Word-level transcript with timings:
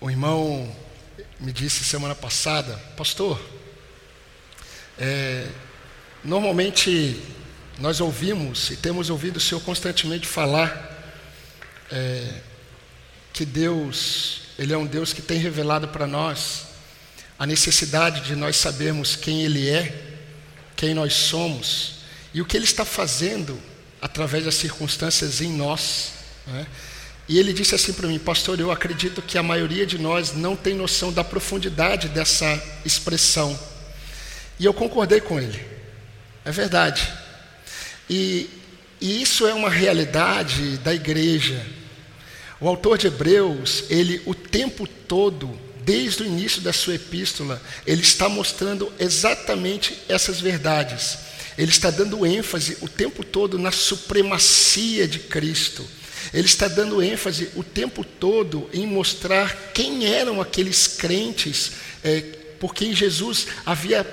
O 0.00 0.08
irmão 0.08 0.72
me 1.40 1.52
disse 1.52 1.82
semana 1.82 2.14
passada, 2.14 2.76
pastor, 2.96 3.40
é, 4.96 5.48
normalmente 6.22 7.20
nós 7.80 8.00
ouvimos 8.00 8.70
e 8.70 8.76
temos 8.76 9.10
ouvido 9.10 9.38
o 9.38 9.40
Senhor 9.40 9.60
constantemente 9.60 10.24
falar 10.24 11.12
é, 11.90 12.32
que 13.32 13.44
Deus, 13.44 14.42
Ele 14.56 14.72
é 14.72 14.78
um 14.78 14.86
Deus 14.86 15.12
que 15.12 15.20
tem 15.20 15.38
revelado 15.38 15.88
para 15.88 16.06
nós 16.06 16.66
a 17.36 17.44
necessidade 17.44 18.20
de 18.20 18.36
nós 18.36 18.56
sabermos 18.56 19.16
quem 19.16 19.42
Ele 19.42 19.68
é, 19.68 20.16
quem 20.76 20.94
nós 20.94 21.12
somos 21.12 21.94
e 22.32 22.40
o 22.40 22.44
que 22.46 22.56
Ele 22.56 22.66
está 22.66 22.84
fazendo 22.84 23.60
através 24.00 24.44
das 24.44 24.54
circunstâncias 24.54 25.40
em 25.40 25.52
nós. 25.52 26.12
Né? 26.46 26.68
E 27.28 27.38
ele 27.38 27.52
disse 27.52 27.74
assim 27.74 27.92
para 27.92 28.08
mim, 28.08 28.18
pastor, 28.18 28.58
eu 28.58 28.72
acredito 28.72 29.20
que 29.20 29.36
a 29.36 29.42
maioria 29.42 29.84
de 29.84 29.98
nós 29.98 30.32
não 30.32 30.56
tem 30.56 30.74
noção 30.74 31.12
da 31.12 31.22
profundidade 31.22 32.08
dessa 32.08 32.60
expressão. 32.86 33.58
E 34.58 34.64
eu 34.64 34.72
concordei 34.72 35.20
com 35.20 35.38
ele. 35.38 35.62
É 36.42 36.50
verdade. 36.50 37.06
E, 38.08 38.48
e 38.98 39.20
isso 39.20 39.46
é 39.46 39.52
uma 39.52 39.68
realidade 39.68 40.78
da 40.78 40.94
igreja. 40.94 41.64
O 42.58 42.66
autor 42.66 42.96
de 42.96 43.08
Hebreus, 43.08 43.84
ele 43.90 44.22
o 44.24 44.34
tempo 44.34 44.86
todo, 44.86 45.58
desde 45.84 46.22
o 46.22 46.26
início 46.26 46.62
da 46.62 46.72
sua 46.72 46.94
epístola, 46.94 47.60
ele 47.86 48.00
está 48.00 48.26
mostrando 48.30 48.90
exatamente 48.98 49.98
essas 50.08 50.40
verdades. 50.40 51.18
Ele 51.58 51.70
está 51.70 51.90
dando 51.90 52.24
ênfase 52.24 52.78
o 52.80 52.88
tempo 52.88 53.22
todo 53.22 53.58
na 53.58 53.70
supremacia 53.70 55.06
de 55.06 55.18
Cristo 55.18 55.97
ele 56.32 56.46
está 56.46 56.68
dando 56.68 57.02
ênfase 57.02 57.50
o 57.56 57.62
tempo 57.62 58.04
todo 58.04 58.68
em 58.72 58.86
mostrar 58.86 59.72
quem 59.72 60.06
eram 60.06 60.40
aqueles 60.40 60.86
crentes 60.86 61.72
é, 62.04 62.20
por 62.60 62.74
quem 62.74 62.94
Jesus 62.94 63.46
havia 63.64 64.04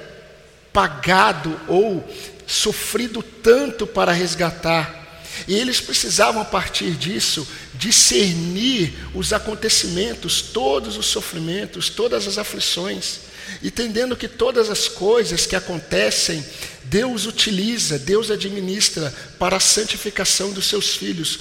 pagado 0.71 1.59
ou 1.67 2.07
sofrido 2.45 3.23
tanto 3.23 3.87
para 3.87 4.11
resgatar. 4.11 5.03
E 5.47 5.55
eles 5.55 5.81
precisavam, 5.81 6.41
a 6.41 6.45
partir 6.45 6.91
disso, 6.91 7.45
discernir 7.73 8.93
os 9.13 9.33
acontecimentos, 9.33 10.41
todos 10.41 10.95
os 10.97 11.07
sofrimentos, 11.07 11.89
todas 11.89 12.27
as 12.27 12.37
aflições, 12.37 13.19
entendendo 13.61 14.15
que 14.15 14.27
todas 14.27 14.69
as 14.69 14.87
coisas 14.87 15.45
que 15.45 15.55
acontecem, 15.55 16.43
Deus 16.85 17.25
utiliza, 17.25 17.99
Deus 17.99 18.31
administra 18.31 19.13
para 19.37 19.57
a 19.57 19.59
santificação 19.59 20.51
dos 20.51 20.65
seus 20.65 20.95
filhos, 20.95 21.39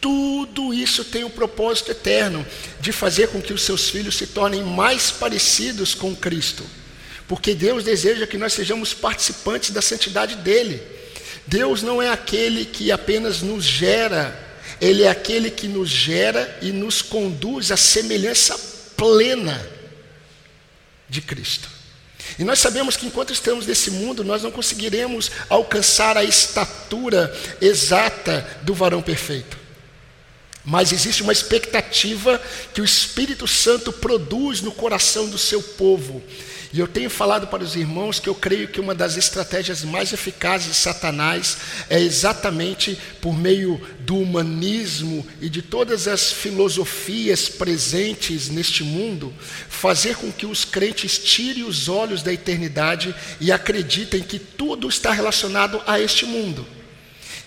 tudo 0.00 0.72
isso 0.72 1.04
tem 1.04 1.24
o 1.24 1.30
propósito 1.30 1.90
eterno 1.90 2.46
de 2.80 2.92
fazer 2.92 3.28
com 3.28 3.42
que 3.42 3.52
os 3.52 3.62
seus 3.62 3.88
filhos 3.90 4.16
se 4.16 4.26
tornem 4.26 4.62
mais 4.62 5.10
parecidos 5.10 5.94
com 5.94 6.14
Cristo. 6.14 6.64
Porque 7.26 7.54
Deus 7.54 7.84
deseja 7.84 8.26
que 8.26 8.38
nós 8.38 8.52
sejamos 8.52 8.94
participantes 8.94 9.70
da 9.70 9.82
santidade 9.82 10.36
dele. 10.36 10.80
Deus 11.46 11.82
não 11.82 12.00
é 12.00 12.10
aquele 12.10 12.64
que 12.64 12.92
apenas 12.92 13.42
nos 13.42 13.64
gera, 13.64 14.38
ele 14.80 15.02
é 15.02 15.08
aquele 15.08 15.50
que 15.50 15.66
nos 15.66 15.88
gera 15.88 16.58
e 16.62 16.70
nos 16.70 17.02
conduz 17.02 17.70
à 17.72 17.76
semelhança 17.76 18.58
plena 18.96 19.60
de 21.08 21.20
Cristo. 21.20 21.68
E 22.38 22.44
nós 22.44 22.58
sabemos 22.58 22.96
que 22.96 23.06
enquanto 23.06 23.32
estamos 23.32 23.66
nesse 23.66 23.90
mundo, 23.90 24.22
nós 24.22 24.42
não 24.42 24.50
conseguiremos 24.50 25.30
alcançar 25.48 26.16
a 26.16 26.24
estatura 26.24 27.34
exata 27.60 28.46
do 28.62 28.74
varão 28.74 29.02
perfeito. 29.02 29.67
Mas 30.68 30.92
existe 30.92 31.22
uma 31.22 31.32
expectativa 31.32 32.38
que 32.74 32.82
o 32.82 32.84
Espírito 32.84 33.48
Santo 33.48 33.90
produz 33.90 34.60
no 34.60 34.70
coração 34.70 35.26
do 35.26 35.38
seu 35.38 35.62
povo. 35.62 36.22
E 36.74 36.78
eu 36.78 36.86
tenho 36.86 37.08
falado 37.08 37.46
para 37.46 37.64
os 37.64 37.74
irmãos 37.74 38.20
que 38.20 38.28
eu 38.28 38.34
creio 38.34 38.68
que 38.68 38.78
uma 38.78 38.94
das 38.94 39.16
estratégias 39.16 39.82
mais 39.82 40.12
eficazes 40.12 40.68
de 40.68 40.74
Satanás 40.74 41.56
é 41.88 41.98
exatamente 41.98 42.98
por 43.18 43.34
meio 43.34 43.80
do 44.00 44.18
humanismo 44.18 45.26
e 45.40 45.48
de 45.48 45.62
todas 45.62 46.06
as 46.06 46.30
filosofias 46.30 47.48
presentes 47.48 48.50
neste 48.50 48.84
mundo, 48.84 49.32
fazer 49.70 50.16
com 50.16 50.30
que 50.30 50.44
os 50.44 50.66
crentes 50.66 51.16
tirem 51.16 51.64
os 51.64 51.88
olhos 51.88 52.22
da 52.22 52.30
eternidade 52.30 53.14
e 53.40 53.50
acreditem 53.50 54.20
que 54.20 54.38
tudo 54.38 54.86
está 54.86 55.12
relacionado 55.12 55.80
a 55.86 55.98
este 55.98 56.26
mundo 56.26 56.76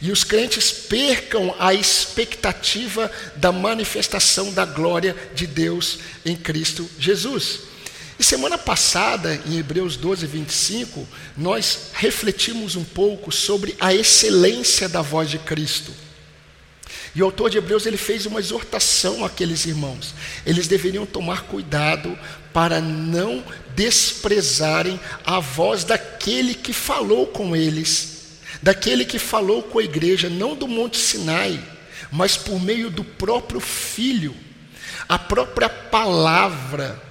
e 0.02 0.12
os 0.12 0.24
crentes 0.24 0.72
percam 0.72 1.54
a 1.60 1.74
expectativa 1.74 3.12
da 3.36 3.52
manifestação 3.52 4.52
da 4.52 4.66
glória 4.66 5.16
de 5.36 5.46
Deus 5.46 6.00
em 6.26 6.36
Cristo 6.36 6.90
Jesus. 6.98 7.60
E 8.18 8.24
semana 8.24 8.58
passada, 8.58 9.40
em 9.46 9.58
Hebreus 9.58 9.96
12, 9.96 10.26
25, 10.26 11.08
nós 11.38 11.90
refletimos 11.94 12.76
um 12.76 12.84
pouco 12.84 13.32
sobre 13.32 13.76
a 13.80 13.94
excelência 13.94 14.90
da 14.90 15.02
voz 15.02 15.30
de 15.30 15.38
Cristo. 15.38 15.94
E 17.14 17.22
o 17.22 17.26
autor 17.26 17.50
de 17.50 17.58
Hebreus 17.58 17.86
ele 17.86 17.98
fez 17.98 18.26
uma 18.26 18.40
exortação 18.40 19.24
àqueles 19.24 19.66
irmãos. 19.66 20.16
Eles 20.46 20.68
deveriam 20.68 21.06
tomar 21.06 21.44
cuidado 21.44 22.18
para 22.54 22.80
não 22.80 23.44
desprezarem 23.76 25.00
a 25.26 25.40
voz 25.40 25.84
daquele 25.84 26.56
que 26.56 26.74
falou 26.74 27.28
com 27.28 27.56
eles 27.56 28.21
daquele 28.62 29.06
que 29.06 29.18
falou 29.18 29.64
com 29.64 29.80
a 29.80 29.84
igreja, 29.84 30.30
não 30.30 30.56
do 30.56 30.68
Monte 30.68 30.98
Sinai, 30.98 31.62
mas 32.12 32.38
por 32.38 32.62
meio 32.62 32.90
do 32.90 33.04
próprio 33.04 33.60
Filho, 33.60 34.36
a 35.08 35.18
própria 35.18 35.70
palavra 35.70 37.02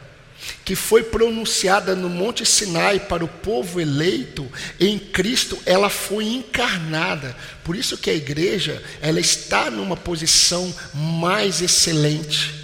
que 0.64 0.74
foi 0.74 1.02
pronunciada 1.02 1.94
no 1.94 2.08
Monte 2.08 2.46
Sinai 2.46 3.00
para 3.00 3.24
o 3.24 3.28
povo 3.28 3.80
eleito, 3.80 4.50
em 4.78 4.98
Cristo 4.98 5.58
ela 5.66 5.90
foi 5.90 6.24
encarnada. 6.24 7.36
Por 7.64 7.76
isso 7.76 7.98
que 7.98 8.08
a 8.08 8.14
igreja, 8.14 8.82
ela 9.00 9.20
está 9.20 9.70
numa 9.70 9.96
posição 9.96 10.72
mais 10.94 11.60
excelente 11.60 12.59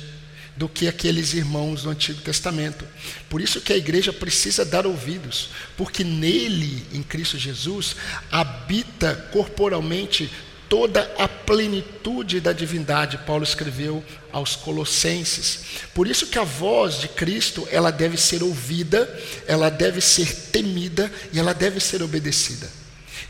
do 0.57 0.69
que 0.69 0.89
aqueles 0.89 1.35
irmãos 1.35 1.83
do 1.83 1.91
Antigo 1.91 2.21
Testamento. 2.23 2.85
Por 3.29 3.41
isso 3.41 3.61
que 3.61 3.73
a 3.73 3.77
igreja 3.77 4.13
precisa 4.13 4.65
dar 4.65 4.87
ouvidos, 4.87 5.51
porque 5.77 6.03
nele, 6.03 6.85
em 6.93 7.03
Cristo 7.03 7.37
Jesus, 7.37 7.97
habita 8.31 9.15
corporalmente 9.33 10.31
toda 10.69 11.03
a 11.19 11.29
plenitude 11.29 12.41
da 12.41 12.53
divindade, 12.53 13.19
Paulo 13.19 13.45
escreveu 13.45 14.05
aos 14.33 14.57
Colossenses. 14.57 15.61
Por 15.95 16.07
isso 16.07 16.27
que 16.27 16.39
a 16.39 16.45
voz 16.45 17.01
de 17.01 17.09
Cristo, 17.09 17.67
ela 17.71 17.91
deve 17.91 18.17
ser 18.17 18.43
ouvida, 18.43 19.09
ela 19.47 19.71
deve 19.71 20.01
ser 20.01 20.35
temida 20.51 21.11
e 21.33 21.39
ela 21.39 21.53
deve 21.53 21.79
ser 21.81 22.03
obedecida. 22.03 22.69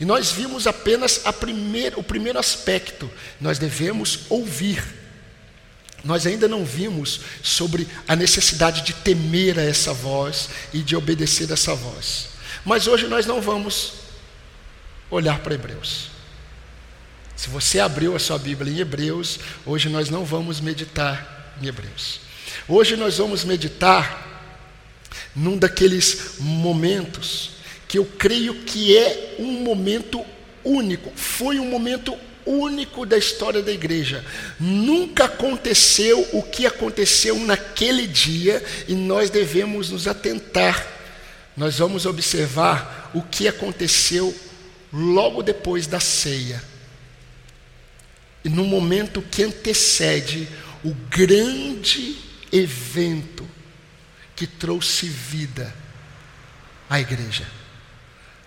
E 0.01 0.05
nós 0.05 0.31
vimos 0.31 0.67
apenas 0.67 1.23
o 1.97 2.03
primeiro 2.03 2.39
aspecto, 2.39 3.11
nós 3.41 3.59
devemos 3.59 4.21
ouvir 4.29 4.83
nós 6.07 6.27
ainda 6.27 6.47
não 6.47 6.65
vimos 6.65 7.21
sobre 7.43 7.87
a 8.07 8.15
necessidade 8.15 8.83
de 8.83 8.93
temer 8.93 9.59
a 9.59 9.63
essa 9.63 9.93
voz 9.93 10.49
e 10.73 10.79
de 10.79 10.95
obedecer 10.95 11.51
a 11.51 11.55
essa 11.55 11.75
voz. 11.75 12.29
Mas 12.65 12.87
hoje 12.87 13.09
nós 13.09 13.27
não 13.27 13.41
vamos 13.41 13.95
olhar 15.11 15.41
para 15.41 15.55
Hebreus. 15.55 16.09
Se 17.37 17.51
você 17.51 17.81
abriu 17.81 18.15
a 18.15 18.19
sua 18.19 18.39
Bíblia 18.39 18.73
em 18.73 18.79
Hebreus, 18.79 19.41
hoje 19.67 19.89
nós 19.89 20.09
não 20.09 20.25
vamos 20.25 20.61
meditar 20.61 21.55
em 21.61 21.67
Hebreus. 21.67 22.21
Hoje 22.69 22.97
nós 22.97 23.19
vamos 23.19 23.45
meditar 23.45 24.25
num 25.35 25.59
daqueles 25.59 26.37
momentos 26.39 27.51
que 27.89 27.99
eu 27.99 28.05
creio 28.05 28.63
que 28.63 28.97
é 28.97 29.37
um 29.39 29.63
momento 29.63 30.25
único, 30.65 31.13
foi 31.15 31.59
um 31.59 31.69
momento 31.69 32.17
único 32.47 33.05
da 33.05 33.19
história 33.19 33.63
da 33.63 33.73
igreja. 33.73 34.25
Nunca 34.59 35.25
aconteceu 35.25 36.27
o 36.33 36.43
que 36.43 36.67
aconteceu 36.67 37.39
naquele 37.41 38.07
dia 38.07 38.65
e 38.87 38.95
nós 38.95 39.29
devemos 39.29 39.91
nos 39.91 40.07
atentar. 40.07 40.87
Nós 41.57 41.79
vamos 41.79 42.07
observar 42.07 43.11
o 43.15 43.23
que 43.23 43.49
aconteceu 43.49 44.35
logo 44.93 45.43
depois 45.43 45.87
da 45.87 46.01
ceia. 46.01 46.63
E 48.45 48.49
no 48.49 48.65
momento 48.65 49.21
que 49.21 49.43
antecede 49.43 50.49
o 50.85 50.95
grande 51.11 52.17
evento 52.53 53.47
que 54.37 54.47
trouxe 54.47 55.07
vida 55.09 55.75
à 56.89 57.01
igreja. 57.01 57.47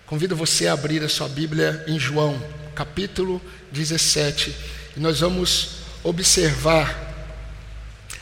Convido 0.06 0.34
você 0.34 0.66
a 0.66 0.72
abrir 0.72 1.02
a 1.02 1.08
sua 1.08 1.28
Bíblia 1.28 1.84
em 1.86 1.98
João, 1.98 2.40
capítulo 2.74 3.40
17, 3.72 4.54
e 4.96 5.00
nós 5.00 5.20
vamos 5.20 5.80
observar 6.02 7.08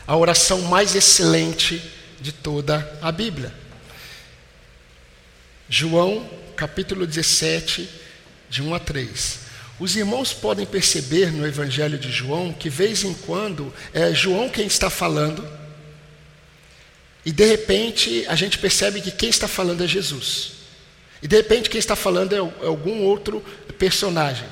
a 0.05 0.15
oração 0.15 0.61
mais 0.63 0.95
excelente 0.95 1.81
de 2.19 2.31
toda 2.31 2.97
a 3.01 3.11
Bíblia. 3.11 3.53
João, 5.69 6.29
capítulo 6.55 7.05
17, 7.05 7.87
de 8.49 8.61
1 8.61 8.73
a 8.73 8.79
3. 8.79 9.39
Os 9.79 9.95
irmãos 9.95 10.33
podem 10.33 10.65
perceber 10.65 11.31
no 11.31 11.47
Evangelho 11.47 11.97
de 11.97 12.11
João 12.11 12.51
que, 12.51 12.69
vez 12.69 13.03
em 13.03 13.13
quando, 13.13 13.73
é 13.93 14.13
João 14.13 14.49
quem 14.49 14.67
está 14.67 14.89
falando, 14.89 15.47
E 17.25 17.31
de 17.31 17.45
repente 17.45 18.25
a 18.27 18.35
gente 18.35 18.57
percebe 18.57 19.01
que 19.01 19.11
quem 19.11 19.29
está 19.29 19.47
falando 19.47 19.83
é 19.83 19.87
Jesus. 19.87 20.53
E 21.21 21.27
de 21.27 21.35
repente 21.35 21.69
quem 21.69 21.79
está 21.79 21.95
falando 21.95 22.33
é, 22.33 22.37
é 22.37 22.67
algum 22.67 23.03
outro 23.03 23.43
personagem. 23.77 24.47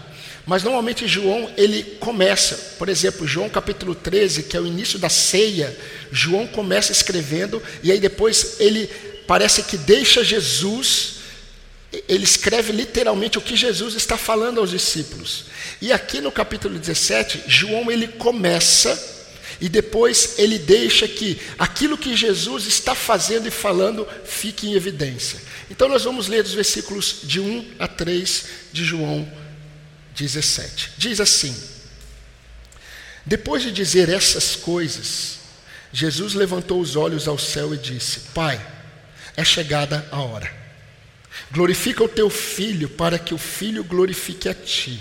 Mas 0.45 0.63
normalmente 0.63 1.07
João, 1.07 1.51
ele 1.57 1.83
começa, 1.99 2.55
por 2.77 2.87
exemplo, 2.87 3.27
João 3.27 3.49
capítulo 3.49 3.93
13, 3.93 4.43
que 4.43 4.55
é 4.55 4.61
o 4.61 4.65
início 4.65 4.97
da 4.97 5.09
ceia, 5.09 5.77
João 6.09 6.47
começa 6.47 6.93
escrevendo 6.93 7.61
e 7.83 7.91
aí 7.91 7.99
depois 7.99 8.55
ele 8.59 8.89
parece 9.27 9.63
que 9.63 9.77
deixa 9.77 10.23
Jesus, 10.23 11.15
ele 12.07 12.23
escreve 12.23 12.71
literalmente 12.71 13.37
o 13.37 13.41
que 13.41 13.57
Jesus 13.57 13.93
está 13.95 14.17
falando 14.17 14.61
aos 14.61 14.71
discípulos. 14.71 15.45
E 15.81 15.91
aqui 15.91 16.21
no 16.21 16.31
capítulo 16.31 16.79
17, 16.79 17.43
João 17.45 17.91
ele 17.91 18.07
começa 18.07 19.16
e 19.59 19.68
depois 19.68 20.38
ele 20.38 20.59
deixa 20.59 21.07
que 21.07 21.39
aquilo 21.57 21.98
que 21.98 22.15
Jesus 22.15 22.68
está 22.68 22.94
fazendo 22.94 23.48
e 23.48 23.51
falando 23.51 24.07
fique 24.24 24.68
em 24.68 24.74
evidência. 24.74 25.42
Então 25.69 25.89
nós 25.89 26.04
vamos 26.04 26.27
ler 26.27 26.44
os 26.44 26.54
versículos 26.54 27.21
de 27.24 27.39
1 27.39 27.75
a 27.80 27.88
3 27.88 28.45
de 28.71 28.86
João 28.86 29.27
17. 30.15 30.94
Diz 30.98 31.19
assim: 31.19 31.56
Depois 33.25 33.63
de 33.63 33.71
dizer 33.71 34.09
essas 34.09 34.56
coisas, 34.56 35.39
Jesus 35.92 36.36
levantou 36.36 36.80
os 36.80 36.95
olhos 36.95 37.27
ao 37.27 37.39
céu 37.39 37.74
e 37.74 37.77
disse: 37.77 38.19
Pai, 38.36 38.63
é 39.36 39.44
chegada 39.44 40.07
a 40.12 40.19
hora. 40.19 40.56
Glorifica 41.51 42.03
o 42.03 42.10
teu 42.10 42.30
filho, 42.30 42.89
para 42.89 43.18
que 43.18 43.33
o 43.33 43.38
filho 43.39 43.83
glorifique 43.83 44.48
a 44.48 44.53
ti. 44.53 45.00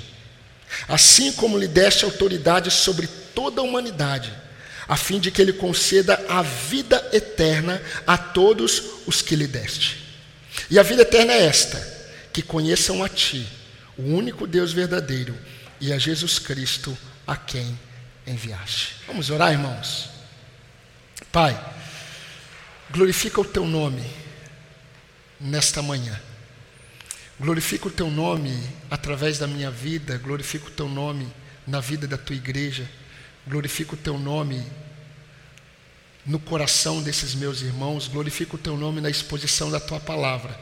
Assim 0.89 1.33
como 1.33 1.59
lhe 1.59 1.69
deste 1.69 2.05
autoridade 2.07 2.71
sobre 2.71 3.07
toda 3.35 3.61
a 3.61 3.65
humanidade 3.65 4.46
a 4.89 4.97
fim 4.97 5.19
de 5.19 5.31
que 5.31 5.43
ele 5.43 5.53
conceda 5.53 6.25
a 6.29 6.43
vida 6.43 7.11
eterna 7.13 7.83
a 8.07 8.17
todos 8.17 8.83
os 9.07 9.21
que 9.21 9.35
lhe 9.35 9.47
deste. 9.47 10.05
E 10.71 10.79
a 10.79 10.83
vida 10.83 11.03
eterna 11.03 11.33
é 11.33 11.45
esta: 11.45 11.79
que 12.33 12.43
conheçam 12.43 13.03
a 13.03 13.09
Ti, 13.09 13.47
o 13.97 14.03
único 14.03 14.47
Deus 14.47 14.73
verdadeiro, 14.73 15.37
e 15.81 15.93
a 15.93 15.99
Jesus 15.99 16.39
Cristo, 16.39 16.97
a 17.27 17.37
quem 17.37 17.79
enviaste. 18.27 18.97
Vamos 19.07 19.31
orar, 19.31 19.53
irmãos? 19.53 20.09
Pai, 21.33 21.59
glorifica 22.91 23.41
o 23.41 23.45
Teu 23.45 23.67
nome 23.67 24.05
nesta 25.41 25.83
manhã. 25.83 26.19
Glorifica 27.39 27.89
o 27.89 27.91
Teu 27.91 28.11
nome 28.11 28.57
através 28.91 29.39
da 29.39 29.47
minha 29.47 29.71
vida, 29.71 30.17
glorifica 30.17 30.69
o 30.69 30.71
Teu 30.71 30.89
nome 30.89 31.31
na 31.67 31.81
vida 31.81 32.07
da 32.07 32.17
Tua 32.17 32.37
igreja 32.37 32.89
glorifico 33.47 33.95
o 33.95 33.99
teu 33.99 34.19
nome 34.19 34.65
no 36.27 36.41
coração 36.41 37.01
desses 37.01 37.35
meus 37.35 37.63
irmãos, 37.63 38.09
glorifico 38.09 38.57
o 38.57 38.59
teu 38.59 38.77
nome 38.77 39.01
na 39.01 39.09
exposição 39.09 39.71
da 39.71 39.79
tua 39.79 40.01
palavra. 40.01 40.59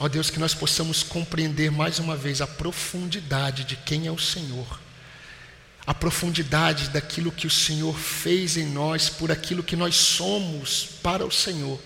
Ó 0.00 0.08
Deus, 0.08 0.30
que 0.30 0.40
nós 0.40 0.54
possamos 0.54 1.02
compreender 1.02 1.70
mais 1.70 1.98
uma 1.98 2.16
vez 2.16 2.40
a 2.40 2.46
profundidade 2.46 3.64
de 3.64 3.76
quem 3.76 4.06
é 4.06 4.10
o 4.10 4.18
Senhor, 4.18 4.80
a 5.86 5.92
profundidade 5.92 6.88
daquilo 6.88 7.30
que 7.30 7.46
o 7.46 7.50
Senhor 7.50 7.96
fez 7.96 8.56
em 8.56 8.66
nós, 8.66 9.10
por 9.10 9.30
aquilo 9.30 9.62
que 9.62 9.76
nós 9.76 9.94
somos 9.94 10.88
para 11.02 11.24
o 11.26 11.30
Senhor, 11.30 11.78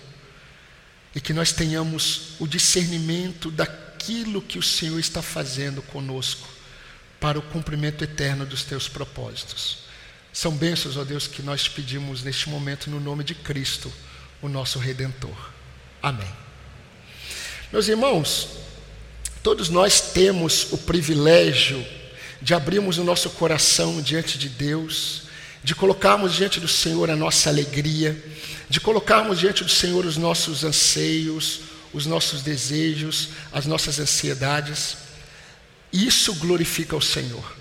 e 1.13 1.19
que 1.19 1.33
nós 1.33 1.51
tenhamos 1.51 2.35
o 2.39 2.47
discernimento 2.47 3.51
daquilo 3.51 4.41
que 4.41 4.57
o 4.57 4.63
Senhor 4.63 4.97
está 4.97 5.21
fazendo 5.21 5.81
conosco 5.81 6.47
para 7.19 7.37
o 7.37 7.41
cumprimento 7.41 8.03
eterno 8.03 8.45
dos 8.45 8.63
teus 8.63 8.87
propósitos. 8.87 9.88
São 10.39 10.53
bênçãos, 10.53 10.95
ó 10.95 11.03
Deus, 11.03 11.27
que 11.27 11.41
nós 11.41 11.67
pedimos 11.67 12.23
neste 12.23 12.47
momento 12.47 12.89
no 12.89 12.97
nome 12.97 13.25
de 13.25 13.35
Cristo, 13.35 13.91
o 14.41 14.47
nosso 14.47 14.79
Redentor. 14.79 15.35
Amém. 16.01 16.31
Meus 17.73 17.89
irmãos, 17.89 18.47
todos 19.43 19.67
nós 19.67 19.99
temos 19.99 20.71
o 20.71 20.77
privilégio 20.77 21.85
de 22.41 22.53
abrirmos 22.53 22.97
o 22.97 23.03
nosso 23.03 23.31
coração 23.31 24.01
diante 24.01 24.37
de 24.37 24.47
Deus, 24.47 25.23
de 25.61 25.75
colocarmos 25.75 26.33
diante 26.33 26.57
do 26.57 26.69
Senhor 26.69 27.09
a 27.09 27.17
nossa 27.17 27.49
alegria, 27.49 28.17
de 28.69 28.79
colocarmos 28.79 29.39
diante 29.39 29.65
do 29.65 29.69
Senhor 29.69 30.05
os 30.05 30.15
nossos 30.15 30.63
anseios, 30.63 31.63
os 31.91 32.05
nossos 32.05 32.41
desejos, 32.41 33.31
as 33.51 33.65
nossas 33.65 33.99
ansiedades. 33.99 34.95
Isso 35.91 36.33
glorifica 36.35 36.95
o 36.95 37.01
Senhor. 37.01 37.58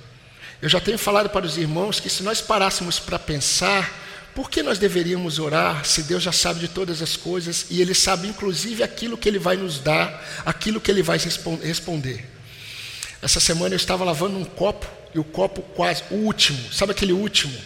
Eu 0.60 0.68
já 0.68 0.80
tenho 0.80 0.98
falado 0.98 1.30
para 1.30 1.46
os 1.46 1.56
irmãos 1.56 2.00
que 2.00 2.10
se 2.10 2.22
nós 2.22 2.40
parássemos 2.40 2.98
para 2.98 3.18
pensar, 3.18 3.92
por 4.34 4.50
que 4.50 4.62
nós 4.62 4.78
deveríamos 4.78 5.38
orar 5.38 5.84
se 5.84 6.02
Deus 6.02 6.22
já 6.22 6.32
sabe 6.32 6.60
de 6.60 6.68
todas 6.68 7.00
as 7.00 7.16
coisas 7.16 7.66
e 7.70 7.80
Ele 7.80 7.94
sabe 7.94 8.26
inclusive 8.28 8.82
aquilo 8.82 9.16
que 9.16 9.28
Ele 9.28 9.38
vai 9.38 9.56
nos 9.56 9.78
dar, 9.78 10.24
aquilo 10.44 10.80
que 10.80 10.90
Ele 10.90 11.02
vai 11.02 11.18
responder? 11.62 12.28
Essa 13.22 13.40
semana 13.40 13.74
eu 13.74 13.76
estava 13.76 14.04
lavando 14.04 14.38
um 14.38 14.44
copo 14.44 14.86
e 15.14 15.18
o 15.18 15.24
copo 15.24 15.62
quase, 15.62 16.02
o 16.10 16.14
último, 16.14 16.72
sabe 16.72 16.92
aquele 16.92 17.12
último 17.12 17.56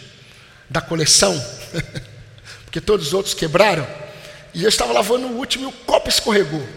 da 0.69 0.81
coleção? 0.81 1.33
Porque 2.65 2.81
todos 2.81 3.07
os 3.07 3.13
outros 3.13 3.35
quebraram. 3.35 3.87
E 4.53 4.63
eu 4.63 4.69
estava 4.69 4.93
lavando 4.93 5.27
o 5.27 5.37
último 5.37 5.65
e 5.65 5.67
o 5.67 5.71
copo 5.71 6.09
escorregou. 6.09 6.67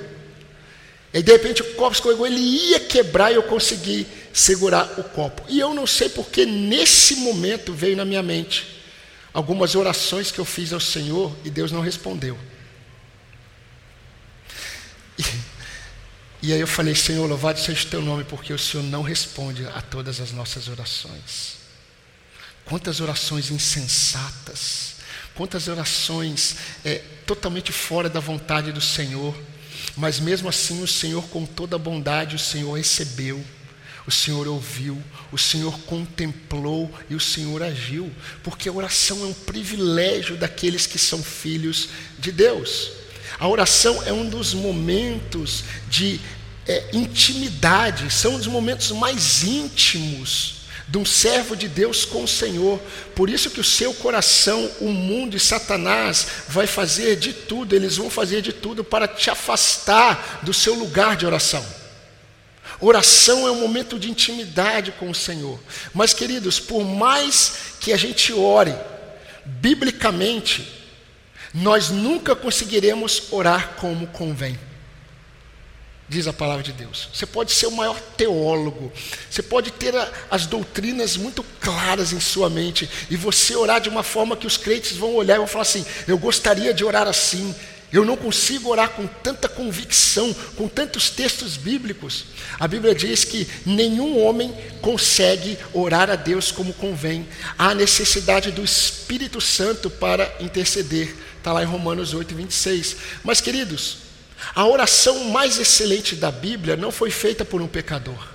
E 1.16 1.22
de 1.22 1.32
repente 1.32 1.62
o 1.62 1.74
copo 1.76 1.94
escorregou, 1.94 2.26
ele 2.26 2.38
ia 2.38 2.78
quebrar 2.78 3.32
e 3.32 3.36
eu 3.36 3.42
consegui 3.42 4.06
segurar 4.34 5.00
o 5.00 5.04
copo. 5.04 5.42
E 5.48 5.58
eu 5.58 5.72
não 5.72 5.86
sei 5.86 6.10
porque 6.10 6.44
nesse 6.44 7.16
momento 7.16 7.72
veio 7.72 7.96
na 7.96 8.04
minha 8.04 8.22
mente 8.22 8.82
algumas 9.32 9.74
orações 9.74 10.30
que 10.30 10.38
eu 10.38 10.44
fiz 10.44 10.74
ao 10.74 10.80
Senhor 10.80 11.34
e 11.42 11.48
Deus 11.48 11.72
não 11.72 11.80
respondeu. 11.80 12.38
E, 15.18 15.24
e 16.42 16.52
aí 16.52 16.60
eu 16.60 16.66
falei, 16.66 16.94
Senhor, 16.94 17.26
louvado 17.26 17.58
seja 17.60 17.86
o 17.86 17.90
teu 17.90 18.02
nome, 18.02 18.24
porque 18.24 18.52
o 18.52 18.58
Senhor 18.58 18.82
não 18.82 19.00
responde 19.00 19.66
a 19.68 19.80
todas 19.80 20.20
as 20.20 20.32
nossas 20.32 20.68
orações. 20.68 21.56
Quantas 22.66 23.00
orações 23.00 23.50
insensatas, 23.50 24.96
quantas 25.34 25.66
orações 25.66 26.56
é, 26.84 26.96
totalmente 27.24 27.72
fora 27.72 28.10
da 28.10 28.20
vontade 28.20 28.70
do 28.70 28.82
Senhor, 28.82 29.34
mas 29.96 30.18
mesmo 30.18 30.48
assim 30.48 30.82
o 30.82 30.86
Senhor, 30.86 31.22
com 31.28 31.44
toda 31.44 31.76
a 31.76 31.78
bondade, 31.78 32.36
o 32.36 32.38
Senhor 32.38 32.74
recebeu 32.74 33.44
o 34.06 34.10
Senhor 34.10 34.46
ouviu, 34.46 35.02
o 35.32 35.38
Senhor 35.38 35.76
contemplou 35.80 36.90
e 37.10 37.14
o 37.16 37.20
Senhor 37.20 37.60
agiu, 37.62 38.10
porque 38.42 38.68
a 38.68 38.72
oração 38.72 39.22
é 39.22 39.26
um 39.26 39.34
privilégio 39.34 40.36
daqueles 40.36 40.86
que 40.86 40.98
são 40.98 41.22
filhos 41.22 41.88
de 42.18 42.30
Deus. 42.30 42.92
A 43.38 43.48
oração 43.48 44.00
é 44.04 44.12
um 44.12 44.28
dos 44.28 44.54
momentos 44.54 45.64
de 45.90 46.20
é, 46.68 46.90
intimidade, 46.92 48.08
são 48.10 48.36
os 48.36 48.46
momentos 48.46 48.92
mais 48.92 49.42
íntimos 49.42 50.55
de 50.88 50.98
um 50.98 51.04
servo 51.04 51.56
de 51.56 51.68
Deus 51.68 52.04
com 52.04 52.22
o 52.22 52.28
Senhor. 52.28 52.80
Por 53.14 53.28
isso 53.28 53.50
que 53.50 53.60
o 53.60 53.64
seu 53.64 53.92
coração, 53.94 54.70
o 54.80 54.88
mundo 54.88 55.36
e 55.36 55.40
Satanás 55.40 56.26
vai 56.48 56.66
fazer 56.66 57.16
de 57.16 57.32
tudo, 57.32 57.74
eles 57.74 57.96
vão 57.96 58.08
fazer 58.08 58.40
de 58.40 58.52
tudo 58.52 58.84
para 58.84 59.08
te 59.08 59.28
afastar 59.28 60.40
do 60.42 60.54
seu 60.54 60.74
lugar 60.74 61.16
de 61.16 61.26
oração. 61.26 61.64
Oração 62.80 63.46
é 63.46 63.50
um 63.50 63.60
momento 63.60 63.98
de 63.98 64.10
intimidade 64.10 64.92
com 64.92 65.10
o 65.10 65.14
Senhor. 65.14 65.58
Mas, 65.94 66.12
queridos, 66.12 66.60
por 66.60 66.84
mais 66.84 67.54
que 67.80 67.92
a 67.92 67.96
gente 67.96 68.32
ore, 68.32 68.74
biblicamente, 69.44 70.72
nós 71.54 71.88
nunca 71.88 72.36
conseguiremos 72.36 73.22
orar 73.30 73.74
como 73.76 74.06
convém. 74.08 74.58
Diz 76.08 76.28
a 76.28 76.32
palavra 76.32 76.62
de 76.62 76.72
Deus. 76.72 77.08
Você 77.12 77.26
pode 77.26 77.50
ser 77.50 77.66
o 77.66 77.72
maior 77.72 78.00
teólogo, 78.16 78.92
você 79.28 79.42
pode 79.42 79.72
ter 79.72 79.94
a, 79.96 80.08
as 80.30 80.46
doutrinas 80.46 81.16
muito 81.16 81.44
claras 81.60 82.12
em 82.12 82.20
sua 82.20 82.48
mente, 82.48 82.88
e 83.10 83.16
você 83.16 83.56
orar 83.56 83.80
de 83.80 83.88
uma 83.88 84.04
forma 84.04 84.36
que 84.36 84.46
os 84.46 84.56
crentes 84.56 84.96
vão 84.96 85.16
olhar 85.16 85.34
e 85.34 85.38
vão 85.38 85.48
falar 85.48 85.62
assim: 85.62 85.84
Eu 86.06 86.16
gostaria 86.16 86.72
de 86.72 86.84
orar 86.84 87.08
assim, 87.08 87.52
eu 87.92 88.04
não 88.04 88.16
consigo 88.16 88.70
orar 88.70 88.90
com 88.90 89.06
tanta 89.06 89.48
convicção, 89.48 90.34
com 90.56 90.68
tantos 90.68 91.10
textos 91.10 91.56
bíblicos. 91.56 92.26
A 92.58 92.68
Bíblia 92.68 92.94
diz 92.94 93.24
que 93.24 93.48
nenhum 93.64 94.22
homem 94.22 94.54
consegue 94.80 95.58
orar 95.72 96.10
a 96.10 96.16
Deus 96.16 96.52
como 96.52 96.74
convém. 96.74 97.26
Há 97.56 97.74
necessidade 97.74 98.50
do 98.50 98.62
Espírito 98.62 99.40
Santo 99.40 99.88
para 99.88 100.32
interceder. 100.40 101.14
Está 101.38 101.52
lá 101.52 101.62
em 101.62 101.66
Romanos 101.66 102.12
8, 102.12 102.34
26. 102.34 102.96
Mas, 103.24 103.40
queridos, 103.40 104.05
a 104.54 104.66
oração 104.66 105.24
mais 105.24 105.58
excelente 105.58 106.14
da 106.14 106.30
Bíblia 106.30 106.76
não 106.76 106.92
foi 106.92 107.10
feita 107.10 107.44
por 107.44 107.60
um 107.62 107.66
pecador. 107.66 108.28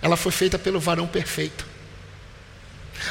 Ela 0.00 0.16
foi 0.16 0.32
feita 0.32 0.58
pelo 0.58 0.80
varão 0.80 1.06
perfeito. 1.06 1.64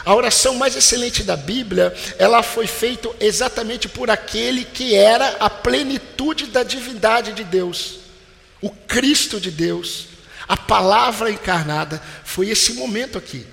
A 0.05 0.13
oração 0.13 0.55
mais 0.55 0.75
excelente 0.75 1.23
da 1.23 1.35
Bíblia, 1.35 1.93
ela 2.17 2.43
foi 2.43 2.67
feita 2.67 3.09
exatamente 3.19 3.89
por 3.89 4.09
aquele 4.09 4.63
que 4.63 4.95
era 4.95 5.37
a 5.39 5.49
plenitude 5.49 6.47
da 6.47 6.63
divindade 6.63 7.33
de 7.33 7.43
Deus, 7.43 7.99
o 8.61 8.69
Cristo 8.69 9.39
de 9.39 9.51
Deus, 9.51 10.07
a 10.47 10.55
palavra 10.55 11.29
encarnada, 11.29 12.01
foi 12.23 12.49
esse 12.49 12.73
momento 12.73 13.17
aqui. 13.17 13.45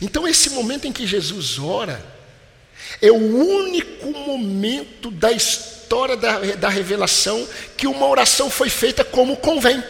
Então, 0.00 0.28
esse 0.28 0.50
momento 0.50 0.86
em 0.86 0.92
que 0.92 1.06
Jesus 1.06 1.58
ora, 1.58 2.18
É 3.02 3.10
o 3.10 3.16
único 3.16 4.10
momento 4.12 5.10
da 5.10 5.30
história 5.30 5.77
da, 6.16 6.38
da 6.56 6.68
revelação 6.68 7.46
que 7.76 7.86
uma 7.86 8.06
oração 8.06 8.50
foi 8.50 8.68
feita 8.68 9.04
como 9.04 9.36
convém. 9.36 9.82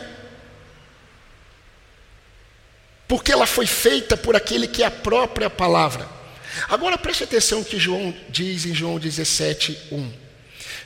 Porque 3.07 3.33
ela 3.33 3.47
foi 3.47 3.67
feita 3.67 4.17
por 4.17 4.37
aquele 4.37 4.69
que 4.69 4.83
é 4.83 4.87
a 4.87 4.91
própria 4.91 5.49
palavra. 5.49 6.09
Agora 6.69 6.99
preste 6.99 7.25
atenção 7.25 7.65
que 7.65 7.79
João 7.79 8.15
diz 8.29 8.65
em 8.67 8.75
João 8.75 8.99
17, 8.99 9.79
1. 9.93 10.13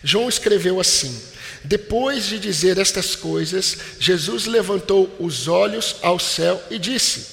João 0.04 0.28
escreveu 0.28 0.80
assim: 0.80 1.20
Depois 1.64 2.26
de 2.26 2.38
dizer 2.38 2.78
estas 2.78 3.14
coisas, 3.16 3.76
Jesus 3.98 4.46
levantou 4.46 5.14
os 5.18 5.48
olhos 5.48 5.96
ao 6.02 6.18
céu 6.18 6.62
e 6.70 6.78
disse: 6.78 7.26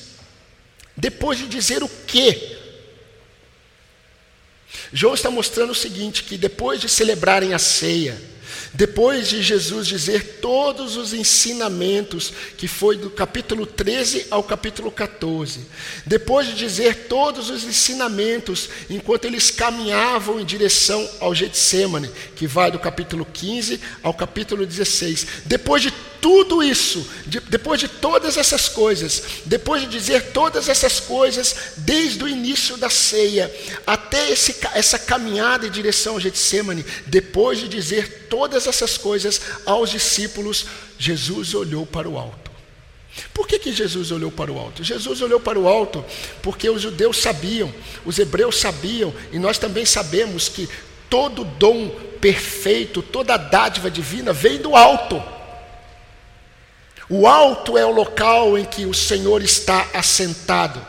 Depois 0.95 1.37
de 1.37 1.47
dizer 1.47 1.83
o 1.83 1.89
quê? 2.07 2.58
João 4.93 5.13
está 5.13 5.29
mostrando 5.29 5.71
o 5.71 5.75
seguinte: 5.75 6.23
que 6.23 6.37
depois 6.37 6.79
de 6.79 6.89
celebrarem 6.89 7.53
a 7.53 7.59
ceia, 7.59 8.19
depois 8.73 9.27
de 9.27 9.41
Jesus 9.41 9.87
dizer 9.87 10.39
todos 10.41 10.95
os 10.95 11.13
ensinamentos, 11.13 12.31
que 12.57 12.67
foi 12.67 12.97
do 12.97 13.09
capítulo 13.09 13.65
13 13.65 14.27
ao 14.29 14.43
capítulo 14.43 14.91
14, 14.91 15.61
depois 16.05 16.47
de 16.47 16.55
dizer 16.55 17.07
todos 17.07 17.49
os 17.49 17.63
ensinamentos, 17.63 18.69
enquanto 18.89 19.25
eles 19.25 19.49
caminhavam 19.49 20.39
em 20.39 20.45
direção 20.45 21.07
ao 21.19 21.33
Getsemane, 21.33 22.09
que 22.35 22.45
vai 22.45 22.71
do 22.71 22.79
capítulo 22.79 23.25
15 23.25 23.79
ao 24.03 24.13
capítulo 24.13 24.65
16, 24.65 25.27
depois 25.45 25.81
de 25.81 25.91
tudo 26.21 26.61
isso, 26.61 27.07
de, 27.25 27.39
depois 27.39 27.79
de 27.79 27.87
todas 27.87 28.37
essas 28.37 28.67
coisas, 28.67 29.23
depois 29.45 29.81
de 29.81 29.87
dizer 29.87 30.31
todas 30.31 30.67
essas 30.67 30.99
coisas, 30.99 31.55
desde 31.77 32.23
o 32.23 32.27
início 32.27 32.77
da 32.77 32.89
ceia 32.89 33.53
até 33.87 34.29
esse, 34.29 34.55
essa 34.73 34.99
caminhada 34.99 35.67
em 35.67 35.71
direção 35.71 36.13
ao 36.13 36.19
Getsemane, 36.19 36.85
depois 37.07 37.59
de 37.59 37.67
dizer 37.67 38.18
todas 38.29 38.67
essas 38.67 38.97
coisas 38.97 39.41
aos 39.65 39.89
discípulos, 39.89 40.65
Jesus 40.97 41.53
olhou 41.53 41.85
para 41.85 42.07
o 42.07 42.17
alto. 42.17 42.49
Por 43.33 43.47
que, 43.47 43.59
que 43.59 43.73
Jesus 43.73 44.11
olhou 44.11 44.31
para 44.31 44.51
o 44.51 44.59
alto? 44.59 44.83
Jesus 44.83 45.21
olhou 45.21 45.39
para 45.39 45.59
o 45.59 45.67
alto 45.67 46.05
porque 46.41 46.69
os 46.69 46.81
judeus 46.81 47.17
sabiam, 47.17 47.73
os 48.05 48.19
hebreus 48.19 48.57
sabiam, 48.57 49.13
e 49.31 49.39
nós 49.39 49.57
também 49.57 49.85
sabemos 49.85 50.47
que 50.47 50.69
todo 51.09 51.43
dom 51.43 51.89
perfeito, 52.21 53.01
toda 53.01 53.35
dádiva 53.37 53.89
divina 53.89 54.31
vem 54.31 54.57
do 54.57 54.75
alto. 54.75 55.21
O 57.09 57.27
alto 57.27 57.77
é 57.77 57.85
o 57.85 57.91
local 57.91 58.57
em 58.57 58.63
que 58.63 58.85
o 58.85 58.93
Senhor 58.93 59.41
está 59.41 59.89
assentado. 59.93 60.85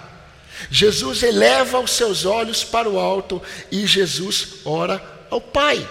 Jesus 0.71 1.23
eleva 1.23 1.81
os 1.81 1.93
seus 1.93 2.27
olhos 2.27 2.63
para 2.63 2.89
o 2.89 2.99
alto 2.99 3.41
e 3.73 3.87
Jesus 3.87 4.57
ora 4.65 5.03
ao 5.31 5.41
Pai. 5.41 5.89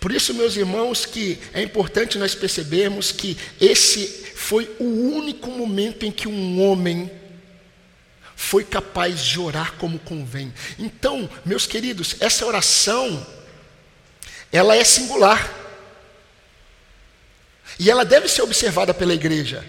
Por 0.00 0.12
isso, 0.12 0.34
meus 0.34 0.56
irmãos, 0.56 1.04
que 1.04 1.38
é 1.52 1.62
importante 1.62 2.18
nós 2.18 2.34
percebermos 2.34 3.12
que 3.12 3.36
esse 3.60 4.06
foi 4.34 4.70
o 4.78 4.84
único 4.84 5.50
momento 5.50 6.04
em 6.04 6.12
que 6.12 6.28
um 6.28 6.62
homem 6.62 7.10
foi 8.36 8.62
capaz 8.62 9.24
de 9.24 9.40
orar 9.40 9.74
como 9.74 9.98
convém. 9.98 10.52
Então, 10.78 11.28
meus 11.44 11.66
queridos, 11.66 12.16
essa 12.20 12.44
oração 12.44 13.26
ela 14.52 14.76
é 14.76 14.84
singular. 14.84 15.52
E 17.78 17.90
ela 17.90 18.04
deve 18.04 18.28
ser 18.28 18.42
observada 18.42 18.94
pela 18.94 19.14
igreja 19.14 19.64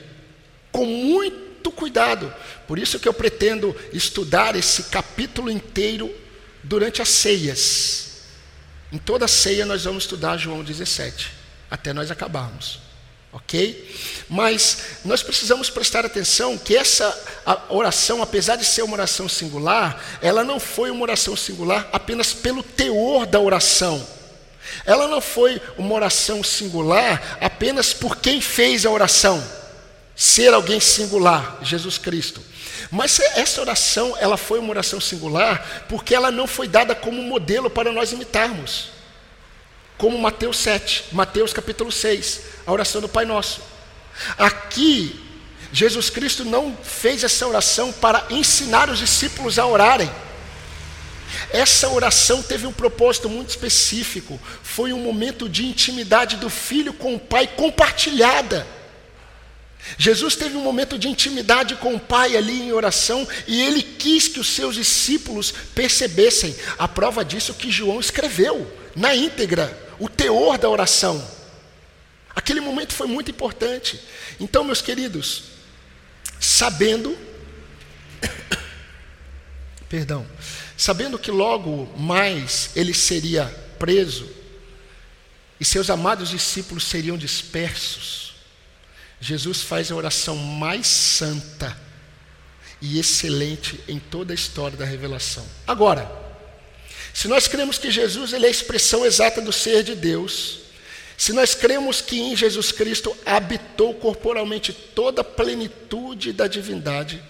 com 0.72 0.86
muito 0.86 1.72
cuidado. 1.72 2.34
Por 2.68 2.78
isso 2.78 3.00
que 3.00 3.08
eu 3.08 3.14
pretendo 3.14 3.76
estudar 3.92 4.56
esse 4.56 4.84
capítulo 4.84 5.50
inteiro 5.50 6.14
durante 6.64 7.02
as 7.02 7.10
ceias. 7.10 8.07
Em 8.92 8.98
toda 8.98 9.28
ceia 9.28 9.66
nós 9.66 9.84
vamos 9.84 10.04
estudar 10.04 10.38
João 10.38 10.64
17, 10.64 11.32
até 11.70 11.94
nós 11.94 12.10
acabarmos. 12.12 12.80
Ok? 13.32 13.96
Mas 14.30 14.78
nós 15.04 15.22
precisamos 15.22 15.70
prestar 15.70 16.06
atenção 16.06 16.58
que 16.58 16.76
essa 16.76 17.16
oração, 17.70 18.22
apesar 18.22 18.56
de 18.56 18.66
ser 18.66 18.82
uma 18.84 18.94
oração 18.94 19.28
singular, 19.28 20.02
ela 20.22 20.44
não 20.44 20.60
foi 20.60 20.90
uma 20.90 21.04
oração 21.04 21.36
singular 21.36 21.88
apenas 21.92 22.34
pelo 22.34 22.64
teor 22.64 23.26
da 23.26 23.40
oração 23.40 24.18
ela 24.86 25.08
não 25.08 25.22
foi 25.22 25.62
uma 25.78 25.94
oração 25.94 26.44
singular 26.44 27.38
apenas 27.42 27.94
por 27.94 28.18
quem 28.18 28.42
fez 28.42 28.86
a 28.86 28.90
oração, 28.90 29.44
ser 30.16 30.54
alguém 30.54 30.80
singular, 30.80 31.60
Jesus 31.62 31.98
Cristo. 31.98 32.42
Mas 32.92 33.20
essa 33.20 33.62
oração, 33.62 34.16
ela 34.20 34.38
foi 34.38 34.60
uma 34.60 34.70
oração 34.70 35.00
singular 35.00 35.86
porque 35.90 36.14
ela 36.16 36.32
não 36.32 36.48
foi 36.48 36.68
dada 36.68 36.96
como 36.96 37.22
modelo 37.22 37.70
para 37.70 37.92
nós 37.92 38.12
imitarmos. 38.12 38.90
Como 39.98 40.18
Mateus 40.18 40.58
7, 40.58 41.06
Mateus 41.12 41.54
capítulo 41.54 41.92
6, 41.92 42.42
a 42.66 42.72
oração 42.72 43.02
do 43.02 43.10
Pai 43.10 43.26
Nosso. 43.26 43.62
Aqui, 44.38 45.20
Jesus 45.72 46.10
Cristo 46.10 46.46
não 46.46 46.78
fez 46.84 47.24
essa 47.24 47.48
oração 47.48 47.92
para 47.92 48.26
ensinar 48.30 48.90
os 48.90 49.00
discípulos 49.00 49.58
a 49.58 49.66
orarem. 49.66 50.10
Essa 51.52 51.90
oração 51.90 52.42
teve 52.42 52.66
um 52.66 52.74
propósito 52.74 53.30
muito 53.30 53.50
específico. 53.50 54.40
Foi 54.64 54.94
um 54.94 55.00
momento 55.00 55.50
de 55.50 55.66
intimidade 55.66 56.38
do 56.38 56.50
filho 56.50 56.94
com 56.94 57.16
o 57.16 57.20
pai 57.20 57.48
compartilhada. 57.48 58.66
Jesus 59.98 60.36
teve 60.36 60.58
um 60.58 60.64
momento 60.64 60.98
de 60.98 61.08
intimidade 61.08 61.76
com 61.76 61.96
o 61.96 62.00
Pai 62.00 62.36
ali 62.36 62.62
em 62.62 62.72
oração 62.72 63.28
e 63.48 63.62
ele 63.62 63.82
quis 63.82 64.28
que 64.28 64.40
os 64.40 64.48
seus 64.48 64.76
discípulos 64.76 65.54
percebessem. 65.74 66.56
A 66.78 66.88
prova 66.88 67.24
disso 67.24 67.54
que 67.54 67.72
João 67.72 68.00
escreveu 68.00 68.72
na 68.96 69.16
íntegra 69.16 69.78
o 70.00 70.10
teor 70.10 70.58
da 70.58 70.70
oração. 70.70 71.24
Aquele 72.36 72.60
momento 72.60 72.94
foi 72.94 73.08
muito 73.08 73.32
importante. 73.32 74.00
Então, 74.40 74.64
meus 74.64 74.82
queridos, 74.82 75.44
sabendo, 76.40 77.18
perdão, 79.88 80.28
sabendo 80.76 81.18
que 81.18 81.32
logo 81.32 81.86
mais 81.98 82.72
ele 82.76 82.94
seria 82.94 83.46
preso 83.80 84.38
e 85.60 85.66
seus 85.66 85.90
amados 85.90 86.30
discípulos 86.30 86.84
seriam 86.84 87.18
dispersos, 87.18 88.27
Jesus 89.20 89.62
faz 89.62 89.92
a 89.92 89.96
oração 89.96 90.36
mais 90.36 90.88
santa 90.88 91.78
e 92.82 93.00
excelente 93.00 93.80
em 93.88 94.00
toda 94.00 94.34
a 94.34 94.36
história 94.36 94.78
da 94.78 94.86
revelação. 94.86 95.46
Agora, 95.66 96.10
se 97.14 97.28
nós 97.28 97.48
cremos 97.48 97.78
que 97.78 97.90
Jesus 97.90 98.34
ele 98.34 98.46
é 98.46 98.48
a 98.48 98.52
expressão 98.52 99.06
exata 99.06 99.42
do 99.42 99.52
ser 99.52 99.84
de 99.84 99.96
Deus, 99.96 100.60
se 101.18 101.34
nós 101.34 101.56
cremos 101.56 102.00
que 102.00 102.20
em 102.20 102.36
Jesus 102.36 102.72
Cristo 102.72 103.18
habitou 103.26 103.96
corporalmente 103.96 104.72
toda 104.72 105.22
a 105.22 105.26
plenitude 105.26 106.32
da 106.32 106.46
divindade, 106.46 107.24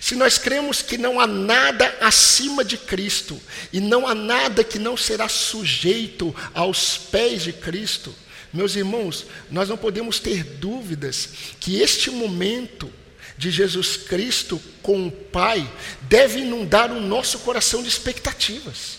se 0.00 0.14
nós 0.14 0.38
cremos 0.38 0.82
que 0.82 0.96
não 0.96 1.18
há 1.18 1.26
nada 1.26 1.96
acima 2.00 2.64
de 2.64 2.78
Cristo 2.78 3.40
e 3.72 3.80
não 3.80 4.06
há 4.06 4.14
nada 4.14 4.62
que 4.62 4.78
não 4.78 4.96
será 4.96 5.28
sujeito 5.28 6.34
aos 6.54 6.96
pés 6.96 7.42
de 7.42 7.52
Cristo, 7.52 8.14
meus 8.54 8.76
irmãos, 8.76 9.26
nós 9.50 9.68
não 9.68 9.76
podemos 9.76 10.20
ter 10.20 10.44
dúvidas 10.44 11.28
que 11.58 11.80
este 11.80 12.08
momento 12.10 12.90
de 13.36 13.50
Jesus 13.50 13.96
Cristo 13.96 14.62
com 14.80 15.08
o 15.08 15.10
Pai 15.10 15.68
deve 16.02 16.38
inundar 16.40 16.92
o 16.92 17.00
nosso 17.00 17.40
coração 17.40 17.82
de 17.82 17.88
expectativas. 17.88 18.98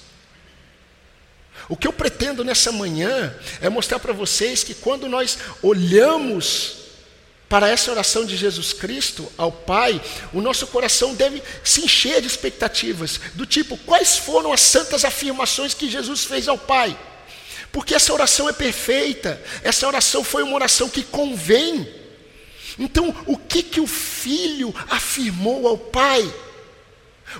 O 1.69 1.77
que 1.77 1.87
eu 1.87 1.93
pretendo 1.93 2.43
nessa 2.43 2.71
manhã 2.71 3.33
é 3.61 3.69
mostrar 3.69 3.97
para 3.99 4.11
vocês 4.11 4.61
que 4.61 4.73
quando 4.73 5.07
nós 5.07 5.37
olhamos 5.63 6.85
para 7.47 7.69
essa 7.69 7.91
oração 7.91 8.25
de 8.25 8.35
Jesus 8.35 8.73
Cristo 8.73 9.31
ao 9.37 9.51
Pai, 9.51 10.01
o 10.33 10.41
nosso 10.41 10.67
coração 10.67 11.15
deve 11.15 11.41
se 11.63 11.81
encher 11.81 12.19
de 12.19 12.27
expectativas, 12.27 13.21
do 13.33 13.45
tipo: 13.45 13.77
quais 13.77 14.17
foram 14.17 14.51
as 14.51 14.61
santas 14.61 15.05
afirmações 15.05 15.73
que 15.73 15.89
Jesus 15.89 16.25
fez 16.25 16.49
ao 16.49 16.57
Pai? 16.57 16.97
Porque 17.75 17.93
essa 17.93 18.13
oração 18.13 18.47
é 18.47 18.53
perfeita, 18.53 19.37
essa 19.61 19.85
oração 19.85 20.23
foi 20.23 20.43
uma 20.43 20.55
oração 20.55 20.87
que 20.87 21.03
convém. 21.03 21.85
Então, 22.79 23.13
o 23.25 23.35
que 23.35 23.61
que 23.61 23.81
o 23.81 23.85
filho 23.85 24.73
afirmou 24.89 25.67
ao 25.67 25.77
Pai? 25.77 26.23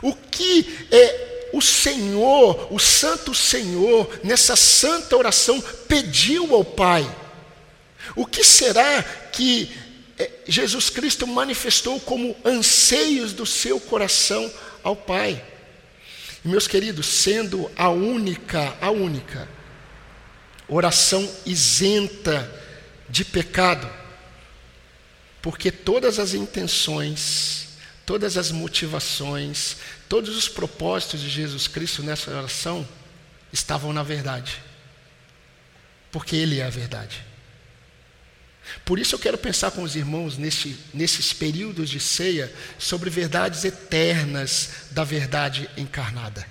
O 0.02 0.14
que 0.14 0.88
é 0.92 1.50
o 1.54 1.62
Senhor, 1.62 2.68
o 2.70 2.78
Santo 2.78 3.34
Senhor, 3.34 4.10
nessa 4.26 4.58
santa 4.58 5.16
oração 5.16 5.64
pediu 5.88 6.54
ao 6.54 6.66
Pai? 6.66 7.10
O 8.14 8.26
que 8.26 8.44
será 8.44 9.04
que 9.32 9.72
é, 10.20 10.30
Jesus 10.46 10.90
Cristo 10.90 11.26
manifestou 11.26 11.98
como 12.02 12.36
anseios 12.44 13.32
do 13.32 13.46
seu 13.46 13.80
coração 13.80 14.52
ao 14.84 14.98
Pai. 14.98 15.42
Meus 16.44 16.68
queridos, 16.68 17.06
sendo 17.06 17.72
a 17.78 17.88
única, 17.88 18.76
a 18.82 18.92
única 18.92 19.55
oração 20.68 21.30
isenta 21.46 22.52
de 23.10 23.24
pecado, 23.24 23.90
porque 25.42 25.72
todas 25.72 26.20
as 26.20 26.34
intenções, 26.34 27.68
todas 28.06 28.38
as 28.38 28.52
motivações, 28.52 29.78
todos 30.10 30.36
os 30.36 30.48
propósitos 30.48 31.22
de 31.22 31.30
Jesus 31.30 31.68
Cristo 31.68 32.04
nessa 32.04 32.32
oração 32.32 32.88
estavam 33.54 33.94
na 33.94 34.04
verdade, 34.04 34.62
porque 36.12 36.36
Ele 36.36 36.60
é 36.60 36.66
a 36.66 36.70
verdade. 36.70 37.24
Por 38.84 38.98
isso 38.98 39.14
eu 39.14 39.20
quero 39.20 39.38
pensar 39.38 39.72
com 39.72 39.84
os 39.84 39.96
irmãos 39.96 40.38
nesse, 40.38 40.76
nesses 40.94 41.32
períodos 41.32 41.90
de 41.90 42.00
ceia 42.00 42.52
sobre 42.80 43.10
verdades 43.10 43.64
eternas 43.64 44.70
da 44.92 45.04
verdade 45.04 45.70
encarnada. 45.78 46.46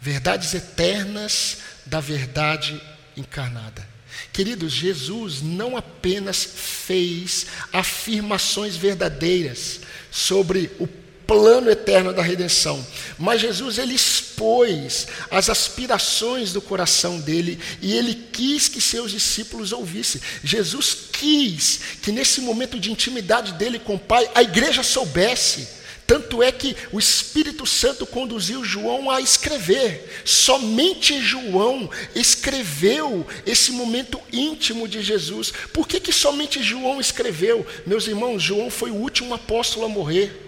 Verdades 0.00 0.54
eternas 0.54 1.58
da 1.86 2.00
verdade 2.00 2.80
encarnada. 3.16 3.86
Queridos, 4.32 4.72
Jesus 4.72 5.42
não 5.42 5.76
apenas 5.76 6.44
fez 6.44 7.46
afirmações 7.72 8.76
verdadeiras 8.76 9.80
sobre 10.10 10.70
o 10.78 10.86
plano 11.26 11.70
eterno 11.70 12.12
da 12.12 12.22
redenção. 12.22 12.84
Mas 13.18 13.40
Jesus 13.40 13.78
ele 13.78 13.94
expôs 13.94 15.08
as 15.30 15.50
aspirações 15.50 16.52
do 16.52 16.62
coração 16.62 17.18
dele 17.18 17.58
e 17.82 17.94
ele 17.94 18.14
quis 18.32 18.68
que 18.68 18.80
seus 18.80 19.10
discípulos 19.10 19.72
ouvissem. 19.72 20.20
Jesus 20.44 20.96
quis 21.12 21.80
que 22.00 22.12
nesse 22.12 22.40
momento 22.40 22.78
de 22.78 22.92
intimidade 22.92 23.52
dele 23.54 23.78
com 23.78 23.96
o 23.96 23.98
Pai, 23.98 24.30
a 24.34 24.42
igreja 24.42 24.82
soubesse. 24.82 25.75
Tanto 26.06 26.40
é 26.40 26.52
que 26.52 26.76
o 26.92 27.00
Espírito 27.00 27.66
Santo 27.66 28.06
conduziu 28.06 28.64
João 28.64 29.10
a 29.10 29.20
escrever. 29.20 30.22
Somente 30.24 31.20
João 31.20 31.90
escreveu 32.14 33.26
esse 33.44 33.72
momento 33.72 34.20
íntimo 34.32 34.86
de 34.86 35.02
Jesus. 35.02 35.52
Por 35.72 35.88
que, 35.88 35.98
que 35.98 36.12
somente 36.12 36.62
João 36.62 37.00
escreveu? 37.00 37.66
Meus 37.84 38.06
irmãos, 38.06 38.40
João 38.40 38.70
foi 38.70 38.92
o 38.92 38.96
último 38.96 39.34
apóstolo 39.34 39.86
a 39.86 39.88
morrer. 39.88 40.44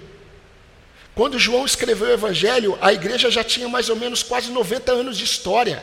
Quando 1.13 1.41
João 1.41 1.67
escreveu 1.67 2.07
o 2.07 2.13
Evangelho, 2.13 2.79
a 2.81 2.93
igreja 2.93 3.29
já 3.29 3.43
tinha 3.43 3.69
mais 3.69 3.89
ou 3.89 3.97
menos 3.97 4.23
quase 4.23 4.53
90 4.53 4.93
anos 4.93 5.19
de 5.19 5.25
história. 5.25 5.83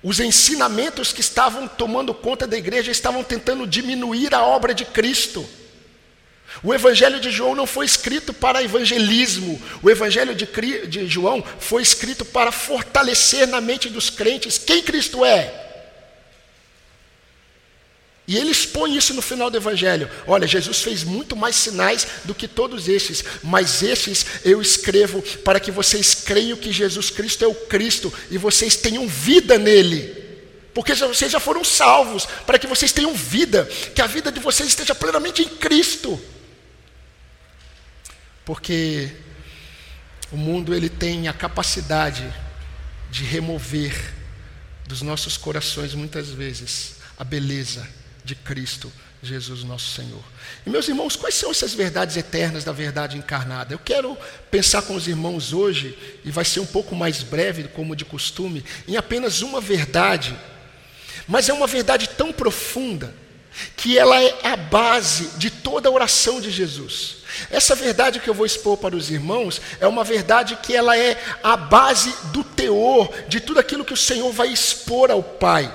Os 0.00 0.20
ensinamentos 0.20 1.12
que 1.12 1.20
estavam 1.20 1.66
tomando 1.66 2.14
conta 2.14 2.46
da 2.46 2.56
igreja 2.56 2.92
estavam 2.92 3.24
tentando 3.24 3.66
diminuir 3.66 4.32
a 4.32 4.44
obra 4.44 4.72
de 4.72 4.84
Cristo. 4.84 5.44
O 6.62 6.72
Evangelho 6.72 7.20
de 7.20 7.30
João 7.30 7.54
não 7.54 7.66
foi 7.66 7.84
escrito 7.86 8.32
para 8.32 8.62
evangelismo, 8.62 9.60
o 9.82 9.90
Evangelho 9.90 10.34
de, 10.34 10.46
de 10.86 11.06
João 11.08 11.44
foi 11.58 11.82
escrito 11.82 12.24
para 12.24 12.52
fortalecer 12.52 13.46
na 13.46 13.60
mente 13.60 13.88
dos 13.88 14.10
crentes 14.10 14.58
quem 14.58 14.82
Cristo 14.82 15.24
é. 15.24 15.62
E 18.26 18.38
ele 18.38 18.50
expõe 18.50 18.96
isso 18.96 19.12
no 19.12 19.20
final 19.20 19.50
do 19.50 19.56
Evangelho. 19.56 20.10
Olha, 20.26 20.46
Jesus 20.46 20.80
fez 20.80 21.04
muito 21.04 21.36
mais 21.36 21.56
sinais 21.56 22.06
do 22.24 22.34
que 22.34 22.48
todos 22.48 22.88
esses, 22.88 23.22
mas 23.42 23.82
esses 23.82 24.24
eu 24.44 24.62
escrevo 24.62 25.20
para 25.44 25.60
que 25.60 25.70
vocês 25.70 26.14
creiam 26.14 26.56
que 26.56 26.72
Jesus 26.72 27.10
Cristo 27.10 27.44
é 27.44 27.48
o 27.48 27.54
Cristo 27.54 28.12
e 28.30 28.38
vocês 28.38 28.76
tenham 28.76 29.06
vida 29.06 29.58
nele. 29.58 30.24
Porque 30.72 30.94
vocês 30.94 31.30
já 31.30 31.38
foram 31.38 31.62
salvos, 31.62 32.26
para 32.46 32.58
que 32.58 32.66
vocês 32.66 32.90
tenham 32.90 33.14
vida, 33.14 33.68
que 33.94 34.00
a 34.00 34.06
vida 34.06 34.32
de 34.32 34.40
vocês 34.40 34.70
esteja 34.70 34.94
plenamente 34.94 35.42
em 35.42 35.48
Cristo. 35.48 36.20
Porque 38.44 39.10
o 40.30 40.36
mundo 40.36 40.74
ele 40.74 40.88
tem 40.88 41.28
a 41.28 41.32
capacidade 41.32 42.24
de 43.10 43.24
remover 43.24 44.14
dos 44.86 45.02
nossos 45.02 45.36
corações 45.36 45.94
muitas 45.94 46.28
vezes 46.28 46.96
a 47.16 47.24
beleza 47.24 47.88
de 48.24 48.34
Cristo 48.34 48.92
Jesus, 49.24 49.64
nosso 49.64 49.90
Senhor. 49.94 50.22
E 50.66 50.70
meus 50.70 50.86
irmãos, 50.86 51.16
quais 51.16 51.34
são 51.34 51.50
essas 51.50 51.72
verdades 51.72 52.16
eternas 52.16 52.62
da 52.62 52.72
verdade 52.72 53.16
encarnada? 53.16 53.72
Eu 53.72 53.78
quero 53.78 54.16
pensar 54.50 54.82
com 54.82 54.94
os 54.94 55.08
irmãos 55.08 55.52
hoje, 55.52 55.98
e 56.24 56.30
vai 56.30 56.44
ser 56.44 56.60
um 56.60 56.66
pouco 56.66 56.94
mais 56.94 57.22
breve, 57.22 57.64
como 57.64 57.96
de 57.96 58.04
costume, 58.04 58.64
em 58.86 58.96
apenas 58.96 59.40
uma 59.42 59.60
verdade, 59.60 60.36
mas 61.26 61.48
é 61.48 61.52
uma 61.52 61.66
verdade 61.66 62.08
tão 62.10 62.32
profunda, 62.32 63.14
que 63.76 63.96
ela 63.96 64.20
é 64.20 64.46
a 64.46 64.56
base 64.56 65.38
de 65.38 65.50
toda 65.50 65.88
a 65.88 65.92
oração 65.92 66.40
de 66.40 66.50
Jesus. 66.50 67.23
Essa 67.50 67.74
verdade 67.74 68.20
que 68.20 68.28
eu 68.28 68.34
vou 68.34 68.46
expor 68.46 68.76
para 68.76 68.96
os 68.96 69.10
irmãos 69.10 69.60
é 69.80 69.86
uma 69.86 70.04
verdade 70.04 70.56
que 70.56 70.74
ela 70.74 70.96
é 70.96 71.20
a 71.42 71.56
base 71.56 72.14
do 72.32 72.42
teor 72.42 73.12
de 73.28 73.40
tudo 73.40 73.60
aquilo 73.60 73.84
que 73.84 73.92
o 73.92 73.96
Senhor 73.96 74.32
vai 74.32 74.48
expor 74.48 75.10
ao 75.10 75.22
Pai. 75.22 75.72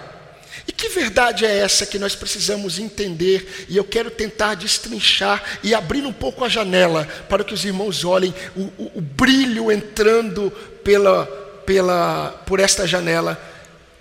E 0.67 0.72
que 0.72 0.89
verdade 0.89 1.45
é 1.45 1.60
essa 1.60 1.86
que 1.86 1.98
nós 1.98 2.15
precisamos 2.15 2.78
entender? 2.78 3.65
E 3.67 3.76
eu 3.76 3.84
quero 3.84 4.12
tentar 4.12 4.54
destrinchar 4.56 5.60
e 5.63 5.74
abrir 5.74 6.06
um 6.06 6.13
pouco 6.13 6.45
a 6.45 6.50
janela 6.50 7.06
para 7.28 7.43
que 7.43 7.54
os 7.54 7.65
irmãos 7.65 8.04
olhem 8.04 8.34
o, 8.56 8.62
o, 8.78 8.91
o 8.95 9.02
brilho 9.02 9.72
entrando 9.72 10.52
pela, 10.84 11.26
pela, 11.65 12.43
por 12.45 12.60
esta 12.60 12.86
janela, 12.86 13.39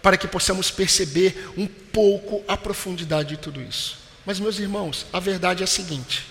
para 0.02 0.16
que 0.16 0.28
possamos 0.28 0.70
perceber 0.70 1.50
um 1.56 1.66
pouco 1.66 2.44
a 2.46 2.56
profundidade 2.56 3.30
de 3.30 3.36
tudo 3.38 3.62
isso. 3.62 3.96
Mas, 4.26 4.38
meus 4.38 4.58
irmãos, 4.58 5.06
a 5.10 5.18
verdade 5.18 5.62
é 5.62 5.64
a 5.64 5.66
seguinte: 5.66 6.26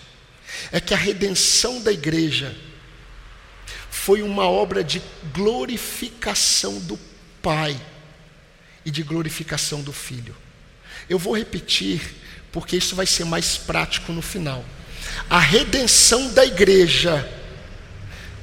é 0.71 0.79
que 0.79 0.93
a 0.93 0.97
redenção 0.97 1.81
da 1.81 1.91
igreja 1.91 2.55
foi 3.89 4.21
uma 4.21 4.47
obra 4.47 4.83
de 4.83 5.01
glorificação 5.33 6.79
do 6.79 6.99
Pai 7.41 7.79
e 8.85 8.91
de 8.91 9.03
glorificação 9.03 9.81
do 9.81 9.91
Filho. 9.91 10.35
Eu 11.09 11.19
vou 11.19 11.35
repetir, 11.35 12.01
porque 12.51 12.77
isso 12.77 12.95
vai 12.95 13.05
ser 13.05 13.25
mais 13.25 13.57
prático 13.57 14.11
no 14.11 14.21
final. 14.21 14.63
A 15.29 15.39
redenção 15.39 16.33
da 16.33 16.45
igreja, 16.45 17.27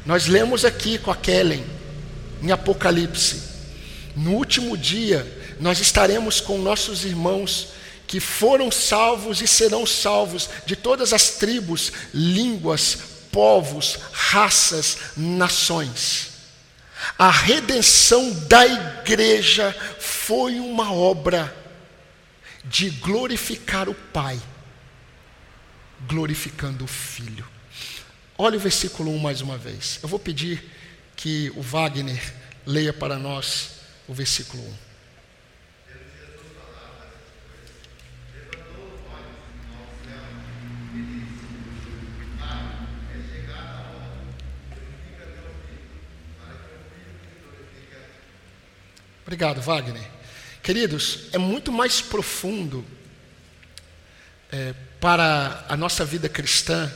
nós 0.04 0.26
lemos 0.26 0.64
aqui 0.64 0.98
com 0.98 1.10
a 1.10 1.16
Kellen, 1.16 1.64
em 2.42 2.50
Apocalipse. 2.50 3.42
No 4.14 4.32
último 4.32 4.76
dia, 4.76 5.26
nós 5.60 5.80
estaremos 5.80 6.40
com 6.40 6.58
nossos 6.58 7.04
irmãos 7.04 7.68
que 8.06 8.20
foram 8.20 8.70
salvos 8.70 9.40
e 9.40 9.46
serão 9.46 9.86
salvos 9.86 10.48
de 10.66 10.76
todas 10.76 11.12
as 11.12 11.30
tribos, 11.30 11.92
línguas, 12.12 12.98
povos, 13.32 13.98
raças, 14.12 14.98
nações. 15.16 16.32
A 17.18 17.30
redenção 17.30 18.30
da 18.48 18.66
igreja 18.66 19.74
foi 19.98 20.58
uma 20.60 20.92
obra 20.92 21.54
de 22.64 22.90
glorificar 22.90 23.88
o 23.88 23.94
Pai, 23.94 24.40
glorificando 26.08 26.84
o 26.84 26.88
Filho. 26.88 27.46
Olha 28.38 28.56
o 28.56 28.60
versículo 28.60 29.14
1 29.14 29.18
mais 29.18 29.40
uma 29.40 29.58
vez. 29.58 29.98
Eu 30.02 30.08
vou 30.08 30.18
pedir 30.18 30.70
que 31.14 31.52
o 31.54 31.62
Wagner 31.62 32.20
leia 32.66 32.92
para 32.92 33.18
nós 33.18 33.70
o 34.08 34.14
versículo 34.14 34.62
1. 34.62 34.74
Obrigado, 49.34 49.60
Wagner. 49.60 50.08
Queridos, 50.62 51.24
é 51.32 51.38
muito 51.38 51.72
mais 51.72 52.00
profundo 52.00 52.84
é, 54.52 54.72
para 55.00 55.66
a 55.68 55.76
nossa 55.76 56.04
vida 56.04 56.28
cristã 56.28 56.88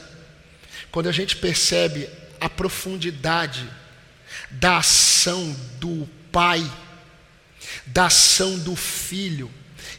quando 0.92 1.08
a 1.08 1.12
gente 1.12 1.34
percebe 1.34 2.08
a 2.40 2.48
profundidade 2.48 3.68
da 4.52 4.76
ação 4.76 5.52
do 5.80 6.08
Pai, 6.30 6.64
da 7.86 8.06
ação 8.06 8.56
do 8.56 8.76
Filho 8.76 9.50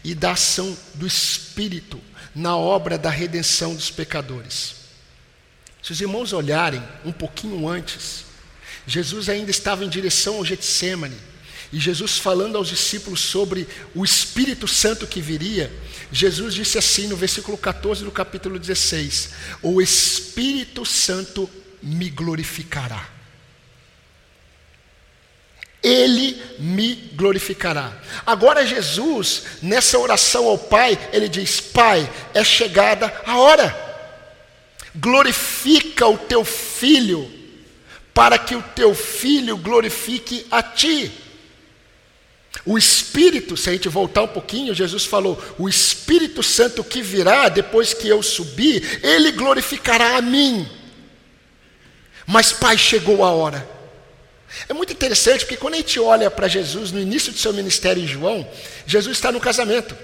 e 0.02 0.15
da 0.15 0.32
ação 0.32 0.78
do 0.95 1.06
Espírito 1.06 1.99
na 2.34 2.56
obra 2.56 2.97
da 2.97 3.10
redenção 3.10 3.75
dos 3.75 3.91
pecadores. 3.91 4.75
Se 5.84 5.91
os 5.91 5.99
irmãos 5.99 6.32
olharem 6.32 6.82
um 7.04 7.12
pouquinho 7.12 7.67
antes, 7.67 8.23
Jesus 8.88 9.28
ainda 9.28 9.52
estava 9.52 9.84
em 9.84 9.89
direção 9.89 10.38
ao 10.38 10.45
Getsemane. 10.45 11.28
E 11.71 11.79
Jesus 11.79 12.17
falando 12.17 12.58
aos 12.58 12.67
discípulos 12.67 13.19
sobre 13.19 13.67
o 13.93 14.03
Espírito 14.03 14.67
Santo 14.67 15.05
que 15.05 15.21
viria, 15.21 15.71
Jesus 16.12 16.55
disse 16.55 16.79
assim 16.79 17.08
no 17.08 17.15
versículo 17.15 17.58
14 17.58 18.03
do 18.03 18.12
capítulo 18.12 18.58
16: 18.58 19.29
O 19.62 19.79
Espírito 19.79 20.84
Santo 20.84 21.47
me 21.82 22.10
glorificará. 22.10 23.08
Ele 25.82 26.41
me 26.60 26.95
glorificará. 27.13 27.93
Agora, 28.25 28.65
Jesus, 28.65 29.43
nessa 29.62 29.97
oração 29.97 30.47
ao 30.47 30.58
Pai, 30.58 30.97
ele 31.13 31.29
diz: 31.29 31.62
Pai, 31.62 32.12
é 32.34 32.43
chegada 32.43 33.13
a 33.25 33.38
hora. 33.38 33.88
Glorifica 34.95 36.08
o 36.08 36.17
teu 36.17 36.43
filho, 36.43 37.32
para 38.12 38.39
que 38.39 38.55
o 38.55 38.63
teu 38.75 38.95
filho 38.95 39.55
glorifique 39.55 40.47
a 40.49 40.63
ti. 40.63 41.29
O 42.65 42.78
Espírito, 42.78 43.56
se 43.56 43.69
a 43.69 43.74
gente 43.74 43.88
voltar 43.88 44.24
um 44.24 44.28
pouquinho, 44.28 44.74
Jesus 44.74 45.06
falou: 45.06 45.41
o 45.58 45.67
Espírito 45.67 46.43
Santo 46.43 46.84
que 46.84 47.02
virá 47.02 47.50
depois 47.50 47.93
que 47.93 48.08
eu 48.08 48.22
subir, 48.22 49.00
ele 49.04 49.32
glorificará 49.32 50.17
a 50.17 50.22
mim. 50.22 50.67
Mas, 52.26 52.52
Pai, 52.52 52.78
chegou 52.78 53.24
a 53.24 53.32
hora. 53.32 53.67
É 54.67 54.74
muito 54.74 54.91
interessante 54.91 55.45
porque 55.45 55.58
quando 55.58 55.76
a 55.76 55.78
gente 55.78 56.00
olha 56.00 56.30
para 56.30 56.48
Jesus 56.48 56.91
no 56.91 57.00
início 57.00 57.32
do 57.32 57.38
seu 57.38 57.54
ministério 57.54 58.04
em 58.04 58.08
João, 58.08 58.48
Jesus 58.86 59.17
está 59.17 59.32
no 59.32 59.39
casamento. 59.39 59.95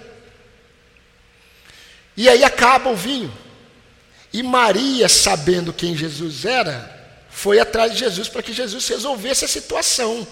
E 2.15 2.29
aí 2.29 2.43
acaba 2.43 2.89
o 2.89 2.95
vinho. 2.95 3.33
E 4.31 4.41
Maria, 4.43 5.09
sabendo 5.09 5.73
quem 5.73 5.95
Jesus 5.95 6.45
era, 6.45 6.93
foi 7.29 7.59
atrás 7.59 7.93
de 7.93 7.99
Jesus 7.99 8.27
para 8.27 8.43
que 8.43 8.53
Jesus 8.53 8.87
resolvesse 8.87 9.45
a 9.45 9.47
situação. 9.47 10.25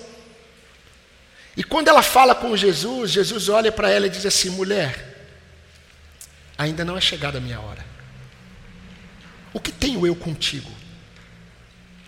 E 1.55 1.63
quando 1.63 1.87
ela 1.87 2.01
fala 2.01 2.33
com 2.33 2.57
Jesus, 2.57 3.11
Jesus 3.11 3.47
olha 3.49 3.71
para 3.71 3.89
ela 3.89 4.07
e 4.07 4.09
diz 4.09 4.25
assim: 4.25 4.49
mulher, 4.49 5.29
ainda 6.57 6.83
não 6.83 6.97
é 6.97 7.01
chegada 7.01 7.37
a 7.37 7.41
minha 7.41 7.59
hora. 7.59 7.85
O 9.53 9.59
que 9.59 9.71
tenho 9.71 10.05
eu 10.05 10.15
contigo? 10.15 10.71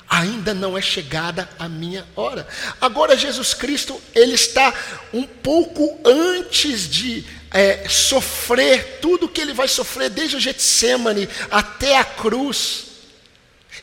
Ainda 0.07 0.53
não 0.53 0.77
é 0.77 0.81
chegada 0.81 1.49
a 1.59 1.67
minha 1.67 2.05
hora. 2.15 2.47
Agora 2.79 3.17
Jesus 3.17 3.53
Cristo, 3.53 4.01
ele 4.13 4.33
está 4.33 4.73
um 5.13 5.23
pouco 5.23 5.99
antes 6.05 6.89
de 6.89 7.25
é, 7.51 7.87
sofrer 7.87 8.99
tudo 9.01 9.29
que 9.29 9.41
ele 9.41 9.53
vai 9.53 9.67
sofrer, 9.67 10.09
desde 10.09 10.37
o 10.37 10.39
Getsemane 10.39 11.29
até 11.51 11.97
a 11.97 12.03
cruz. 12.03 12.85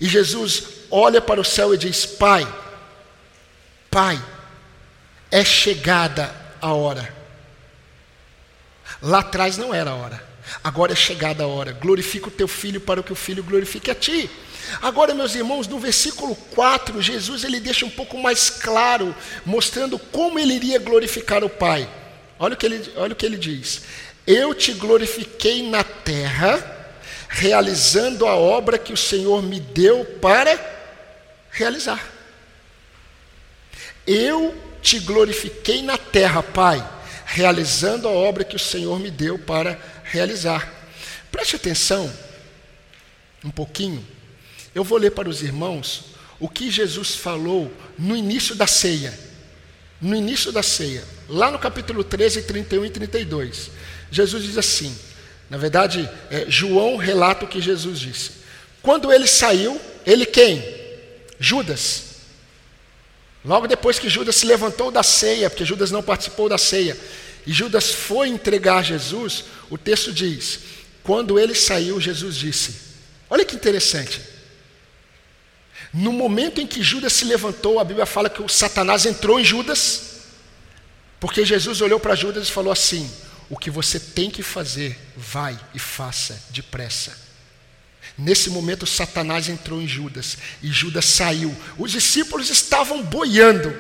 E 0.01 0.09
Jesus 0.09 0.65
olha 0.91 1.21
para 1.21 1.41
o 1.41 1.45
céu 1.45 1.73
e 1.73 1.79
diz: 1.79 2.05
Pai, 2.05 2.47
Pai, 3.91 4.21
é 5.33 5.43
chegada 5.43 6.31
a 6.61 6.75
hora. 6.75 7.13
Lá 9.01 9.21
atrás 9.21 9.57
não 9.57 9.75
era 9.75 9.91
a 9.91 9.95
hora, 9.95 10.23
agora 10.63 10.93
é 10.93 10.97
chegada 10.97 11.43
a 11.43 11.47
hora. 11.47 11.73
Glorifica 11.73 12.29
o 12.29 12.31
teu 12.31 12.47
filho 12.47 12.81
para 12.81 13.03
que 13.03 13.13
o 13.13 13.17
filho 13.17 13.43
glorifique 13.43 13.91
a 13.91 13.95
ti. 13.95 14.31
Agora, 14.81 15.15
meus 15.15 15.35
irmãos, 15.35 15.67
no 15.67 15.79
versículo 15.79 16.37
4, 16.37 17.01
Jesus 17.03 17.43
ele 17.43 17.59
deixa 17.59 17.85
um 17.85 17.91
pouco 17.91 18.17
mais 18.17 18.49
claro, 18.49 19.15
mostrando 19.45 19.99
como 19.99 20.39
ele 20.39 20.55
iria 20.55 20.79
glorificar 20.79 21.43
o 21.43 21.49
Pai. 21.49 21.89
Olha 22.39 22.55
o 22.55 22.57
que 22.57 22.67
ele, 22.67 22.93
olha 22.97 23.13
o 23.13 23.17
que 23.17 23.27
ele 23.27 23.39
diz: 23.39 23.83
Eu 24.27 24.55
te 24.55 24.73
glorifiquei 24.75 25.69
na 25.69 25.83
terra, 25.83 26.95
realizando 27.29 28.27
a 28.27 28.37
obra 28.37 28.79
que 28.79 28.93
o 28.93 28.97
Senhor 28.97 29.43
me 29.43 29.59
deu 29.59 30.05
para 30.21 30.61
realizar. 31.51 32.07
Eu 34.07 34.72
te 34.83 34.99
glorifiquei 34.99 35.83
na 35.83 35.97
terra, 35.97 36.43
Pai, 36.43 36.87
realizando 37.25 38.09
a 38.09 38.11
obra 38.11 38.45
que 38.45 38.57
o 38.57 38.59
Senhor 38.59 38.99
me 38.99 39.11
deu 39.11 39.39
para 39.39 39.81
realizar. 40.05 40.71
Preste 41.31 41.57
atenção 41.57 42.13
um 43.45 43.51
pouquinho. 43.51 44.05
Eu 44.75 44.85
vou 44.85 44.99
ler 44.99 45.13
para 45.13 45.29
os 45.29 45.43
irmãos 45.43 46.05
o 46.39 46.49
que 46.49 46.71
Jesus 46.71 47.15
falou 47.15 47.73
no 47.99 48.17
início 48.17 48.55
da 48.55 48.67
ceia. 48.67 49.19
No 50.01 50.17
início 50.17 50.51
da 50.51 50.65
ceia, 50.65 51.05
lá 51.29 51.51
no 51.51 51.61
capítulo 51.61 52.03
13, 52.03 52.43
31 52.43 52.85
e 52.87 52.91
32. 52.91 53.71
Jesus 54.11 54.43
diz 54.43 54.59
assim: 54.59 54.93
na 55.53 55.59
verdade, 55.59 56.09
é, 56.31 56.47
João 56.49 56.97
relata 56.97 57.45
o 57.45 57.49
que 57.49 57.61
Jesus 57.61 58.01
disse. 58.01 58.31
Quando 58.81 59.13
ele 59.13 59.27
saiu, 59.27 59.79
ele 60.07 60.25
quem? 60.25 60.65
Judas. 61.39 62.12
Logo 63.45 63.67
depois 63.67 63.99
que 63.99 64.09
Judas 64.09 64.37
se 64.37 64.47
levantou 64.47 64.91
da 64.91 65.03
ceia, 65.03 65.51
porque 65.51 65.65
Judas 65.65 65.91
não 65.91 66.03
participou 66.03 66.49
da 66.49 66.59
ceia, 66.59 66.97
e 67.47 67.53
Judas 67.53 67.91
foi 67.91 68.29
entregar 68.29 68.85
Jesus, 68.85 69.45
o 69.69 69.77
texto 69.77 70.13
diz: 70.13 70.61
quando 71.03 71.39
ele 71.39 71.55
saiu, 71.55 72.01
Jesus 72.01 72.37
disse: 72.37 72.77
Olha 73.29 73.45
que 73.45 73.57
interessante. 73.57 74.21
No 75.93 76.13
momento 76.13 76.61
em 76.61 76.67
que 76.67 76.83
Judas 76.83 77.13
se 77.13 77.25
levantou, 77.25 77.79
a 77.79 77.85
Bíblia 77.85 78.07
fala 78.07 78.31
que 78.31 78.43
o 78.43 78.49
Satanás 78.49 79.05
entrou 79.05 79.39
em 79.39 79.45
Judas, 79.45 80.21
porque 81.21 81.45
Jesus 81.45 81.81
olhou 81.81 81.99
para 81.99 82.15
Judas 82.15 82.49
e 82.49 82.53
falou 82.53 82.73
assim: 82.73 83.11
O 83.51 83.57
que 83.57 83.71
você 83.71 83.99
tem 83.99 84.31
que 84.31 84.43
fazer, 84.43 84.97
vai 85.17 85.59
e 85.75 85.79
faça 85.79 86.41
depressa. 86.51 87.22
Nesse 88.17 88.51
momento, 88.51 88.87
Satanás 88.87 89.49
entrou 89.49 89.81
em 89.81 89.89
Judas 89.89 90.37
e 90.63 90.69
Judas 90.69 91.05
saiu. 91.05 91.55
Os 91.79 91.93
discípulos 91.93 92.51
estavam 92.51 93.03
boiando. 93.03 93.75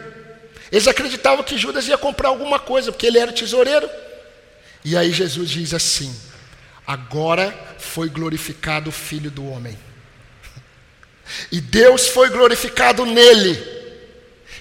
Eles 0.71 0.88
acreditavam 0.88 1.45
que 1.45 1.59
Judas 1.59 1.87
ia 1.87 1.99
comprar 1.99 2.31
alguma 2.31 2.59
coisa, 2.59 2.90
porque 2.90 3.07
ele 3.07 3.18
era 3.18 3.33
tesoureiro. 3.33 3.88
E 4.85 4.97
aí 4.97 5.12
Jesus 5.12 5.51
diz 5.51 5.75
assim: 5.75 6.14
Agora 6.87 7.55
foi 7.79 8.09
glorificado 8.09 8.88
o 8.88 8.92
Filho 8.92 9.31
do 9.31 9.47
Homem. 9.47 9.79
E 11.51 11.61
Deus 11.61 12.09
foi 12.09 12.31
glorificado 12.31 13.05
nele. 13.05 13.73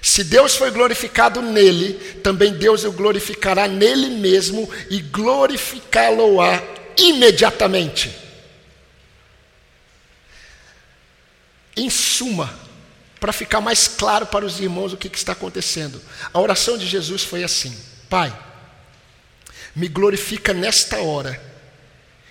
Se 0.01 0.23
Deus 0.23 0.55
foi 0.55 0.71
glorificado 0.71 1.41
nele, 1.41 1.93
também 2.23 2.53
Deus 2.53 2.83
o 2.83 2.91
glorificará 2.91 3.67
nele 3.67 4.09
mesmo 4.17 4.69
e 4.89 4.99
glorificá-lo-á 4.99 6.61
imediatamente. 6.97 8.20
Em 11.75 11.89
suma, 11.89 12.53
para 13.19 13.31
ficar 13.31 13.61
mais 13.61 13.87
claro 13.87 14.25
para 14.25 14.45
os 14.45 14.59
irmãos 14.59 14.93
o 14.93 14.97
que, 14.97 15.07
que 15.07 15.17
está 15.17 15.33
acontecendo, 15.33 16.01
a 16.33 16.39
oração 16.39 16.77
de 16.77 16.87
Jesus 16.87 17.23
foi 17.23 17.43
assim: 17.43 17.77
Pai, 18.09 18.35
me 19.75 19.87
glorifica 19.87 20.53
nesta 20.53 20.97
hora 20.97 21.41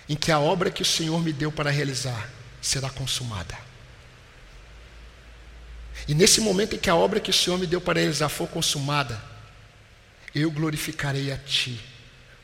em 0.07 0.15
que 0.15 0.31
a 0.31 0.39
obra 0.39 0.69
que 0.69 0.81
o 0.81 0.85
Senhor 0.85 1.21
me 1.23 1.31
deu 1.31 1.51
para 1.51 1.71
realizar 1.71 2.29
será 2.61 2.89
consumada. 2.89 3.57
E 6.07 6.13
nesse 6.13 6.41
momento 6.41 6.75
em 6.75 6.79
que 6.79 6.89
a 6.89 6.95
obra 6.95 7.19
que 7.19 7.29
o 7.29 7.33
Senhor 7.33 7.57
me 7.57 7.65
deu 7.65 7.79
para 7.79 7.99
realizar 7.99 8.27
for 8.27 8.47
consumada, 8.47 9.21
eu 10.35 10.51
glorificarei 10.51 11.31
a 11.31 11.37
Ti, 11.37 11.79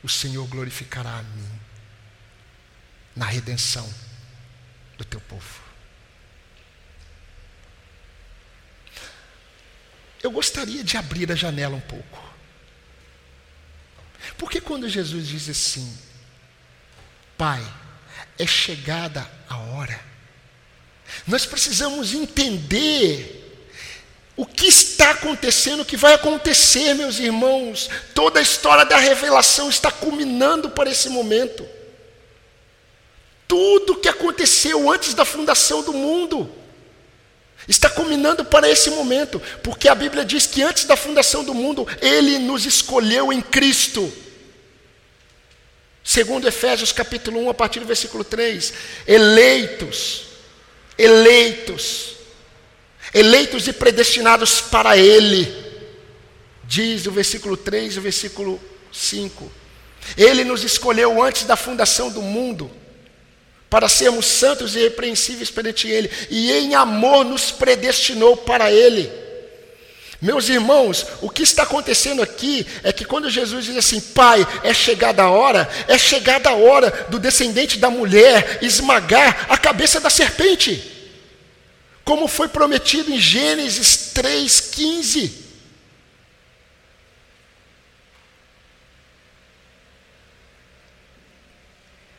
o 0.02 0.08
Senhor 0.08 0.46
glorificará 0.46 1.18
a 1.18 1.22
mim, 1.22 1.50
na 3.14 3.26
redenção 3.26 3.88
do 4.96 5.04
Teu 5.04 5.20
povo. 5.20 5.67
Eu 10.28 10.32
gostaria 10.32 10.84
de 10.84 10.98
abrir 10.98 11.32
a 11.32 11.34
janela 11.34 11.74
um 11.74 11.80
pouco. 11.80 12.22
Porque 14.36 14.60
quando 14.60 14.86
Jesus 14.86 15.26
diz 15.26 15.48
assim, 15.48 15.90
Pai, 17.38 17.66
é 18.38 18.46
chegada 18.46 19.26
a 19.48 19.56
hora, 19.56 19.98
nós 21.26 21.46
precisamos 21.46 22.12
entender 22.12 23.64
o 24.36 24.44
que 24.44 24.66
está 24.66 25.12
acontecendo, 25.12 25.80
o 25.80 25.86
que 25.86 25.96
vai 25.96 26.12
acontecer, 26.12 26.92
meus 26.92 27.18
irmãos. 27.18 27.88
Toda 28.14 28.38
a 28.38 28.42
história 28.42 28.84
da 28.84 28.98
revelação 28.98 29.70
está 29.70 29.90
culminando 29.90 30.68
para 30.68 30.90
esse 30.90 31.08
momento. 31.08 31.66
Tudo 33.48 33.96
que 33.96 34.10
aconteceu 34.10 34.92
antes 34.92 35.14
da 35.14 35.24
fundação 35.24 35.82
do 35.82 35.94
mundo 35.94 36.54
Está 37.68 37.90
culminando 37.90 38.46
para 38.46 38.68
esse 38.68 38.88
momento, 38.88 39.40
porque 39.62 39.88
a 39.88 39.94
Bíblia 39.94 40.24
diz 40.24 40.46
que 40.46 40.62
antes 40.62 40.86
da 40.86 40.96
fundação 40.96 41.44
do 41.44 41.52
mundo, 41.52 41.86
Ele 42.00 42.38
nos 42.38 42.64
escolheu 42.64 43.30
em 43.30 43.42
Cristo. 43.42 44.10
Segundo 46.02 46.48
Efésios 46.48 46.92
capítulo 46.92 47.38
1, 47.44 47.50
a 47.50 47.54
partir 47.54 47.80
do 47.80 47.86
versículo 47.86 48.24
3, 48.24 48.72
eleitos, 49.06 50.22
eleitos, 50.96 52.16
eleitos 53.12 53.68
e 53.68 53.74
predestinados 53.74 54.62
para 54.62 54.96
Ele, 54.96 55.46
diz 56.64 57.06
o 57.06 57.12
versículo 57.12 57.54
3 57.54 57.96
e 57.96 57.98
o 57.98 58.02
versículo 58.02 58.58
5. 58.90 59.52
Ele 60.16 60.42
nos 60.42 60.64
escolheu 60.64 61.22
antes 61.22 61.44
da 61.44 61.56
fundação 61.56 62.08
do 62.08 62.22
mundo, 62.22 62.70
para 63.70 63.88
sermos 63.88 64.26
santos 64.26 64.74
e 64.74 64.78
irrepreensíveis 64.78 65.50
perante 65.50 65.88
Ele, 65.88 66.10
e 66.30 66.52
em 66.52 66.74
amor 66.74 67.24
nos 67.24 67.50
predestinou 67.50 68.36
para 68.36 68.72
Ele. 68.72 69.10
Meus 70.20 70.48
irmãos, 70.48 71.06
o 71.22 71.30
que 71.30 71.42
está 71.42 71.62
acontecendo 71.62 72.20
aqui 72.20 72.66
é 72.82 72.92
que 72.92 73.04
quando 73.04 73.30
Jesus 73.30 73.66
diz 73.66 73.76
assim, 73.76 74.00
Pai, 74.00 74.44
é 74.64 74.74
chegada 74.74 75.22
a 75.22 75.30
hora, 75.30 75.68
é 75.86 75.96
chegada 75.96 76.50
a 76.50 76.54
hora 76.54 77.06
do 77.08 77.20
descendente 77.20 77.78
da 77.78 77.88
mulher 77.88 78.58
esmagar 78.60 79.46
a 79.48 79.56
cabeça 79.56 80.00
da 80.00 80.10
serpente, 80.10 80.82
como 82.04 82.26
foi 82.26 82.48
prometido 82.48 83.12
em 83.12 83.18
Gênesis 83.20 84.12
3,15. 84.14 85.47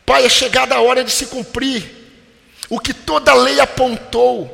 Pai, 0.09 0.25
é 0.25 0.29
chegada 0.29 0.73
a 0.73 0.81
hora 0.81 1.03
de 1.03 1.11
se 1.11 1.27
cumprir 1.27 1.87
o 2.67 2.79
que 2.79 2.95
toda 2.95 3.29
a 3.29 3.35
lei 3.35 3.59
apontou. 3.59 4.49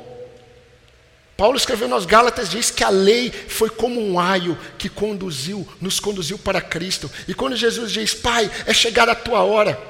Paulo 1.37 1.55
escreveu 1.55 1.87
nos 1.87 2.05
Gálatas 2.05 2.49
diz 2.49 2.69
que 2.69 2.83
a 2.83 2.89
lei 2.89 3.31
foi 3.31 3.69
como 3.69 4.01
um 4.01 4.19
aio 4.19 4.57
que 4.77 4.89
conduziu, 4.89 5.65
nos 5.79 5.97
conduziu 5.97 6.37
para 6.37 6.59
Cristo. 6.59 7.09
E 7.25 7.33
quando 7.33 7.55
Jesus 7.55 7.93
diz: 7.93 8.13
"Pai, 8.13 8.51
é 8.65 8.73
chegada 8.73 9.13
a 9.13 9.15
tua 9.15 9.43
hora. 9.43 9.81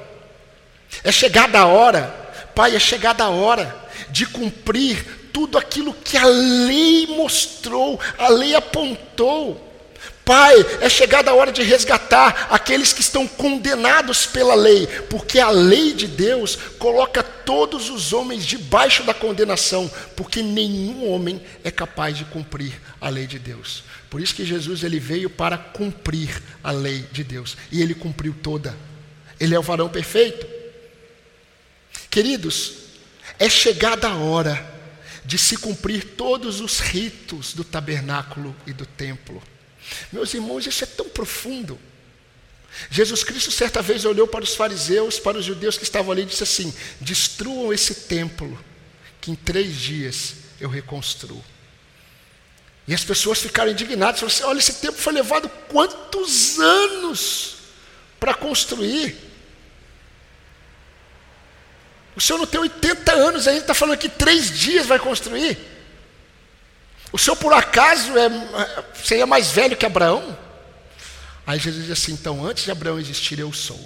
É 1.03 1.11
chegada 1.11 1.57
a 1.57 1.65
hora. 1.65 2.13
Pai, 2.53 2.75
é 2.75 2.79
chegada 2.79 3.23
a 3.23 3.29
hora 3.29 3.75
de 4.11 4.27
cumprir 4.27 5.03
tudo 5.33 5.57
aquilo 5.57 5.95
que 5.95 6.15
a 6.15 6.25
lei 6.25 7.07
mostrou, 7.07 7.99
a 8.19 8.29
lei 8.29 8.53
apontou. 8.53 9.74
Pai, 10.25 10.55
é 10.81 10.89
chegada 10.89 11.29
a 11.29 11.35
hora 11.35 11.51
de 11.51 11.61
resgatar 11.61 12.47
aqueles 12.49 12.91
que 12.91 13.01
estão 13.01 13.27
condenados 13.27 14.25
pela 14.25 14.55
lei, 14.55 14.87
porque 15.07 15.39
a 15.39 15.51
lei 15.51 15.93
de 15.93 16.07
Deus 16.07 16.55
coloca 16.79 17.21
todos 17.21 17.91
os 17.91 18.11
homens 18.11 18.43
debaixo 18.43 19.03
da 19.03 19.13
condenação, 19.13 19.89
porque 20.15 20.41
nenhum 20.41 21.07
homem 21.11 21.39
é 21.63 21.69
capaz 21.69 22.17
de 22.17 22.25
cumprir 22.25 22.73
a 22.99 23.07
lei 23.07 23.27
de 23.27 23.37
Deus. 23.37 23.83
Por 24.09 24.19
isso 24.19 24.33
que 24.33 24.43
Jesus 24.43 24.83
ele 24.83 24.99
veio 24.99 25.29
para 25.29 25.59
cumprir 25.59 26.41
a 26.63 26.71
lei 26.71 27.05
de 27.11 27.23
Deus, 27.23 27.55
e 27.71 27.79
ele 27.79 27.93
cumpriu 27.93 28.35
toda. 28.41 28.75
Ele 29.39 29.53
é 29.53 29.59
o 29.59 29.63
varão 29.63 29.89
perfeito. 29.89 30.47
Queridos, 32.09 32.73
é 33.37 33.47
chegada 33.47 34.07
a 34.07 34.15
hora 34.15 34.73
de 35.23 35.37
se 35.37 35.55
cumprir 35.57 36.03
todos 36.15 36.61
os 36.61 36.79
ritos 36.79 37.53
do 37.53 37.63
tabernáculo 37.63 38.55
e 38.65 38.73
do 38.73 38.87
templo. 38.87 39.43
Meus 40.11 40.33
irmãos, 40.33 40.65
isso 40.65 40.83
é 40.83 40.87
tão 40.87 41.07
profundo. 41.09 41.79
Jesus 42.89 43.23
Cristo 43.23 43.51
certa 43.51 43.81
vez 43.81 44.05
olhou 44.05 44.27
para 44.27 44.43
os 44.43 44.55
fariseus, 44.55 45.19
para 45.19 45.37
os 45.37 45.45
judeus 45.45 45.77
que 45.77 45.83
estavam 45.83 46.11
ali 46.11 46.23
e 46.23 46.25
disse 46.25 46.43
assim: 46.43 46.73
Destruam 46.99 47.71
esse 47.71 47.95
templo, 47.95 48.59
que 49.21 49.31
em 49.31 49.35
três 49.35 49.75
dias 49.75 50.35
eu 50.59 50.69
reconstruo. 50.69 51.43
E 52.87 52.93
as 52.93 53.03
pessoas 53.03 53.39
ficaram 53.39 53.71
indignadas, 53.71 54.19
falaram 54.19 54.35
assim: 54.35 54.43
Olha, 54.43 54.59
esse 54.59 54.73
templo 54.73 55.01
foi 55.01 55.13
levado 55.13 55.49
quantos 55.69 56.59
anos 56.59 57.55
para 58.19 58.33
construir? 58.33 59.15
O 62.15 62.21
senhor 62.21 62.39
não 62.39 62.45
tem 62.45 62.59
80 62.59 63.11
anos 63.13 63.47
ainda, 63.47 63.61
está 63.61 63.73
falando 63.73 63.97
que 63.97 64.07
três 64.07 64.57
dias 64.57 64.85
vai 64.85 64.99
construir? 64.99 65.57
O 67.15 67.17
senhor 67.17 67.37
por 67.37 67.53
acaso 67.53 68.11
é, 68.17 68.83
seria 68.93 69.25
mais 69.25 69.49
velho 69.49 69.77
que 69.77 69.85
Abraão? 69.85 70.37
Aí 71.47 71.57
Jesus 71.57 71.83
diz 71.85 71.91
assim: 71.93 72.11
então, 72.11 72.45
antes 72.45 72.65
de 72.65 72.71
Abraão 72.71 72.99
existir, 72.99 73.39
eu 73.39 73.53
sou. 73.53 73.79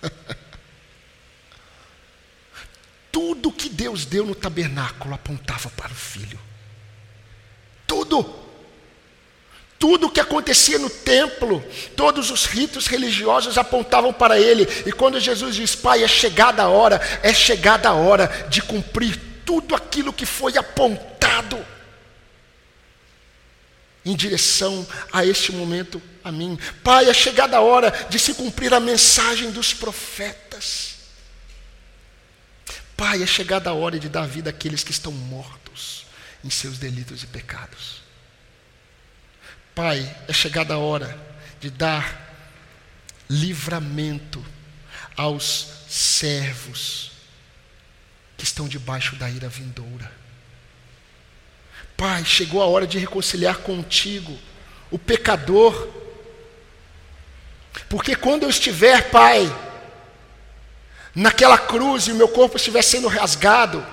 Tudo 3.10 3.50
que 3.50 3.68
Deus 3.68 4.04
deu 4.04 4.24
no 4.24 4.36
tabernáculo 4.36 5.14
apontava 5.14 5.68
para 5.70 5.90
o 5.90 5.96
filho. 5.96 6.38
Tudo. 7.88 8.44
Tudo 9.76 10.06
o 10.06 10.10
que 10.10 10.20
acontecia 10.20 10.78
no 10.78 10.88
templo, 10.88 11.60
todos 11.96 12.30
os 12.30 12.46
ritos 12.46 12.86
religiosos 12.86 13.58
apontavam 13.58 14.12
para 14.12 14.38
ele. 14.38 14.62
E 14.86 14.92
quando 14.92 15.18
Jesus 15.18 15.56
diz, 15.56 15.74
Pai, 15.74 16.04
é 16.04 16.08
chegada 16.08 16.62
a 16.62 16.68
hora, 16.68 17.00
é 17.20 17.34
chegada 17.34 17.88
a 17.88 17.94
hora 17.94 18.28
de 18.48 18.62
cumprir 18.62 19.20
tudo 19.44 19.74
aquilo 19.74 20.12
que 20.12 20.24
foi 20.24 20.56
apontado 20.56 21.13
em 24.04 24.14
direção 24.14 24.86
a 25.12 25.24
este 25.24 25.50
momento 25.52 26.00
a 26.22 26.30
mim. 26.30 26.58
Pai, 26.82 27.08
é 27.08 27.14
chegada 27.14 27.56
a 27.56 27.60
hora 27.60 27.90
de 28.10 28.18
se 28.18 28.34
cumprir 28.34 28.74
a 28.74 28.80
mensagem 28.80 29.50
dos 29.50 29.72
profetas. 29.72 30.94
Pai, 32.96 33.22
é 33.22 33.26
chegada 33.26 33.70
a 33.70 33.72
hora 33.72 33.98
de 33.98 34.08
dar 34.08 34.26
vida 34.26 34.50
àqueles 34.50 34.84
que 34.84 34.90
estão 34.90 35.10
mortos 35.10 36.06
em 36.44 36.50
seus 36.50 36.78
delitos 36.78 37.22
e 37.22 37.26
pecados. 37.26 38.02
Pai, 39.74 40.14
é 40.28 40.32
chegada 40.32 40.74
a 40.74 40.78
hora 40.78 41.18
de 41.60 41.70
dar 41.70 42.22
livramento 43.28 44.44
aos 45.16 45.66
servos 45.88 47.10
que 48.36 48.44
estão 48.44 48.68
debaixo 48.68 49.16
da 49.16 49.30
ira 49.30 49.48
vindoura. 49.48 50.23
Pai, 51.96 52.24
chegou 52.24 52.60
a 52.62 52.66
hora 52.66 52.86
de 52.86 52.98
reconciliar 52.98 53.58
contigo 53.58 54.36
o 54.90 54.98
pecador. 54.98 55.88
Porque 57.88 58.16
quando 58.16 58.44
eu 58.44 58.50
estiver, 58.50 59.10
Pai, 59.10 59.52
naquela 61.14 61.58
cruz 61.58 62.06
e 62.06 62.12
o 62.12 62.16
meu 62.16 62.28
corpo 62.28 62.56
estiver 62.56 62.82
sendo 62.82 63.08
rasgado, 63.08 63.84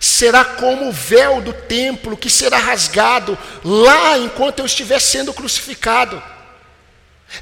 será 0.00 0.44
como 0.44 0.88
o 0.88 0.92
véu 0.92 1.40
do 1.40 1.52
templo 1.52 2.16
que 2.16 2.30
será 2.30 2.58
rasgado 2.58 3.36
lá 3.64 4.18
enquanto 4.18 4.60
eu 4.60 4.66
estiver 4.66 5.00
sendo 5.00 5.34
crucificado. 5.34 6.22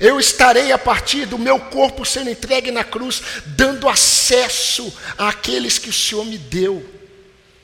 Eu 0.00 0.18
estarei 0.18 0.72
a 0.72 0.78
partir 0.78 1.26
do 1.26 1.38
meu 1.38 1.60
corpo 1.60 2.04
sendo 2.04 2.28
entregue 2.28 2.72
na 2.72 2.82
cruz, 2.82 3.22
dando 3.46 3.88
acesso 3.88 4.92
àqueles 5.16 5.78
que 5.78 5.88
o 5.88 5.92
Senhor 5.92 6.24
me 6.24 6.36
deu, 6.36 6.84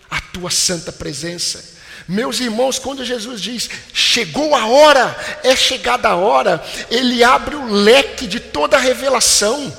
a 0.08 0.20
tua 0.20 0.50
santa 0.50 0.92
presença. 0.92 1.72
Meus 2.12 2.40
irmãos, 2.40 2.78
quando 2.78 3.06
Jesus 3.06 3.40
diz, 3.40 3.70
chegou 3.94 4.54
a 4.54 4.66
hora, 4.66 5.16
é 5.42 5.56
chegada 5.56 6.10
a 6.10 6.14
hora, 6.14 6.62
ele 6.90 7.24
abre 7.24 7.56
o 7.56 7.64
leque 7.64 8.26
de 8.26 8.38
toda 8.38 8.76
a 8.76 8.80
revelação. 8.80 9.74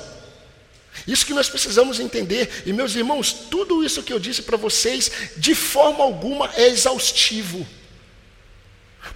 Isso 1.06 1.24
que 1.24 1.32
nós 1.32 1.48
precisamos 1.48 2.00
entender. 2.00 2.64
E 2.66 2.72
meus 2.72 2.96
irmãos, 2.96 3.32
tudo 3.32 3.84
isso 3.84 4.02
que 4.02 4.12
eu 4.12 4.18
disse 4.18 4.42
para 4.42 4.56
vocês, 4.56 5.12
de 5.36 5.54
forma 5.54 6.02
alguma 6.02 6.50
é 6.56 6.66
exaustivo. 6.66 7.64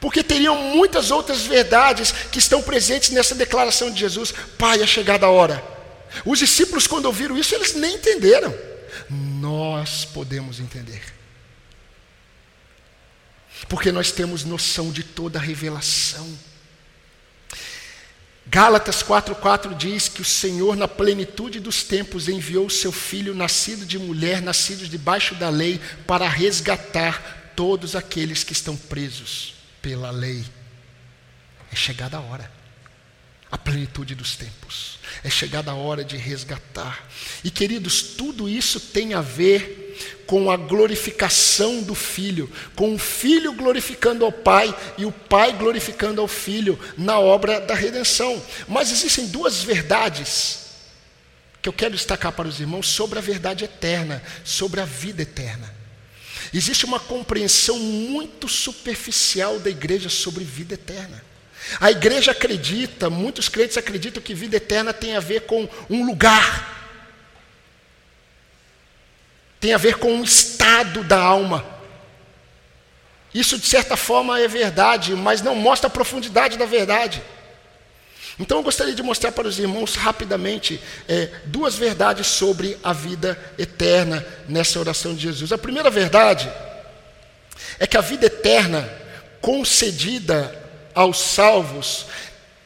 Porque 0.01 0.23
teriam 0.23 0.55
muitas 0.55 1.11
outras 1.11 1.43
verdades 1.43 2.13
que 2.13 2.39
estão 2.39 2.63
presentes 2.63 3.11
nessa 3.11 3.35
declaração 3.35 3.91
de 3.91 3.99
Jesus: 3.99 4.33
Pai, 4.57 4.81
é 4.81 4.87
chegada 4.87 5.27
a 5.27 5.31
hora. 5.31 5.61
Os 6.25 6.39
discípulos, 6.39 6.87
quando 6.87 7.07
ouviram 7.07 7.37
isso, 7.37 7.53
eles 7.53 7.75
nem 7.75 7.97
entenderam. 7.97 8.55
Nós 9.11 10.05
podemos 10.05 10.61
entender. 10.61 11.18
Porque 13.67 13.91
nós 13.91 14.13
temos 14.13 14.45
noção 14.45 14.93
de 14.93 15.03
toda 15.03 15.39
a 15.39 15.43
revelação. 15.43 16.39
Gálatas 18.51 19.03
4,4 19.03 19.77
diz 19.77 20.09
que 20.09 20.23
o 20.23 20.25
Senhor, 20.25 20.75
na 20.75 20.89
plenitude 20.89 21.61
dos 21.61 21.83
tempos, 21.83 22.29
enviou 22.29 22.67
o 22.67 22.71
seu 22.71 22.91
filho, 22.91 23.35
nascido 23.35 23.85
de 23.85 23.99
mulher, 23.99 24.41
nascidos 24.41 24.89
debaixo 24.89 25.35
da 25.35 25.51
lei, 25.51 25.79
para 26.07 26.27
resgatar 26.27 27.53
todos 27.55 27.95
aqueles 27.95 28.43
que 28.45 28.55
estão 28.55 28.75
presos 28.75 29.55
pela 29.83 30.11
lei. 30.11 30.47
É 31.71 31.77
chegada 31.77 32.17
a 32.17 32.21
hora, 32.21 32.51
a 33.51 33.59
plenitude 33.59 34.15
dos 34.15 34.35
tempos, 34.35 34.99
é 35.23 35.29
chegada 35.29 35.71
a 35.71 35.75
hora 35.75 36.03
de 36.03 36.17
resgatar. 36.17 37.07
E 37.45 37.51
queridos, 37.51 38.01
tudo 38.01 38.49
isso 38.49 38.81
tem 38.81 39.13
a 39.13 39.21
ver 39.21 39.88
com 40.27 40.51
a 40.51 40.57
glorificação 40.57 41.83
do 41.83 41.95
Filho, 41.95 42.51
com 42.77 42.95
o 42.95 42.99
Filho 42.99 43.53
glorificando 43.55 44.25
ao 44.25 44.33
Pai 44.33 44.75
e 44.97 45.05
o 45.05 45.13
Pai 45.13 45.53
glorificando 45.53 46.21
ao 46.21 46.29
Filho 46.29 46.79
na 46.97 47.19
obra 47.19 47.61
da 47.61 47.75
redenção. 47.75 48.43
Mas 48.67 48.93
existem 48.93 49.27
duas 49.27 49.63
verdades 49.63 50.67
que 51.61 51.69
eu 51.69 51.73
quero 51.73 51.95
destacar 51.95 52.33
para 52.33 52.49
os 52.49 52.61
irmãos 52.61 52.87
sobre 52.89 53.19
a 53.19 53.23
verdade 53.23 53.65
eterna, 53.65 54.23
sobre 54.45 54.81
a 54.81 54.85
vida 54.85 55.23
eterna. 55.23 55.75
Existe 56.53 56.85
uma 56.85 57.01
compreensão 57.01 57.79
muito 57.79 58.49
superficial 58.49 59.59
da 59.59 59.69
igreja 59.69 60.09
sobre 60.09 60.45
vida 60.45 60.75
eterna. 60.75 61.23
A 61.81 61.91
igreja 61.91 62.31
acredita, 62.31 63.11
muitos 63.11 63.49
crentes 63.49 63.77
acreditam 63.77 64.23
que 64.23 64.35
vida 64.35 64.57
eterna 64.57 64.93
tem 64.93 65.17
a 65.17 65.21
ver 65.21 65.43
com 65.43 65.69
um 65.91 66.07
lugar, 66.07 66.78
tem 69.61 69.73
a 69.73 69.79
ver 69.79 69.97
com 69.99 70.21
o 70.21 70.25
estado 70.25 71.03
da 71.03 71.19
alma. 71.19 71.65
Isso, 73.35 73.59
de 73.59 73.67
certa 73.67 73.97
forma, 73.97 74.41
é 74.41 74.49
verdade, 74.49 75.15
mas 75.15 75.43
não 75.43 75.55
mostra 75.55 75.89
a 75.89 75.91
profundidade 75.91 76.57
da 76.57 76.65
verdade. 76.65 77.23
Então, 78.39 78.59
eu 78.59 78.63
gostaria 78.63 78.95
de 78.95 79.03
mostrar 79.03 79.33
para 79.33 79.49
os 79.49 79.59
irmãos 79.59 79.97
rapidamente 79.97 80.81
é, 81.09 81.29
duas 81.47 81.75
verdades 81.75 82.27
sobre 82.29 82.79
a 82.85 82.93
vida 82.93 83.39
eterna 83.59 84.25
nessa 84.49 84.79
oração 84.79 85.15
de 85.15 85.23
Jesus. 85.23 85.53
A 85.53 85.59
primeira 85.59 85.91
verdade 85.91 86.51
é 87.81 87.87
que 87.87 87.97
a 87.97 88.01
vida 88.01 88.27
eterna 88.27 88.89
concedida 89.41 90.55
aos 90.95 91.19
salvos 91.19 92.07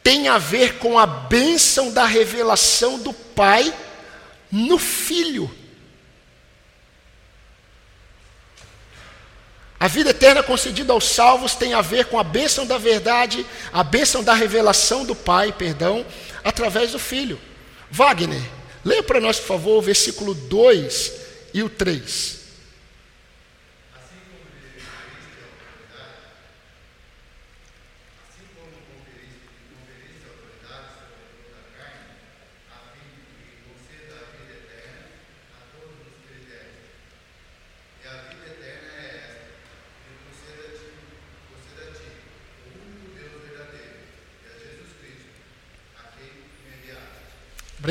tem 0.02 0.28
a 0.28 0.36
ver 0.36 0.78
com 0.78 0.98
a 0.98 1.06
bênção 1.06 1.90
da 1.90 2.04
revelação 2.04 2.98
do 2.98 3.12
Pai 3.12 3.72
no 4.50 4.78
Filho. 4.78 5.50
A 9.82 9.88
vida 9.88 10.10
eterna 10.10 10.44
concedida 10.44 10.92
aos 10.92 11.08
salvos 11.08 11.56
tem 11.56 11.74
a 11.74 11.80
ver 11.80 12.04
com 12.04 12.16
a 12.16 12.22
bênção 12.22 12.64
da 12.64 12.78
verdade, 12.78 13.44
a 13.72 13.82
bênção 13.82 14.22
da 14.22 14.32
revelação 14.32 15.04
do 15.04 15.12
Pai, 15.12 15.50
perdão, 15.50 16.06
através 16.44 16.92
do 16.92 17.00
Filho. 17.00 17.36
Wagner, 17.90 18.40
leia 18.84 19.02
para 19.02 19.20
nós, 19.20 19.40
por 19.40 19.48
favor, 19.48 19.78
o 19.78 19.82
versículo 19.82 20.34
2 20.34 21.12
e 21.52 21.64
o 21.64 21.68
3. 21.68 22.41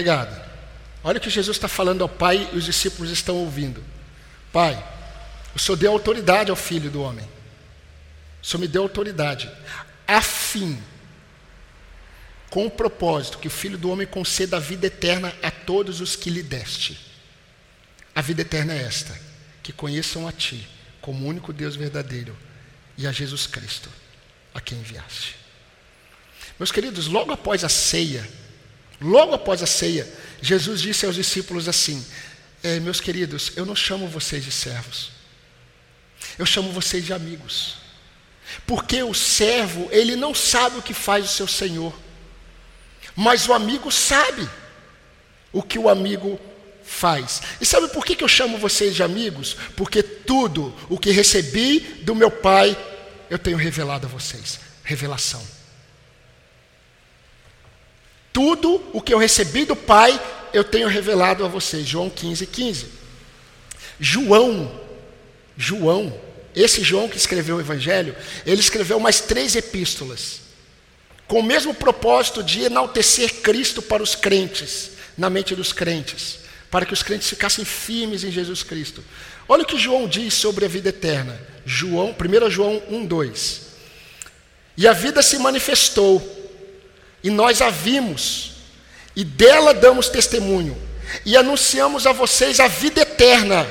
Obrigado. 0.01 0.49
Olha 1.03 1.19
o 1.19 1.21
que 1.21 1.29
Jesus 1.29 1.57
está 1.57 1.67
falando 1.67 2.01
ao 2.01 2.09
Pai 2.09 2.49
e 2.51 2.57
os 2.57 2.65
discípulos 2.65 3.11
estão 3.11 3.35
ouvindo. 3.35 3.83
Pai, 4.51 4.83
o 5.53 5.59
Senhor 5.59 5.75
deu 5.75 5.91
autoridade 5.91 6.49
ao 6.49 6.55
Filho 6.55 6.89
do 6.89 7.03
Homem. 7.03 7.23
O 8.41 8.45
Senhor 8.45 8.61
me 8.61 8.67
deu 8.67 8.81
autoridade, 8.81 9.47
a 10.07 10.19
fim, 10.19 10.81
com 12.49 12.65
o 12.65 12.71
propósito 12.71 13.37
que 13.37 13.47
o 13.47 13.51
Filho 13.51 13.77
do 13.77 13.91
Homem 13.91 14.07
conceda 14.07 14.57
a 14.57 14.59
vida 14.59 14.87
eterna 14.87 15.31
a 15.43 15.51
todos 15.51 16.01
os 16.01 16.15
que 16.15 16.31
lhe 16.31 16.41
deste. 16.41 16.99
A 18.15 18.21
vida 18.21 18.41
eterna 18.41 18.73
é 18.73 18.81
esta: 18.81 19.15
que 19.61 19.71
conheçam 19.71 20.27
a 20.27 20.31
Ti 20.31 20.67
como 20.99 21.25
o 21.25 21.29
único 21.29 21.53
Deus 21.53 21.75
verdadeiro 21.75 22.35
e 22.97 23.05
a 23.05 23.11
Jesus 23.11 23.45
Cristo, 23.45 23.89
a 24.51 24.59
quem 24.59 24.79
enviaste. 24.79 25.35
Meus 26.57 26.71
queridos, 26.71 27.05
logo 27.05 27.31
após 27.31 27.63
a 27.63 27.69
ceia, 27.69 28.27
logo 29.01 29.33
após 29.33 29.63
a 29.63 29.67
ceia, 29.67 30.07
Jesus 30.41 30.81
disse 30.81 31.05
aos 31.05 31.15
discípulos 31.15 31.67
assim: 31.67 32.05
é, 32.63 32.79
Meus 32.79 33.01
queridos, 33.01 33.51
eu 33.55 33.65
não 33.65 33.75
chamo 33.75 34.07
vocês 34.07 34.43
de 34.45 34.51
servos, 34.51 35.11
eu 36.37 36.45
chamo 36.45 36.71
vocês 36.71 37.05
de 37.05 37.13
amigos, 37.13 37.77
porque 38.67 39.01
o 39.01 39.13
servo, 39.13 39.89
ele 39.91 40.15
não 40.15 40.33
sabe 40.35 40.77
o 40.77 40.81
que 40.81 40.93
faz 40.93 41.25
o 41.25 41.33
seu 41.33 41.47
senhor, 41.47 41.93
mas 43.15 43.47
o 43.47 43.53
amigo 43.53 43.91
sabe 43.91 44.47
o 45.51 45.61
que 45.61 45.79
o 45.79 45.89
amigo 45.89 46.39
faz. 46.83 47.41
E 47.59 47.65
sabe 47.65 47.87
por 47.89 48.05
que, 48.05 48.15
que 48.15 48.23
eu 48.23 48.27
chamo 48.27 48.57
vocês 48.57 48.95
de 48.95 49.03
amigos? 49.03 49.55
Porque 49.75 50.03
tudo 50.03 50.75
o 50.89 50.97
que 50.97 51.11
recebi 51.11 51.79
do 52.03 52.13
meu 52.13 52.29
Pai, 52.29 52.77
eu 53.29 53.39
tenho 53.39 53.57
revelado 53.57 54.07
a 54.07 54.09
vocês. 54.09 54.59
Revelação. 54.83 55.61
Tudo 58.34 58.82
o 58.94 59.02
que 59.02 59.13
eu 59.13 59.17
recebi 59.17 59.65
do 59.65 59.76
Pai, 59.76 60.20
eu 60.54 60.63
tenho 60.63 60.88
revelado 60.88 61.44
a 61.44 61.48
vocês. 61.48 61.86
João 61.86 62.10
15, 62.10 62.46
15. 62.48 62.88
João, 64.00 64.72
João, 65.58 66.13
esse 66.56 66.84
João 66.84 67.08
que 67.08 67.17
escreveu 67.17 67.58
o 67.58 67.60
Evangelho, 67.60 68.15
ele 68.46 68.60
escreveu 68.60 69.00
mais 69.00 69.22
três 69.22 69.56
epístolas, 69.56 70.41
com 71.28 71.39
o 71.39 71.44
mesmo 71.44 71.74
propósito 71.74 72.41
de 72.41 72.62
enaltecer 72.62 73.41
Cristo 73.41 73.82
para 73.82 74.02
os 74.02 74.15
crentes, 74.15 74.91
na 75.17 75.30
mente 75.30 75.56
dos 75.56 75.72
crentes, 75.72 76.39
para 76.70 76.86
que 76.86 76.94
os 76.94 77.04
crentes 77.04 77.30
ficassem 77.30 77.63
firmes 77.63 78.24
em 78.24 78.32
Jesus 78.32 78.63
Cristo. 78.63 79.04
Olha 79.48 79.63
o 79.63 79.65
que 79.65 79.78
João 79.78 80.08
diz 80.08 80.34
sobre 80.34 80.65
a 80.65 80.67
vida 80.67 80.89
eterna. 80.89 81.39
João, 81.65 82.15
1 82.17 82.50
João 82.50 82.82
1, 82.89 83.06
2. 83.06 83.62
E 84.78 84.88
a 84.88 84.94
vida 84.94 85.22
se 85.22 85.38
manifestou 85.38 86.40
e 87.23 87.29
nós 87.29 87.62
a 87.62 87.69
vimos, 87.69 88.53
e 89.15 89.23
dela 89.23 89.73
damos 89.73 90.10
testemunho, 90.10 90.77
e 91.25 91.36
anunciamos 91.38 92.07
a 92.07 92.12
vocês 92.12 92.60
a 92.60 92.67
vida 92.67 93.01
eterna, 93.01 93.67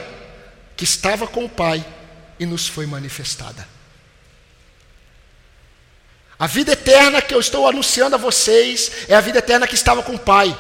que 0.77 0.85
estava 0.85 1.27
com 1.27 1.45
o 1.45 1.49
Pai 1.49 1.85
e 2.39 2.47
nos 2.47 2.67
foi 2.67 2.87
manifestada. 2.87 3.67
A 6.39 6.47
vida 6.47 6.73
eterna 6.73 7.21
que 7.21 7.35
eu 7.35 7.41
estou 7.41 7.69
anunciando 7.69 8.15
a 8.15 8.19
vocês 8.19 8.91
é 9.09 9.15
a 9.15 9.21
vida 9.21 9.41
eterna 9.41 9.67
que 9.67 9.75
estava 9.75 10.03
com 10.03 10.15
o 10.15 10.19
Pai 10.19 10.57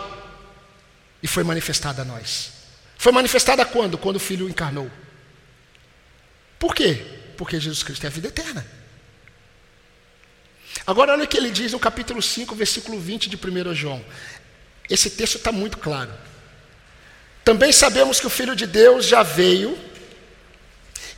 e 1.23 1.27
foi 1.27 1.43
manifestada 1.43 2.03
a 2.03 2.05
nós. 2.05 2.53
Foi 2.99 3.13
manifestada 3.13 3.65
quando? 3.65 3.97
Quando 3.97 4.17
o 4.17 4.21
Filho 4.21 4.47
encarnou. 4.47 4.91
Por 6.59 6.75
quê? 6.75 7.03
Porque 7.39 7.59
Jesus 7.59 7.83
Cristo 7.83 8.05
é 8.05 8.09
a 8.09 8.11
vida 8.11 8.29
eterna. 8.29 8.80
Agora, 10.87 11.13
olha 11.13 11.25
o 11.25 11.29
que 11.29 11.37
ele 11.37 11.51
diz 11.51 11.73
no 11.73 11.79
capítulo 11.79 12.23
5, 12.23 12.55
versículo 12.55 12.99
20 12.99 13.29
de 13.29 13.37
1 13.37 13.75
João. 13.75 14.05
Esse 14.89 15.11
texto 15.11 15.37
está 15.37 15.53
muito 15.53 15.79
claro. 15.79 16.13
Também 17.45 17.73
sabemos 17.73 18.21
que 18.21 18.27
o 18.27 18.31
Filho 18.31 18.55
de 18.55 18.67
Deus 18.67 19.07
já 19.07 19.23
veio 19.23 19.79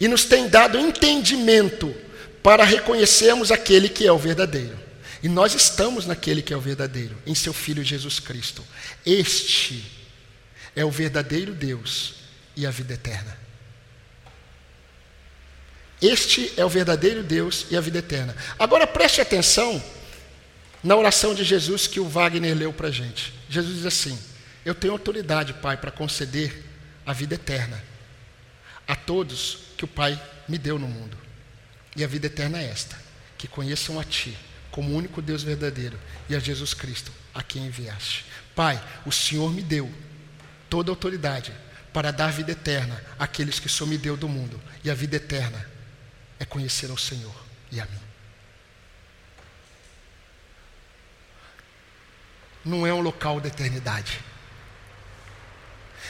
e 0.00 0.08
nos 0.08 0.24
tem 0.24 0.48
dado 0.48 0.78
entendimento 0.78 1.94
para 2.42 2.64
reconhecermos 2.64 3.50
aquele 3.50 3.88
que 3.88 4.06
é 4.06 4.12
o 4.12 4.18
verdadeiro. 4.18 4.78
E 5.22 5.28
nós 5.28 5.54
estamos 5.54 6.06
naquele 6.06 6.42
que 6.42 6.52
é 6.52 6.56
o 6.56 6.60
verdadeiro, 6.60 7.16
em 7.24 7.34
seu 7.34 7.52
Filho 7.52 7.84
Jesus 7.84 8.18
Cristo. 8.18 8.64
Este 9.06 9.84
é 10.74 10.84
o 10.84 10.90
verdadeiro 10.90 11.54
Deus 11.54 12.14
e 12.56 12.66
a 12.66 12.70
vida 12.70 12.94
eterna. 12.94 13.41
Este 16.02 16.52
é 16.56 16.64
o 16.64 16.68
verdadeiro 16.68 17.22
Deus 17.22 17.66
e 17.70 17.76
a 17.76 17.80
vida 17.80 18.00
eterna. 18.00 18.34
Agora 18.58 18.88
preste 18.88 19.20
atenção 19.20 19.80
na 20.82 20.96
oração 20.96 21.32
de 21.32 21.44
Jesus 21.44 21.86
que 21.86 22.00
o 22.00 22.08
Wagner 22.08 22.56
leu 22.56 22.72
para 22.72 22.88
a 22.88 22.90
gente. 22.90 23.32
Jesus 23.48 23.76
diz 23.76 23.86
assim: 23.86 24.18
Eu 24.64 24.74
tenho 24.74 24.92
autoridade, 24.92 25.54
Pai, 25.54 25.76
para 25.76 25.92
conceder 25.92 26.64
a 27.06 27.12
vida 27.12 27.36
eterna 27.36 27.82
a 28.86 28.96
todos 28.96 29.58
que 29.76 29.84
o 29.84 29.88
Pai 29.88 30.20
me 30.48 30.58
deu 30.58 30.76
no 30.76 30.88
mundo. 30.88 31.16
E 31.94 32.02
a 32.02 32.08
vida 32.08 32.26
eterna 32.26 32.58
é 32.58 32.68
esta: 32.68 32.98
que 33.38 33.46
conheçam 33.46 34.00
a 34.00 34.04
Ti 34.04 34.36
como 34.72 34.90
o 34.90 34.96
único 34.96 35.22
Deus 35.22 35.44
verdadeiro 35.44 35.96
e 36.28 36.34
a 36.34 36.40
Jesus 36.40 36.74
Cristo, 36.74 37.12
a 37.32 37.42
quem 37.42 37.66
enviaste. 37.66 38.24
Pai, 38.56 38.82
o 39.06 39.12
Senhor 39.12 39.52
me 39.52 39.62
deu 39.62 39.88
toda 40.68 40.90
a 40.90 40.92
autoridade 40.92 41.52
para 41.92 42.10
dar 42.10 42.32
vida 42.32 42.52
eterna 42.52 43.00
àqueles 43.18 43.60
que 43.60 43.66
o 43.66 43.70
Senhor 43.70 43.88
me 43.88 43.98
deu 43.98 44.16
do 44.16 44.28
mundo. 44.28 44.60
E 44.82 44.90
a 44.90 44.94
vida 44.94 45.16
eterna 45.16 45.70
é 46.42 46.44
conhecer 46.44 46.90
ao 46.90 46.98
Senhor 46.98 47.35
e 47.70 47.81
a 47.81 47.85
mim. 47.85 48.00
Não 52.64 52.87
é 52.87 52.92
um 52.92 53.00
local 53.00 53.40
da 53.40 53.46
eternidade. 53.46 54.20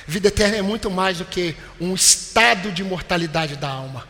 Vida 0.06 0.28
eterna 0.28 0.56
é 0.56 0.62
muito 0.62 0.90
mais 0.90 1.18
do 1.18 1.24
que 1.26 1.54
um 1.78 1.94
estado 1.94 2.72
de 2.72 2.82
mortalidade 2.82 3.56
da 3.56 3.68
alma. 3.68 4.08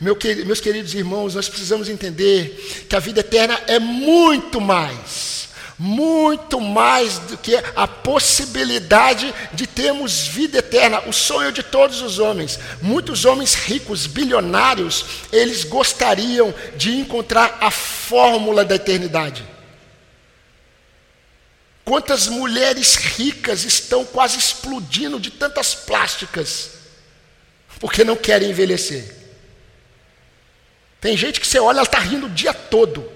Meu, 0.00 0.16
meus 0.46 0.60
queridos 0.60 0.94
irmãos, 0.94 1.34
nós 1.34 1.48
precisamos 1.48 1.88
entender 1.88 2.86
que 2.88 2.94
a 2.94 3.00
vida 3.00 3.20
eterna 3.20 3.60
é 3.66 3.80
muito 3.80 4.60
mais 4.60 5.48
muito 5.78 6.60
mais 6.60 7.18
do 7.18 7.36
que 7.36 7.56
a 7.74 7.86
possibilidade 7.86 9.34
de 9.52 9.66
termos 9.66 10.26
vida 10.26 10.58
eterna, 10.58 11.00
o 11.06 11.12
sonho 11.12 11.50
de 11.50 11.62
todos 11.62 12.00
os 12.00 12.18
homens. 12.18 12.58
Muitos 12.80 13.24
homens 13.24 13.54
ricos, 13.54 14.06
bilionários, 14.06 15.04
eles 15.32 15.64
gostariam 15.64 16.54
de 16.76 16.96
encontrar 16.96 17.58
a 17.60 17.70
fórmula 17.70 18.64
da 18.64 18.76
eternidade. 18.76 19.44
Quantas 21.84 22.28
mulheres 22.28 22.94
ricas 22.94 23.64
estão 23.64 24.04
quase 24.04 24.38
explodindo 24.38 25.20
de 25.20 25.30
tantas 25.30 25.74
plásticas, 25.74 26.70
porque 27.78 28.04
não 28.04 28.16
querem 28.16 28.50
envelhecer. 28.50 29.14
Tem 31.00 31.16
gente 31.16 31.38
que 31.38 31.46
você 31.46 31.58
olha, 31.58 31.78
ela 31.78 31.82
está 31.82 31.98
rindo 31.98 32.26
o 32.26 32.30
dia 32.30 32.54
todo. 32.54 33.13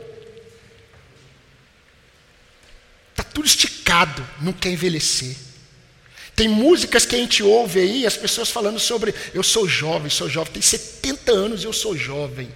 Tudo 3.33 3.47
esticado, 3.47 4.27
não 4.41 4.53
quer 4.53 4.71
envelhecer. 4.71 5.37
Tem 6.35 6.49
músicas 6.49 7.05
que 7.05 7.17
a 7.17 7.19
gente 7.19 7.43
ouve 7.43 7.81
aí, 7.81 8.07
as 8.07 8.17
pessoas 8.17 8.49
falando 8.49 8.79
sobre 8.79 9.15
eu 9.35 9.43
sou 9.43 9.69
jovem, 9.69 10.09
sou 10.09 10.29
jovem, 10.29 10.53
tem 10.53 10.63
70 10.63 11.33
anos 11.33 11.63
e 11.63 11.67
eu 11.67 11.73
sou 11.73 11.97
jovem. 11.97 12.49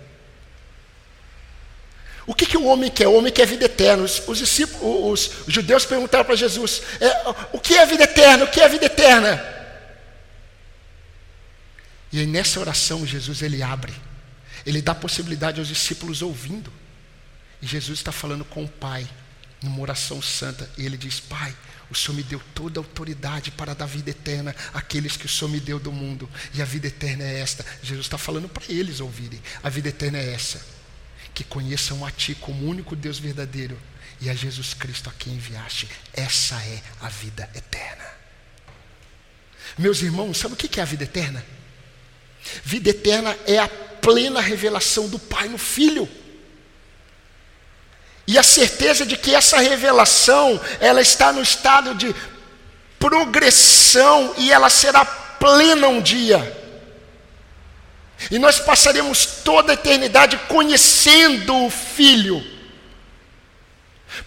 O 2.25 2.35
que, 2.35 2.47
que 2.47 2.57
o 2.57 2.65
homem 2.67 2.89
quer? 2.89 3.09
O 3.09 3.15
homem 3.15 3.33
quer 3.33 3.45
vida 3.45 3.65
eterna. 3.65 4.05
Os, 4.05 4.23
os, 4.29 4.39
discípulos, 4.39 4.81
os, 4.85 5.49
os 5.49 5.53
judeus 5.53 5.85
perguntaram 5.85 6.25
para 6.25 6.37
Jesus: 6.37 6.81
é, 7.01 7.11
o 7.53 7.59
que 7.59 7.77
é 7.77 7.85
vida 7.85 8.05
eterna? 8.05 8.45
O 8.45 8.49
que 8.49 8.61
é 8.61 8.69
vida 8.69 8.87
eterna? 8.87 9.45
E 12.13 12.21
aí 12.21 12.27
nessa 12.27 12.61
oração 12.61 13.07
Jesus 13.07 13.43
ele 13.43 13.63
abre, 13.63 13.93
ele 14.65 14.81
dá 14.81 14.95
possibilidade 14.95 15.59
aos 15.59 15.69
discípulos 15.69 16.23
ouvindo. 16.23 16.73
E 17.61 17.67
Jesus 17.67 17.99
está 17.99 18.13
falando 18.13 18.45
com 18.45 18.63
o 18.63 18.69
Pai 18.69 19.09
numa 19.63 19.81
oração 19.81 20.21
santa, 20.21 20.69
e 20.77 20.85
ele 20.85 20.97
diz: 20.97 21.21
Pai, 21.21 21.55
o 21.91 21.95
Senhor 21.95 22.15
me 22.17 22.23
deu 22.23 22.41
toda 22.55 22.81
a 22.81 22.83
autoridade 22.83 23.51
para 23.51 23.75
dar 23.75 23.87
vida 23.87 24.11
eterna 24.11 24.55
àqueles 24.73 25.17
que 25.17 25.27
o 25.27 25.29
Senhor 25.29 25.51
me 25.51 25.61
deu 25.61 25.79
do 25.79 25.93
mundo, 25.93 26.29
e 26.55 26.63
a 26.63 26.65
vida 26.65 26.87
eterna 26.87 27.25
é 27.25 27.41
esta. 27.41 27.65
Jesus 27.83 28.07
está 28.07 28.19
falando 28.19 28.49
para 28.49 28.65
eles 28.69 29.01
ouvirem: 29.01 29.41
a 29.63 29.69
vida 29.69 29.89
eterna 29.89 30.19
é 30.19 30.33
essa, 30.33 30.65
que 31.35 31.45
conheçam 31.45 32.05
a 32.05 32.11
Ti 32.11 32.35
como 32.35 32.67
único 32.67 32.97
Deus 32.97 33.19
verdadeiro 33.19 33.79
e 34.21 34.31
a 34.31 34.35
Jesus 34.35 34.73
Cristo 34.73 35.11
a 35.11 35.13
quem 35.13 35.35
enviaste. 35.35 35.89
Essa 36.13 36.55
é 36.63 36.83
a 37.01 37.09
vida 37.09 37.49
eterna. 37.55 38.05
Meus 39.77 40.03
irmãos, 40.03 40.39
sabe 40.39 40.55
o 40.55 40.57
que 40.57 40.79
é 40.79 40.83
a 40.83 40.87
vida 40.87 41.05
eterna? 41.05 41.45
Vida 42.65 42.91
eterna 42.91 43.37
é 43.47 43.59
a 43.59 43.69
plena 43.69 44.41
revelação 44.41 45.09
do 45.09 45.19
Pai 45.19 45.49
no 45.49 45.59
Filho. 45.59 46.09
E 48.33 48.39
a 48.39 48.43
certeza 48.43 49.05
de 49.05 49.15
que 49.15 49.35
essa 49.35 49.59
revelação, 49.59 50.59
ela 50.81 51.03
está 51.03 51.31
no 51.35 51.43
estado 51.43 51.95
de 51.95 52.17
progressão 52.99 54.33
e 54.39 54.51
ela 54.51 54.71
será 54.71 55.05
plena 55.05 55.87
um 55.89 56.01
dia. 56.01 56.41
E 58.31 58.39
nós 58.39 58.59
passaremos 58.59 59.27
toda 59.45 59.73
a 59.73 59.75
eternidade 59.75 60.39
conhecendo 60.49 61.67
o 61.67 61.69
Filho. 61.69 62.43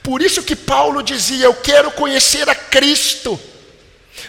Por 0.04 0.22
isso 0.22 0.44
que 0.44 0.56
Paulo 0.56 1.02
dizia: 1.02 1.46
Eu 1.46 1.56
quero 1.56 1.90
conhecer 1.90 2.48
a 2.48 2.54
Cristo. 2.54 3.40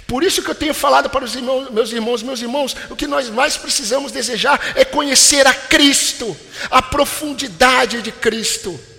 Por 0.07 0.25
isso 0.25 0.43
que 0.43 0.49
eu 0.49 0.55
tenho 0.55 0.73
falado 0.73 1.11
para 1.11 1.23
os 1.23 1.35
irmãos, 1.35 1.69
meus 1.71 1.93
irmãos, 1.93 2.23
meus 2.23 2.41
irmãos, 2.41 2.75
o 2.89 2.97
que 2.97 3.07
nós 3.07 3.29
mais 3.29 3.59
precisamos 3.59 4.11
desejar 4.11 4.59
é 4.75 4.87
conhecer 4.87 5.47
a 5.47 5.53
Cristo, 5.53 6.35
a 6.71 6.81
profundidade 6.81 8.01
de 8.01 8.11
Cristo. 8.11 8.96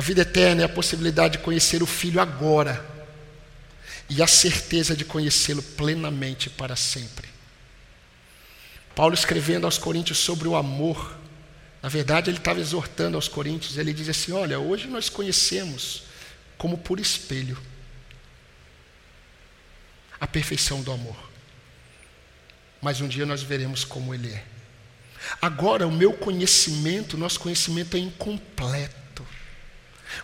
A 0.00 0.02
vida 0.02 0.22
eterna 0.22 0.62
é 0.62 0.64
a 0.64 0.68
possibilidade 0.68 1.36
de 1.36 1.44
conhecer 1.44 1.82
o 1.82 1.86
Filho 1.86 2.22
agora 2.22 2.82
e 4.08 4.22
a 4.22 4.26
certeza 4.26 4.96
de 4.96 5.04
conhecê-lo 5.04 5.62
plenamente 5.62 6.48
para 6.48 6.74
sempre. 6.74 7.28
Paulo 8.96 9.12
escrevendo 9.12 9.66
aos 9.66 9.76
Coríntios 9.76 10.16
sobre 10.16 10.48
o 10.48 10.56
amor, 10.56 11.18
na 11.82 11.90
verdade 11.90 12.30
ele 12.30 12.38
estava 12.38 12.60
exortando 12.60 13.18
aos 13.18 13.28
Coríntios, 13.28 13.76
ele 13.76 13.92
diz 13.92 14.08
assim: 14.08 14.32
Olha, 14.32 14.58
hoje 14.58 14.86
nós 14.86 15.10
conhecemos 15.10 16.04
como 16.56 16.78
por 16.78 16.98
espelho 16.98 17.58
a 20.18 20.26
perfeição 20.26 20.80
do 20.80 20.92
amor, 20.92 21.30
mas 22.80 23.02
um 23.02 23.06
dia 23.06 23.26
nós 23.26 23.42
veremos 23.42 23.84
como 23.84 24.14
ele 24.14 24.32
é. 24.32 24.44
Agora, 25.42 25.86
o 25.86 25.92
meu 25.92 26.14
conhecimento, 26.14 27.18
nosso 27.18 27.38
conhecimento 27.38 27.98
é 27.98 28.00
incompleto. 28.00 28.99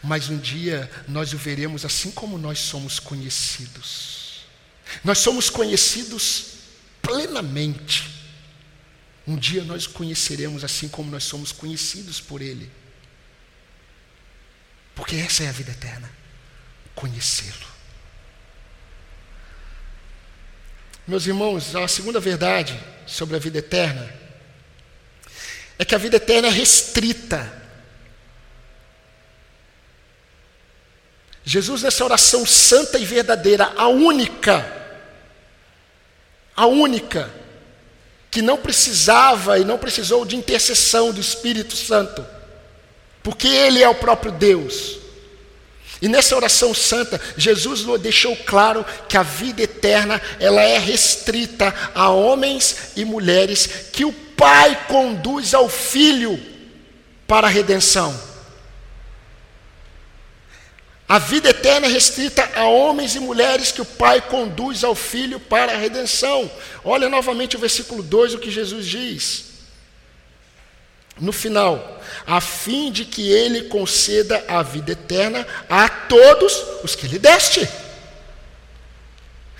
Mas 0.02 0.28
um 0.28 0.38
dia 0.38 0.90
nós 1.08 1.32
o 1.32 1.38
veremos 1.38 1.84
assim 1.84 2.10
como 2.10 2.38
nós 2.38 2.58
somos 2.58 2.98
conhecidos. 2.98 4.46
Nós 5.04 5.18
somos 5.18 5.50
conhecidos 5.50 6.56
plenamente. 7.02 8.10
Um 9.26 9.36
dia 9.36 9.64
nós 9.64 9.86
o 9.86 9.90
conheceremos 9.90 10.64
assim 10.64 10.88
como 10.88 11.10
nós 11.10 11.24
somos 11.24 11.52
conhecidos 11.52 12.20
por 12.20 12.40
Ele. 12.40 12.70
Porque 14.94 15.16
essa 15.16 15.44
é 15.44 15.48
a 15.48 15.52
vida 15.52 15.72
eterna 15.72 16.10
conhecê-lo. 16.94 17.66
Meus 21.06 21.26
irmãos, 21.26 21.76
a 21.76 21.86
segunda 21.86 22.18
verdade 22.18 22.78
sobre 23.06 23.36
a 23.36 23.38
vida 23.38 23.58
eterna 23.58 24.12
é 25.78 25.84
que 25.84 25.94
a 25.94 25.98
vida 25.98 26.16
eterna 26.16 26.48
é 26.48 26.50
restrita 26.50 27.65
Jesus, 31.48 31.80
nessa 31.80 32.04
oração 32.04 32.44
santa 32.44 32.98
e 32.98 33.04
verdadeira, 33.04 33.72
a 33.76 33.86
única, 33.86 34.66
a 36.56 36.66
única, 36.66 37.32
que 38.32 38.42
não 38.42 38.56
precisava 38.56 39.56
e 39.56 39.64
não 39.64 39.78
precisou 39.78 40.24
de 40.24 40.34
intercessão 40.34 41.12
do 41.12 41.20
Espírito 41.20 41.76
Santo, 41.76 42.26
porque 43.22 43.46
Ele 43.46 43.80
é 43.80 43.88
o 43.88 43.94
próprio 43.94 44.32
Deus. 44.32 44.98
E 46.02 46.08
nessa 46.08 46.34
oração 46.34 46.74
santa, 46.74 47.20
Jesus 47.36 47.84
deixou 48.00 48.36
claro 48.38 48.84
que 49.08 49.16
a 49.16 49.22
vida 49.22 49.62
eterna 49.62 50.20
ela 50.40 50.60
é 50.60 50.78
restrita 50.78 51.72
a 51.94 52.10
homens 52.10 52.90
e 52.96 53.04
mulheres 53.04 53.88
que 53.92 54.04
o 54.04 54.12
Pai 54.12 54.86
conduz 54.88 55.54
ao 55.54 55.68
Filho 55.68 56.42
para 57.24 57.46
a 57.46 57.50
redenção. 57.50 58.35
A 61.08 61.20
vida 61.20 61.50
eterna 61.50 61.86
é 61.86 61.90
restrita 61.90 62.50
a 62.56 62.64
homens 62.64 63.14
e 63.14 63.20
mulheres 63.20 63.70
que 63.70 63.80
o 63.80 63.84
Pai 63.84 64.20
conduz 64.20 64.82
ao 64.82 64.94
Filho 64.94 65.38
para 65.38 65.72
a 65.72 65.76
redenção. 65.76 66.50
Olha 66.84 67.08
novamente 67.08 67.54
o 67.54 67.60
versículo 67.60 68.02
2, 68.02 68.34
o 68.34 68.38
que 68.38 68.50
Jesus 68.50 68.86
diz. 68.86 69.44
No 71.20 71.32
final, 71.32 72.02
a 72.26 72.40
fim 72.40 72.90
de 72.90 73.04
que 73.04 73.30
ele 73.30 73.62
conceda 73.68 74.44
a 74.48 74.62
vida 74.62 74.92
eterna 74.92 75.46
a 75.68 75.88
todos 75.88 76.52
os 76.82 76.96
que 76.96 77.06
lhe 77.06 77.20
deste. 77.20 77.68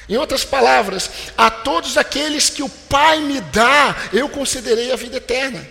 Em 0.09 0.17
outras 0.17 0.45
palavras, 0.45 1.11
a 1.39 1.49
todos 1.49 1.97
aqueles 1.97 2.51
que 2.51 2.63
o 2.63 2.69
Pai 2.69 3.21
me 3.21 3.41
dá, 3.41 3.97
eu 4.13 4.29
concederei 4.29 4.91
a 4.91 4.97
vida 4.97 5.17
eterna. 5.19 5.67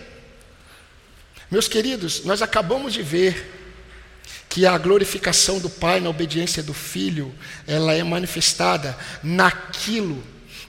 Meus 1.50 1.68
queridos, 1.68 2.24
nós 2.24 2.40
acabamos 2.40 2.94
de 2.94 3.02
ver 3.02 3.55
que 4.48 4.64
a 4.64 4.76
glorificação 4.78 5.58
do 5.58 5.68
Pai 5.68 6.00
na 6.00 6.10
obediência 6.10 6.62
do 6.62 6.72
Filho, 6.72 7.34
ela 7.66 7.92
é 7.92 8.02
manifestada 8.02 8.96
naquilo 9.22 10.22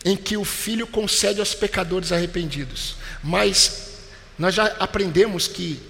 em 0.04 0.16
que 0.16 0.38
o 0.38 0.46
Filho 0.46 0.88
concede 0.88 1.40
aos 1.40 1.54
pecadores 1.54 2.12
arrependidos. 2.12 2.96
Mas 3.24 3.88
nós 4.38 4.56
já 4.56 4.66
aprendemos 4.80 5.48
que 5.48 5.82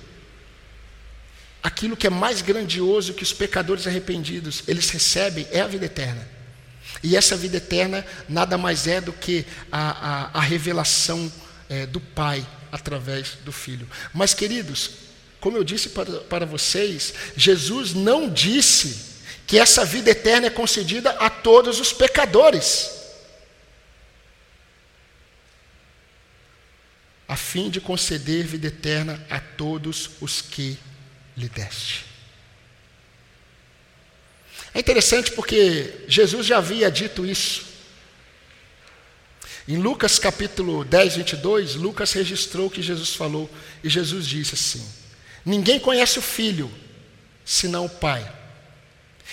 aquilo 1.61 1.97
que 1.97 2.07
é 2.07 2.09
mais 2.09 2.41
grandioso 2.41 3.13
que 3.13 3.23
os 3.23 3.33
pecadores 3.33 3.87
arrependidos 3.87 4.63
eles 4.67 4.89
recebem 4.89 5.47
é 5.51 5.61
a 5.61 5.67
vida 5.67 5.85
eterna. 5.85 6.27
E 7.03 7.15
essa 7.15 7.35
vida 7.35 7.57
eterna 7.57 8.05
nada 8.27 8.57
mais 8.57 8.87
é 8.87 9.01
do 9.01 9.13
que 9.13 9.45
a, 9.71 10.31
a, 10.33 10.39
a 10.39 10.41
revelação 10.41 11.31
é, 11.69 11.85
do 11.85 11.99
Pai 11.99 12.45
através 12.71 13.37
do 13.43 13.51
Filho. 13.51 13.87
Mas, 14.13 14.33
queridos, 14.33 15.06
como 15.39 15.57
eu 15.57 15.63
disse 15.63 15.89
para, 15.89 16.19
para 16.21 16.45
vocês, 16.45 17.13
Jesus 17.35 17.93
não 17.93 18.29
disse 18.29 19.17
que 19.45 19.57
essa 19.57 19.85
vida 19.85 20.09
eterna 20.09 20.47
é 20.47 20.49
concedida 20.49 21.11
a 21.11 21.29
todos 21.29 21.79
os 21.79 21.93
pecadores, 21.93 22.91
a 27.27 27.35
fim 27.35 27.69
de 27.69 27.79
conceder 27.79 28.45
vida 28.45 28.67
eterna 28.67 29.25
a 29.29 29.39
todos 29.39 30.11
os 30.21 30.41
que 30.41 30.77
lhe 31.35 31.47
deste. 31.47 32.05
É 34.73 34.79
interessante 34.79 35.31
porque 35.31 36.05
Jesus 36.07 36.45
já 36.45 36.57
havia 36.57 36.91
dito 36.91 37.25
isso. 37.25 37.65
Em 39.67 39.77
Lucas 39.77 40.17
capítulo 40.17 40.85
10, 40.85 41.17
22, 41.17 41.75
Lucas 41.75 42.13
registrou 42.13 42.69
que 42.69 42.81
Jesus 42.81 43.15
falou, 43.15 43.49
e 43.83 43.89
Jesus 43.89 44.25
disse 44.25 44.53
assim: 44.53 45.06
Ninguém 45.47 45.79
conhece 45.79 46.19
o 46.19 46.21
filho, 46.21 46.69
senão 47.45 47.85
o 47.85 47.89
pai. 47.89 48.29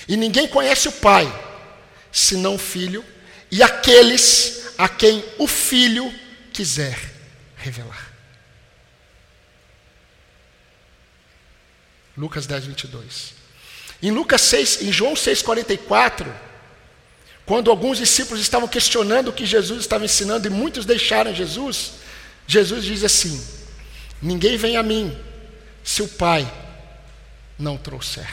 E 0.07 0.17
ninguém 0.17 0.47
conhece 0.47 0.87
o 0.87 0.93
pai, 0.93 1.27
senão 2.13 2.55
o 2.55 2.59
filho, 2.59 3.05
e 3.51 3.65
aqueles 3.65 4.75
a 4.79 4.89
quem 4.89 5.25
o 5.39 5.49
filho 5.49 6.15
quiser 6.53 6.97
revelar. 7.57 8.13
Lucas 12.17 12.47
10, 12.47 12.67
22. 12.67 13.35
Em 14.01 14.13
Lucas 14.13 14.41
6, 14.43 14.83
em 14.83 14.93
João 14.93 15.15
6,44, 15.15 16.33
quando 17.45 17.73
alguns 17.73 17.99
discípulos 17.99 18.41
estavam 18.41 18.69
questionando 18.69 19.31
o 19.31 19.33
que 19.33 19.45
Jesus 19.45 19.81
estava 19.81 20.05
ensinando 20.05 20.47
e 20.47 20.51
muitos 20.51 20.87
deixaram 20.87 21.35
Jesus, 21.35 21.95
Jesus 22.47 22.85
diz 22.85 23.03
assim: 23.03 23.45
Ninguém 24.23 24.57
vem 24.57 24.77
a 24.77 24.83
mim 24.85 25.34
se 25.85 26.03
o 26.03 26.09
pai 26.09 26.51
não 27.59 27.77
trouxer. 27.77 28.29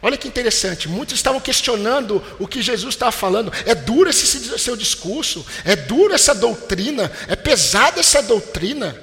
Olha 0.00 0.16
que 0.18 0.28
interessante, 0.28 0.86
muitos 0.86 1.14
estavam 1.14 1.40
questionando 1.40 2.22
o 2.38 2.46
que 2.46 2.60
Jesus 2.60 2.94
estava 2.94 3.10
falando. 3.10 3.50
É 3.66 3.74
duro 3.74 4.08
esse 4.08 4.26
seu 4.58 4.76
discurso, 4.76 5.44
é 5.64 5.74
dura 5.74 6.14
essa 6.14 6.34
doutrina, 6.34 7.10
é 7.26 7.34
pesada 7.34 8.00
essa 8.00 8.22
doutrina. 8.22 8.94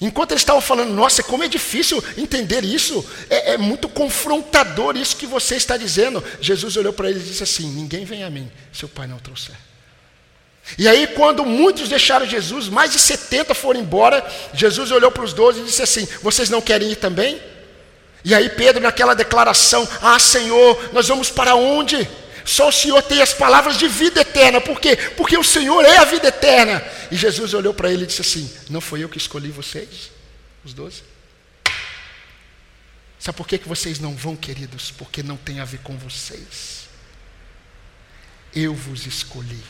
Enquanto 0.00 0.32
eles 0.32 0.40
estavam 0.40 0.60
falando, 0.60 0.92
nossa, 0.92 1.22
como 1.22 1.44
é 1.44 1.48
difícil 1.48 2.02
entender 2.16 2.64
isso, 2.64 3.08
é, 3.30 3.52
é 3.52 3.58
muito 3.58 3.88
confrontador 3.88 4.96
isso 4.96 5.16
que 5.16 5.26
você 5.26 5.54
está 5.54 5.76
dizendo. 5.76 6.24
Jesus 6.40 6.76
olhou 6.76 6.92
para 6.92 7.08
eles 7.08 7.22
e 7.22 7.26
disse 7.26 7.42
assim: 7.42 7.68
Ninguém 7.70 8.04
vem 8.04 8.24
a 8.24 8.30
mim 8.30 8.50
se 8.72 8.84
o 8.84 8.88
Pai 8.88 9.06
não 9.06 9.18
trouxer. 9.18 9.54
E 10.78 10.88
aí, 10.88 11.06
quando 11.08 11.44
muitos 11.44 11.88
deixaram 11.88 12.24
Jesus, 12.26 12.68
mais 12.68 12.92
de 12.92 12.98
70 12.98 13.54
foram 13.54 13.80
embora, 13.80 14.24
Jesus 14.54 14.90
olhou 14.90 15.10
para 15.10 15.24
os 15.24 15.32
doze 15.32 15.60
e 15.60 15.64
disse 15.64 15.82
assim: 15.82 16.06
Vocês 16.22 16.48
não 16.48 16.60
querem 16.60 16.92
ir 16.92 16.96
também? 16.96 17.40
E 18.24 18.34
aí, 18.34 18.48
Pedro, 18.48 18.82
naquela 18.82 19.14
declaração: 19.14 19.86
Ah, 20.00 20.18
Senhor, 20.18 20.90
nós 20.92 21.08
vamos 21.08 21.30
para 21.30 21.54
onde? 21.54 22.08
Só 22.44 22.68
o 22.68 22.72
Senhor 22.72 23.02
tem 23.02 23.20
as 23.22 23.32
palavras 23.32 23.76
de 23.76 23.86
vida 23.86 24.20
eterna, 24.20 24.60
por 24.60 24.80
quê? 24.80 24.96
Porque 25.16 25.36
o 25.36 25.44
Senhor 25.44 25.84
é 25.84 25.98
a 25.98 26.04
vida 26.04 26.28
eterna. 26.28 26.82
E 27.10 27.16
Jesus 27.16 27.54
olhou 27.54 27.74
para 27.74 27.90
ele 27.90 28.04
e 28.04 28.06
disse 28.06 28.22
assim: 28.22 28.50
Não 28.70 28.80
foi 28.80 29.02
eu 29.02 29.08
que 29.08 29.18
escolhi 29.18 29.50
vocês, 29.50 30.10
os 30.64 30.72
doze? 30.72 31.02
Sabe 33.18 33.36
por 33.36 33.46
que, 33.46 33.58
que 33.58 33.68
vocês 33.68 34.00
não 34.00 34.16
vão, 34.16 34.34
queridos? 34.34 34.90
Porque 34.90 35.22
não 35.22 35.36
tem 35.36 35.60
a 35.60 35.64
ver 35.64 35.78
com 35.78 35.96
vocês. 35.96 36.88
Eu 38.52 38.74
vos 38.74 39.06
escolhi. 39.06 39.62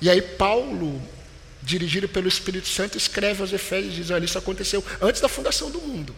E 0.00 0.08
aí 0.08 0.22
Paulo, 0.22 1.00
dirigido 1.62 2.08
pelo 2.08 2.28
Espírito 2.28 2.68
Santo, 2.68 2.96
escreve 2.96 3.42
aos 3.42 3.52
Efésios 3.52 3.94
e 3.94 3.96
diz: 3.96 4.10
olha, 4.10 4.24
isso 4.24 4.38
aconteceu 4.38 4.84
antes 5.00 5.20
da 5.20 5.28
fundação 5.28 5.70
do 5.70 5.80
mundo. 5.80 6.14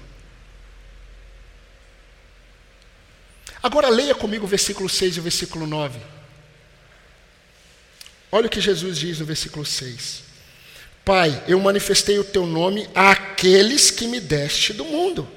Agora 3.63 3.89
leia 3.89 4.15
comigo 4.15 4.45
o 4.45 4.49
versículo 4.49 4.89
6 4.89 5.17
e 5.17 5.21
o 5.21 5.23
versículo 5.23 5.67
9. 5.67 5.99
Olha 8.31 8.47
o 8.47 8.51
que 8.51 8.61
Jesus 8.61 8.99
diz 8.99 9.21
no 9.21 9.27
versículo 9.27 9.65
6. 9.65 10.23
Pai, 11.05 11.45
eu 11.47 11.61
manifestei 11.61 12.19
o 12.19 12.25
teu 12.25 12.47
nome 12.47 12.89
àqueles 12.95 13.91
que 13.91 14.07
me 14.07 14.21
deste 14.21 14.73
do 14.73 14.85
mundo. 14.85 15.29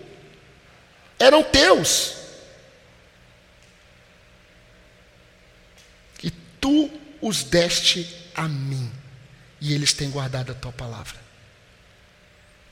Eram 1.20 1.44
teus. 1.44 2.16
E 6.24 6.32
tu 6.60 6.90
os 7.22 7.44
deste 7.44 8.25
a 8.36 8.48
mim. 8.48 8.92
E 9.62 9.74
eles 9.74 9.94
têm 9.94 10.10
guardado 10.10 10.52
a 10.52 10.56
tua 10.56 10.72
palavra. 10.72 11.16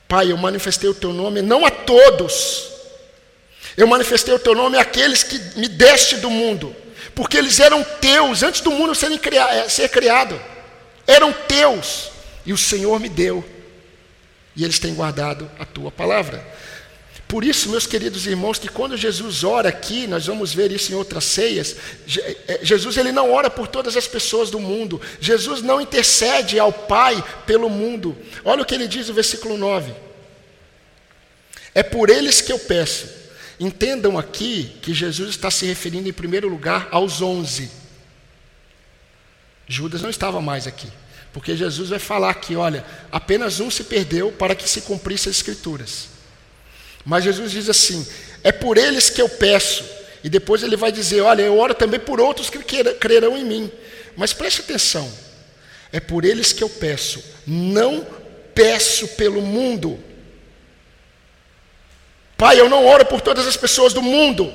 Pai, 0.07 0.31
eu 0.31 0.37
manifestei 0.37 0.89
o 0.89 0.93
teu 0.93 1.13
nome 1.13 1.41
não 1.41 1.65
a 1.65 1.71
todos. 1.71 2.69
Eu 3.75 3.87
manifestei 3.87 4.33
o 4.33 4.39
teu 4.39 4.53
nome 4.53 4.77
àqueles 4.77 5.23
que 5.23 5.39
me 5.57 5.67
deste 5.67 6.17
do 6.17 6.29
mundo. 6.29 6.75
Porque 7.15 7.37
eles 7.37 7.59
eram 7.59 7.83
teus 7.83 8.43
antes 8.43 8.61
do 8.61 8.71
mundo 8.71 8.93
eh, 8.93 9.69
ser 9.69 9.89
criado. 9.89 10.39
Eram 11.07 11.31
teus 11.31 12.13
e 12.45 12.51
o 12.51 12.57
Senhor 12.57 12.99
me 12.99 13.09
deu, 13.09 13.43
e 14.55 14.63
eles 14.63 14.79
têm 14.79 14.93
guardado 14.93 15.49
a 15.57 15.65
tua 15.65 15.91
palavra. 15.91 16.45
Por 17.33 17.43
isso, 17.43 17.67
meus 17.67 17.87
queridos 17.87 18.27
irmãos, 18.27 18.59
que 18.59 18.67
quando 18.67 18.95
Jesus 18.95 19.43
ora 19.43 19.67
aqui, 19.67 20.05
nós 20.05 20.27
vamos 20.27 20.53
ver 20.53 20.71
isso 20.71 20.91
em 20.91 20.95
outras 20.95 21.23
ceias, 21.23 21.75
eh, 22.15 22.59
Jesus 22.61 22.95
ele 22.95 23.11
não 23.11 23.31
ora 23.31 23.49
por 23.49 23.67
todas 23.67 23.97
as 23.97 24.07
pessoas 24.07 24.51
do 24.51 24.59
mundo. 24.59 25.01
Jesus 25.19 25.63
não 25.63 25.81
intercede 25.81 26.59
ao 26.59 26.71
Pai 26.71 27.25
pelo 27.47 27.71
mundo. 27.71 28.15
Olha 28.45 28.61
o 28.61 28.65
que 28.65 28.75
ele 28.75 28.87
diz 28.87 29.07
no 29.07 29.15
versículo 29.15 29.57
9. 29.57 29.95
É 31.73 31.81
por 31.81 32.11
eles 32.11 32.39
que 32.39 32.51
eu 32.51 32.59
peço. 32.59 33.09
Entendam 33.59 34.15
aqui 34.15 34.77
que 34.83 34.93
Jesus 34.93 35.31
está 35.31 35.49
se 35.49 35.65
referindo 35.65 36.07
em 36.07 36.13
primeiro 36.13 36.47
lugar 36.47 36.87
aos 36.91 37.19
onze. 37.19 37.71
Judas 39.67 40.03
não 40.03 40.11
estava 40.11 40.39
mais 40.39 40.67
aqui. 40.67 40.87
Porque 41.33 41.57
Jesus 41.57 41.89
vai 41.89 41.97
falar 41.97 42.35
que, 42.35 42.55
olha, 42.55 42.85
apenas 43.11 43.59
um 43.59 43.71
se 43.71 43.85
perdeu 43.85 44.31
para 44.31 44.53
que 44.53 44.69
se 44.69 44.81
cumprisse 44.81 45.29
as 45.29 45.37
Escrituras. 45.37 46.13
Mas 47.05 47.23
Jesus 47.23 47.51
diz 47.51 47.69
assim: 47.69 48.05
é 48.43 48.51
por 48.51 48.77
eles 48.77 49.09
que 49.09 49.21
eu 49.21 49.29
peço. 49.29 49.83
E 50.23 50.29
depois 50.29 50.63
ele 50.63 50.75
vai 50.75 50.91
dizer: 50.91 51.21
olha, 51.21 51.41
eu 51.41 51.57
oro 51.57 51.73
também 51.73 51.99
por 51.99 52.19
outros 52.19 52.49
que 52.49 52.59
crerão 52.59 53.37
em 53.37 53.43
mim. 53.43 53.71
Mas 54.15 54.33
preste 54.33 54.61
atenção: 54.61 55.11
é 55.91 55.99
por 55.99 56.25
eles 56.25 56.53
que 56.53 56.63
eu 56.63 56.69
peço, 56.69 57.23
não 57.45 58.05
peço 58.53 59.07
pelo 59.09 59.41
mundo. 59.41 59.99
Pai, 62.37 62.59
eu 62.59 62.69
não 62.69 62.85
oro 62.85 63.05
por 63.05 63.21
todas 63.21 63.47
as 63.47 63.55
pessoas 63.55 63.93
do 63.93 64.01
mundo. 64.01 64.51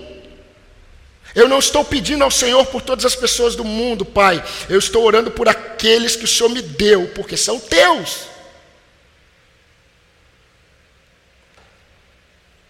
Eu 1.34 1.46
não 1.46 1.58
estou 1.58 1.84
pedindo 1.84 2.24
ao 2.24 2.30
Senhor 2.30 2.66
por 2.66 2.82
todas 2.82 3.04
as 3.04 3.14
pessoas 3.14 3.54
do 3.54 3.64
mundo, 3.64 4.04
Pai. 4.04 4.42
Eu 4.68 4.78
estou 4.78 5.04
orando 5.04 5.30
por 5.30 5.48
aqueles 5.48 6.16
que 6.16 6.24
o 6.24 6.28
Senhor 6.28 6.48
me 6.48 6.62
deu, 6.62 7.08
porque 7.14 7.36
são 7.36 7.60
teus. 7.60 8.28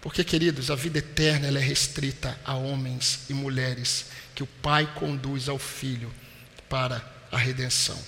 Porque, 0.09 0.25
queridos, 0.25 0.71
a 0.71 0.75
vida 0.75 1.01
eterna 1.01 1.49
ela 1.49 1.59
é 1.59 1.63
restrita 1.63 2.35
a 2.43 2.55
homens 2.55 3.27
e 3.29 3.35
mulheres 3.35 4.07
que 4.35 4.43
o 4.43 4.47
Pai 4.47 4.91
conduz 4.95 5.51
ao 5.51 5.59
Filho 5.59 6.11
para 6.67 7.07
a 7.31 7.37
redenção. 7.37 8.03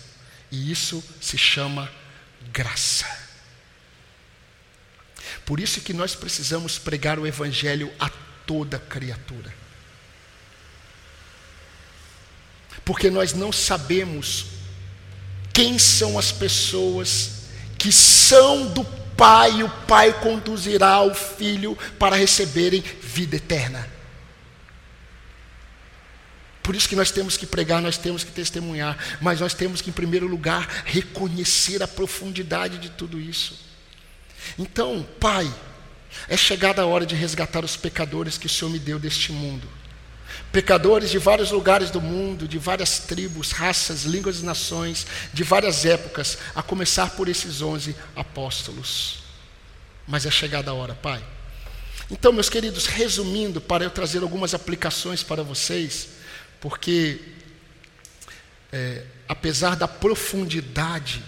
E 0.50 0.72
isso 0.72 1.04
se 1.20 1.36
chama 1.36 1.92
graça. 2.50 3.04
Por 5.44 5.60
isso 5.60 5.82
que 5.82 5.92
nós 5.92 6.14
precisamos 6.14 6.78
pregar 6.78 7.18
o 7.18 7.26
Evangelho 7.26 7.92
a 8.00 8.08
toda 8.46 8.78
criatura. 8.78 9.60
porque 12.82 13.10
nós 13.10 13.34
não 13.34 13.52
sabemos 13.52 14.46
quem 15.52 15.78
são 15.78 16.18
as 16.18 16.32
pessoas 16.32 17.42
que 17.78 17.92
são 17.92 18.72
do 18.72 18.82
Pai, 19.20 19.58
e 19.58 19.62
o 19.62 19.68
Pai 19.68 20.18
conduzirá 20.18 21.02
o 21.02 21.14
Filho 21.14 21.76
para 21.98 22.16
receberem 22.16 22.80
vida 23.02 23.36
eterna. 23.36 23.86
Por 26.62 26.74
isso 26.74 26.88
que 26.88 26.96
nós 26.96 27.10
temos 27.10 27.36
que 27.36 27.44
pregar, 27.44 27.82
nós 27.82 27.98
temos 27.98 28.24
que 28.24 28.32
testemunhar, 28.32 28.96
mas 29.20 29.38
nós 29.38 29.52
temos 29.52 29.82
que, 29.82 29.90
em 29.90 29.92
primeiro 29.92 30.26
lugar, 30.26 30.84
reconhecer 30.86 31.82
a 31.82 31.88
profundidade 31.88 32.78
de 32.78 32.88
tudo 32.88 33.20
isso. 33.20 33.60
Então, 34.58 35.06
Pai, 35.20 35.52
é 36.26 36.34
chegada 36.34 36.80
a 36.80 36.86
hora 36.86 37.04
de 37.04 37.14
resgatar 37.14 37.62
os 37.62 37.76
pecadores 37.76 38.38
que 38.38 38.46
o 38.46 38.50
Senhor 38.50 38.70
me 38.70 38.78
deu 38.78 38.98
deste 38.98 39.32
mundo. 39.32 39.68
Pecadores 40.52 41.10
de 41.10 41.18
vários 41.18 41.50
lugares 41.50 41.90
do 41.90 42.00
mundo, 42.00 42.48
de 42.48 42.58
várias 42.58 42.98
tribos, 42.98 43.52
raças, 43.52 44.02
línguas 44.02 44.40
e 44.40 44.44
nações, 44.44 45.06
de 45.32 45.44
várias 45.44 45.84
épocas, 45.84 46.38
a 46.54 46.62
começar 46.62 47.10
por 47.10 47.28
esses 47.28 47.62
onze 47.62 47.94
apóstolos. 48.16 49.22
Mas 50.08 50.26
é 50.26 50.30
chegada 50.30 50.72
a 50.72 50.74
hora, 50.74 50.94
Pai. 50.94 51.24
Então, 52.10 52.32
meus 52.32 52.50
queridos, 52.50 52.86
resumindo, 52.86 53.60
para 53.60 53.84
eu 53.84 53.90
trazer 53.90 54.22
algumas 54.22 54.52
aplicações 54.52 55.22
para 55.22 55.44
vocês, 55.44 56.08
porque 56.60 57.20
é, 58.72 59.04
apesar 59.28 59.76
da 59.76 59.86
profundidade 59.86 61.22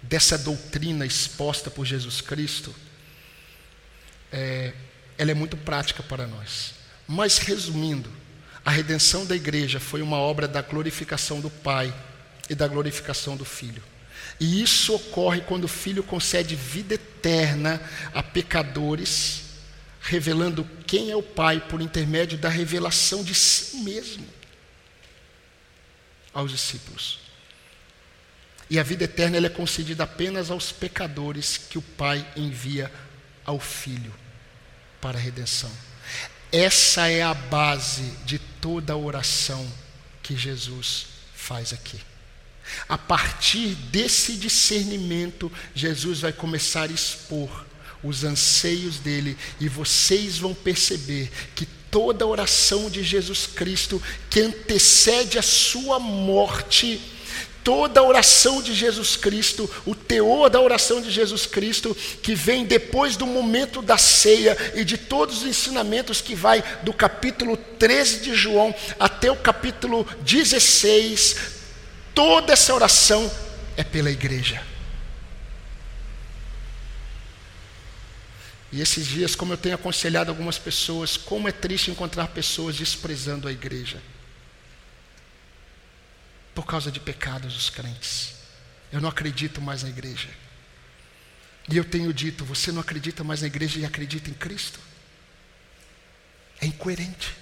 dessa 0.00 0.38
doutrina 0.38 1.04
exposta 1.04 1.70
por 1.70 1.84
Jesus 1.84 2.22
Cristo, 2.22 2.74
é, 4.32 4.72
ela 5.18 5.30
é 5.30 5.34
muito 5.34 5.56
prática 5.56 6.02
para 6.02 6.26
nós. 6.26 6.77
Mas 7.08 7.38
resumindo, 7.38 8.10
a 8.62 8.70
redenção 8.70 9.24
da 9.24 9.34
igreja 9.34 9.80
foi 9.80 10.02
uma 10.02 10.18
obra 10.18 10.46
da 10.46 10.60
glorificação 10.60 11.40
do 11.40 11.48
Pai 11.48 11.92
e 12.50 12.54
da 12.54 12.68
glorificação 12.68 13.34
do 13.34 13.46
Filho. 13.46 13.82
E 14.38 14.62
isso 14.62 14.94
ocorre 14.94 15.40
quando 15.40 15.64
o 15.64 15.68
Filho 15.68 16.02
concede 16.02 16.54
vida 16.54 16.94
eterna 16.94 17.80
a 18.12 18.22
pecadores, 18.22 19.44
revelando 20.02 20.68
quem 20.86 21.10
é 21.10 21.16
o 21.16 21.22
Pai 21.22 21.60
por 21.60 21.80
intermédio 21.80 22.36
da 22.36 22.50
revelação 22.50 23.24
de 23.24 23.34
si 23.34 23.78
mesmo 23.78 24.26
aos 26.34 26.50
discípulos. 26.50 27.20
E 28.68 28.78
a 28.78 28.82
vida 28.82 29.04
eterna 29.04 29.38
é 29.38 29.48
concedida 29.48 30.04
apenas 30.04 30.50
aos 30.50 30.70
pecadores 30.70 31.56
que 31.56 31.78
o 31.78 31.82
Pai 31.82 32.26
envia 32.36 32.92
ao 33.46 33.58
Filho 33.58 34.14
para 35.00 35.16
a 35.16 35.20
redenção. 35.20 35.87
Essa 36.50 37.08
é 37.08 37.22
a 37.22 37.34
base 37.34 38.02
de 38.24 38.38
toda 38.38 38.92
a 38.92 38.96
oração 38.96 39.66
que 40.22 40.36
Jesus 40.36 41.06
faz 41.34 41.72
aqui. 41.72 42.00
A 42.88 42.98
partir 42.98 43.74
desse 43.90 44.34
discernimento, 44.34 45.50
Jesus 45.74 46.20
vai 46.20 46.32
começar 46.32 46.88
a 46.88 46.92
expor 46.92 47.66
os 48.02 48.24
anseios 48.24 48.98
dele, 48.98 49.36
e 49.58 49.68
vocês 49.68 50.38
vão 50.38 50.54
perceber 50.54 51.30
que 51.54 51.66
toda 51.90 52.24
a 52.24 52.28
oração 52.28 52.88
de 52.88 53.02
Jesus 53.02 53.46
Cristo, 53.46 54.00
que 54.30 54.40
antecede 54.40 55.38
a 55.38 55.42
sua 55.42 55.98
morte, 55.98 57.00
toda 57.68 58.00
a 58.00 58.02
oração 58.02 58.62
de 58.62 58.72
Jesus 58.72 59.14
Cristo, 59.14 59.70
o 59.84 59.94
teor 59.94 60.48
da 60.48 60.58
oração 60.58 61.02
de 61.02 61.10
Jesus 61.10 61.44
Cristo, 61.44 61.94
que 62.22 62.34
vem 62.34 62.64
depois 62.64 63.14
do 63.14 63.26
momento 63.26 63.82
da 63.82 63.98
ceia 63.98 64.56
e 64.74 64.86
de 64.86 64.96
todos 64.96 65.42
os 65.42 65.46
ensinamentos 65.46 66.22
que 66.22 66.34
vai 66.34 66.64
do 66.82 66.94
capítulo 66.94 67.58
13 67.58 68.20
de 68.20 68.34
João 68.34 68.74
até 68.98 69.30
o 69.30 69.36
capítulo 69.36 70.06
16, 70.22 71.36
toda 72.14 72.54
essa 72.54 72.74
oração 72.74 73.30
é 73.76 73.84
pela 73.84 74.10
igreja. 74.10 74.62
E 78.72 78.80
esses 78.80 79.06
dias, 79.06 79.34
como 79.34 79.52
eu 79.52 79.58
tenho 79.58 79.74
aconselhado 79.74 80.30
algumas 80.30 80.56
pessoas, 80.56 81.18
como 81.18 81.46
é 81.46 81.52
triste 81.52 81.90
encontrar 81.90 82.28
pessoas 82.28 82.76
desprezando 82.76 83.46
a 83.46 83.52
igreja 83.52 84.00
por 86.58 86.66
causa 86.66 86.90
de 86.90 86.98
pecados 86.98 87.54
dos 87.54 87.70
crentes. 87.70 88.32
Eu 88.90 89.00
não 89.00 89.08
acredito 89.08 89.60
mais 89.60 89.84
na 89.84 89.90
igreja. 89.90 90.28
E 91.70 91.76
eu 91.76 91.84
tenho 91.84 92.12
dito: 92.12 92.44
você 92.44 92.72
não 92.72 92.80
acredita 92.80 93.22
mais 93.22 93.42
na 93.42 93.46
igreja 93.46 93.78
e 93.78 93.84
acredita 93.84 94.28
em 94.28 94.34
Cristo? 94.34 94.80
É 96.60 96.66
incoerente. 96.66 97.32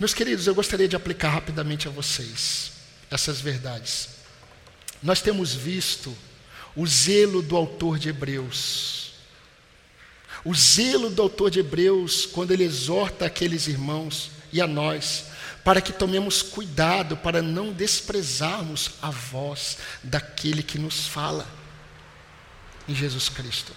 Meus 0.00 0.14
queridos, 0.14 0.46
eu 0.46 0.54
gostaria 0.54 0.88
de 0.88 0.96
aplicar 0.96 1.28
rapidamente 1.28 1.86
a 1.86 1.90
vocês 1.90 2.72
essas 3.10 3.38
verdades. 3.38 4.08
Nós 5.02 5.20
temos 5.20 5.52
visto 5.52 6.16
o 6.74 6.86
zelo 6.86 7.42
do 7.42 7.54
autor 7.54 7.98
de 7.98 8.08
Hebreus. 8.08 9.12
O 10.42 10.54
zelo 10.54 11.10
do 11.10 11.20
autor 11.20 11.50
de 11.50 11.60
Hebreus, 11.60 12.24
quando 12.24 12.52
ele 12.52 12.64
exorta 12.64 13.26
aqueles 13.26 13.66
irmãos 13.66 14.37
e 14.52 14.60
a 14.60 14.66
nós, 14.66 15.26
para 15.64 15.80
que 15.80 15.92
tomemos 15.92 16.42
cuidado 16.42 17.16
para 17.16 17.42
não 17.42 17.72
desprezarmos 17.72 18.92
a 19.02 19.10
voz 19.10 19.78
daquele 20.02 20.62
que 20.62 20.78
nos 20.78 21.06
fala 21.06 21.46
em 22.88 22.94
Jesus 22.94 23.28
Cristo. 23.28 23.72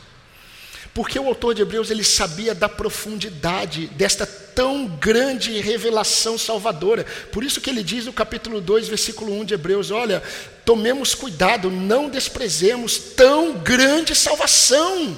Porque 0.94 1.18
o 1.18 1.28
autor 1.28 1.56
de 1.56 1.62
Hebreus 1.62 1.90
ele 1.90 2.04
sabia 2.04 2.54
da 2.54 2.68
profundidade 2.68 3.88
desta 3.88 4.26
tão 4.26 4.88
grande 4.88 5.60
revelação 5.62 6.38
salvadora. 6.38 7.06
Por 7.32 7.44
isso 7.44 7.62
que 7.62 7.70
ele 7.70 7.82
diz 7.82 8.06
no 8.06 8.14
capítulo 8.14 8.60
2, 8.60 8.90
versículo 8.90 9.34
1 9.40 9.46
de 9.46 9.54
Hebreus: 9.54 9.90
Olha, 9.90 10.22
tomemos 10.66 11.16
cuidado, 11.16 11.70
não 11.70 12.10
desprezemos 12.10 12.98
tão 12.98 13.54
grande 13.54 14.14
salvação. 14.14 15.18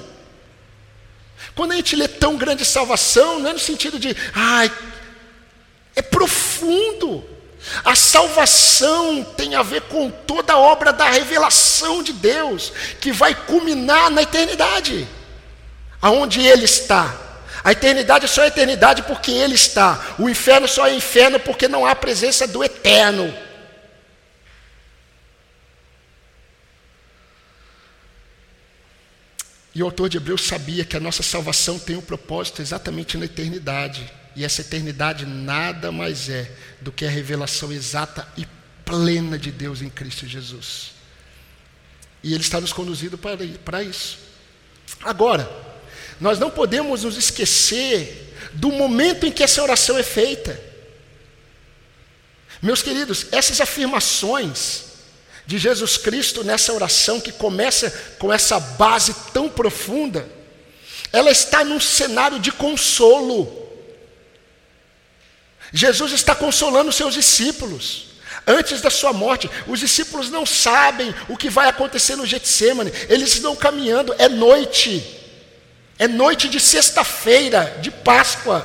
Quando 1.56 1.72
a 1.72 1.76
gente 1.76 1.96
lê 1.96 2.06
tão 2.06 2.36
grande 2.36 2.64
salvação, 2.64 3.40
não 3.40 3.50
é 3.50 3.52
no 3.52 3.58
sentido 3.58 3.98
de, 3.98 4.16
ai, 4.32 4.70
é 5.94 6.02
profundo. 6.02 7.24
A 7.84 7.94
salvação 7.94 9.24
tem 9.36 9.54
a 9.54 9.62
ver 9.62 9.82
com 9.82 10.10
toda 10.10 10.52
a 10.52 10.58
obra 10.58 10.92
da 10.92 11.08
revelação 11.08 12.02
de 12.02 12.12
Deus, 12.12 12.72
que 13.00 13.10
vai 13.10 13.34
culminar 13.34 14.10
na 14.10 14.22
eternidade 14.22 15.08
aonde 16.04 16.40
Ele 16.42 16.66
está. 16.66 17.18
A 17.64 17.72
eternidade 17.72 18.28
só 18.28 18.44
é 18.44 18.48
eternidade 18.48 19.02
porque 19.04 19.30
Ele 19.30 19.54
está. 19.54 20.14
O 20.18 20.28
inferno 20.28 20.68
só 20.68 20.86
é 20.86 20.94
inferno 20.94 21.40
porque 21.40 21.66
não 21.66 21.86
há 21.86 21.96
presença 21.96 22.46
do 22.46 22.62
eterno. 22.62 23.34
E 29.74 29.82
o 29.82 29.86
autor 29.86 30.10
de 30.10 30.18
Hebreus 30.18 30.42
sabia 30.42 30.84
que 30.84 30.94
a 30.94 31.00
nossa 31.00 31.22
salvação 31.22 31.78
tem 31.78 31.96
um 31.96 32.02
propósito 32.02 32.60
exatamente 32.60 33.16
na 33.16 33.24
eternidade. 33.24 34.12
E 34.36 34.44
essa 34.44 34.62
eternidade 34.62 35.26
nada 35.26 35.92
mais 35.92 36.28
é 36.28 36.50
do 36.80 36.90
que 36.90 37.04
a 37.04 37.10
revelação 37.10 37.72
exata 37.72 38.26
e 38.36 38.46
plena 38.84 39.38
de 39.38 39.50
Deus 39.50 39.80
em 39.80 39.88
Cristo 39.88 40.26
Jesus. 40.26 40.92
E 42.22 42.32
Ele 42.32 42.42
está 42.42 42.60
nos 42.60 42.72
conduzindo 42.72 43.18
para 43.18 43.82
isso. 43.82 44.18
Agora, 45.02 45.48
nós 46.20 46.38
não 46.38 46.50
podemos 46.50 47.04
nos 47.04 47.16
esquecer 47.16 48.34
do 48.54 48.70
momento 48.70 49.26
em 49.26 49.32
que 49.32 49.42
essa 49.42 49.62
oração 49.62 49.98
é 49.98 50.02
feita. 50.02 50.58
Meus 52.62 52.82
queridos, 52.82 53.26
essas 53.30 53.60
afirmações 53.60 54.84
de 55.46 55.58
Jesus 55.58 55.96
Cristo 55.96 56.42
nessa 56.42 56.72
oração 56.72 57.20
que 57.20 57.30
começa 57.32 57.90
com 58.18 58.32
essa 58.32 58.58
base 58.58 59.14
tão 59.32 59.48
profunda, 59.48 60.26
ela 61.12 61.30
está 61.30 61.62
num 61.62 61.78
cenário 61.78 62.38
de 62.38 62.50
consolo. 62.50 63.63
Jesus 65.74 66.12
está 66.12 66.36
consolando 66.36 66.92
seus 66.92 67.14
discípulos. 67.14 68.04
Antes 68.46 68.80
da 68.80 68.90
sua 68.90 69.12
morte, 69.12 69.50
os 69.66 69.80
discípulos 69.80 70.30
não 70.30 70.46
sabem 70.46 71.12
o 71.28 71.36
que 71.36 71.50
vai 71.50 71.68
acontecer 71.68 72.14
no 72.14 72.24
Getsemane. 72.24 72.92
Eles 73.08 73.34
estão 73.34 73.56
caminhando, 73.56 74.14
é 74.16 74.28
noite. 74.28 75.02
É 75.98 76.06
noite 76.06 76.48
de 76.48 76.60
sexta-feira, 76.60 77.76
de 77.82 77.90
Páscoa. 77.90 78.64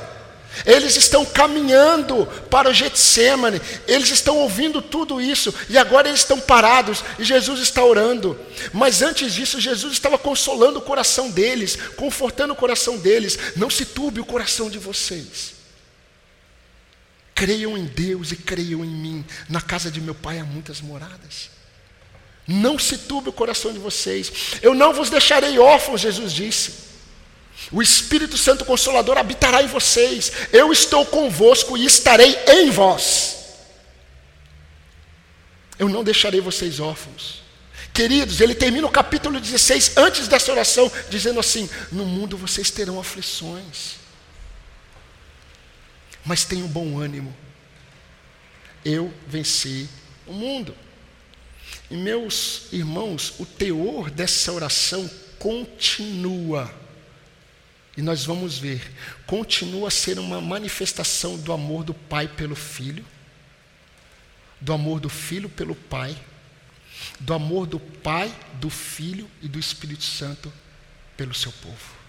Eles 0.64 0.96
estão 0.96 1.24
caminhando 1.24 2.26
para 2.48 2.70
o 2.70 2.74
Getsemane, 2.74 3.60
eles 3.86 4.10
estão 4.10 4.36
ouvindo 4.38 4.82
tudo 4.82 5.20
isso, 5.20 5.54
e 5.68 5.78
agora 5.78 6.08
eles 6.08 6.20
estão 6.20 6.40
parados, 6.40 7.04
e 7.18 7.24
Jesus 7.24 7.60
está 7.60 7.84
orando. 7.84 8.38
Mas 8.72 9.00
antes 9.00 9.32
disso, 9.32 9.60
Jesus 9.60 9.92
estava 9.92 10.18
consolando 10.18 10.78
o 10.78 10.82
coração 10.82 11.30
deles, 11.30 11.76
confortando 11.96 12.52
o 12.52 12.56
coração 12.56 12.98
deles. 12.98 13.38
Não 13.56 13.70
se 13.70 13.84
turbe 13.84 14.20
o 14.20 14.24
coração 14.24 14.68
de 14.70 14.78
vocês. 14.78 15.59
Creiam 17.40 17.74
em 17.74 17.86
Deus 17.86 18.32
e 18.32 18.36
creiam 18.36 18.84
em 18.84 18.90
mim. 18.90 19.24
Na 19.48 19.62
casa 19.62 19.90
de 19.90 19.98
meu 19.98 20.14
pai 20.14 20.38
há 20.38 20.44
muitas 20.44 20.82
moradas. 20.82 21.48
Não 22.46 22.78
se 22.78 22.98
turbe 22.98 23.30
o 23.30 23.32
coração 23.32 23.72
de 23.72 23.78
vocês. 23.78 24.30
Eu 24.60 24.74
não 24.74 24.92
vos 24.92 25.08
deixarei 25.08 25.58
órfãos, 25.58 26.02
Jesus 26.02 26.34
disse. 26.34 26.74
O 27.72 27.80
Espírito 27.80 28.36
Santo 28.36 28.62
Consolador 28.66 29.16
habitará 29.16 29.62
em 29.62 29.68
vocês. 29.68 30.30
Eu 30.52 30.70
estou 30.70 31.06
convosco 31.06 31.78
e 31.78 31.86
estarei 31.86 32.38
em 32.46 32.70
vós. 32.70 33.38
Eu 35.78 35.88
não 35.88 36.04
deixarei 36.04 36.42
vocês 36.42 36.78
órfãos. 36.78 37.42
Queridos, 37.94 38.42
ele 38.42 38.54
termina 38.54 38.86
o 38.86 38.90
capítulo 38.90 39.40
16, 39.40 39.96
antes 39.96 40.28
dessa 40.28 40.52
oração, 40.52 40.92
dizendo 41.08 41.40
assim: 41.40 41.70
No 41.90 42.04
mundo 42.04 42.36
vocês 42.36 42.70
terão 42.70 43.00
aflições, 43.00 43.99
mas 46.24 46.44
tenham 46.44 46.68
bom 46.68 46.98
ânimo. 46.98 47.34
Eu 48.84 49.12
venci 49.26 49.88
o 50.26 50.32
mundo. 50.32 50.74
E 51.90 51.96
meus 51.96 52.72
irmãos, 52.72 53.34
o 53.38 53.46
teor 53.46 54.10
dessa 54.10 54.52
oração 54.52 55.08
continua 55.38 56.72
e 57.96 58.02
nós 58.02 58.24
vamos 58.24 58.56
ver, 58.56 58.80
continua 59.26 59.88
a 59.88 59.90
ser 59.90 60.18
uma 60.18 60.40
manifestação 60.40 61.36
do 61.36 61.52
amor 61.52 61.84
do 61.84 61.92
Pai 61.92 62.28
pelo 62.28 62.54
Filho, 62.54 63.04
do 64.60 64.72
amor 64.72 65.00
do 65.00 65.08
Filho 65.08 65.48
pelo 65.48 65.74
Pai, 65.74 66.16
do 67.18 67.34
amor 67.34 67.66
do 67.66 67.80
Pai, 67.80 68.34
do 68.54 68.70
Filho 68.70 69.28
e 69.42 69.48
do 69.48 69.58
Espírito 69.58 70.04
Santo 70.04 70.52
pelo 71.16 71.34
seu 71.34 71.52
povo. 71.52 71.99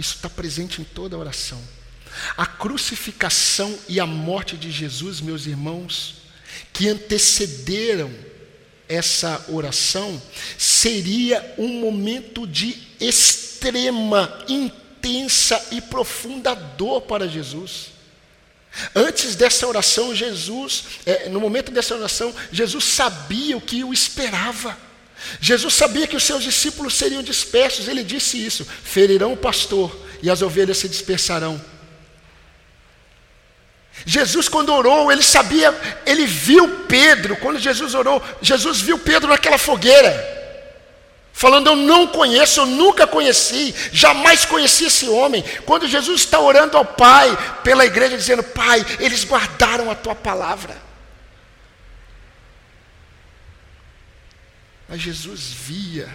Isso 0.00 0.14
está 0.14 0.30
presente 0.30 0.80
em 0.80 0.84
toda 0.84 1.14
a 1.14 1.18
oração. 1.18 1.62
A 2.34 2.46
crucificação 2.46 3.78
e 3.86 4.00
a 4.00 4.06
morte 4.06 4.56
de 4.56 4.70
Jesus, 4.70 5.20
meus 5.20 5.44
irmãos, 5.44 6.22
que 6.72 6.88
antecederam 6.88 8.10
essa 8.88 9.44
oração 9.46 10.20
seria 10.56 11.54
um 11.58 11.68
momento 11.80 12.46
de 12.46 12.76
extrema, 12.98 14.42
intensa 14.48 15.62
e 15.70 15.82
profunda 15.82 16.54
dor 16.54 17.02
para 17.02 17.28
Jesus. 17.28 17.88
Antes 18.94 19.36
dessa 19.36 19.66
oração, 19.66 20.14
Jesus, 20.14 20.84
é, 21.04 21.28
no 21.28 21.40
momento 21.40 21.70
dessa 21.70 21.94
oração, 21.94 22.34
Jesus 22.50 22.84
sabia 22.84 23.54
o 23.54 23.60
que 23.60 23.84
o 23.84 23.92
esperava. 23.92 24.78
Jesus 25.40 25.74
sabia 25.74 26.06
que 26.06 26.16
os 26.16 26.22
seus 26.22 26.42
discípulos 26.42 26.94
seriam 26.94 27.22
dispersos, 27.22 27.88
ele 27.88 28.02
disse 28.02 28.44
isso: 28.44 28.64
ferirão 28.64 29.32
o 29.32 29.36
pastor 29.36 29.94
e 30.22 30.30
as 30.30 30.42
ovelhas 30.42 30.78
se 30.78 30.88
dispersarão. 30.88 31.60
Jesus, 34.04 34.48
quando 34.48 34.72
orou, 34.72 35.12
ele 35.12 35.22
sabia, 35.22 35.78
ele 36.06 36.24
viu 36.26 36.86
Pedro, 36.86 37.36
quando 37.36 37.58
Jesus 37.58 37.94
orou, 37.94 38.22
Jesus 38.40 38.80
viu 38.80 38.98
Pedro 38.98 39.28
naquela 39.28 39.58
fogueira, 39.58 40.12
falando: 41.32 41.68
Eu 41.68 41.76
não 41.76 42.06
conheço, 42.06 42.60
eu 42.60 42.66
nunca 42.66 43.06
conheci, 43.06 43.74
jamais 43.92 44.44
conheci 44.44 44.86
esse 44.86 45.06
homem. 45.08 45.44
Quando 45.66 45.86
Jesus 45.86 46.22
está 46.22 46.40
orando 46.40 46.76
ao 46.76 46.84
Pai, 46.84 47.36
pela 47.62 47.84
igreja, 47.84 48.16
dizendo: 48.16 48.42
Pai, 48.42 48.84
eles 48.98 49.24
guardaram 49.24 49.90
a 49.90 49.94
tua 49.94 50.14
palavra. 50.14 50.89
Mas 54.90 55.00
Jesus 55.00 55.40
via, 55.40 56.08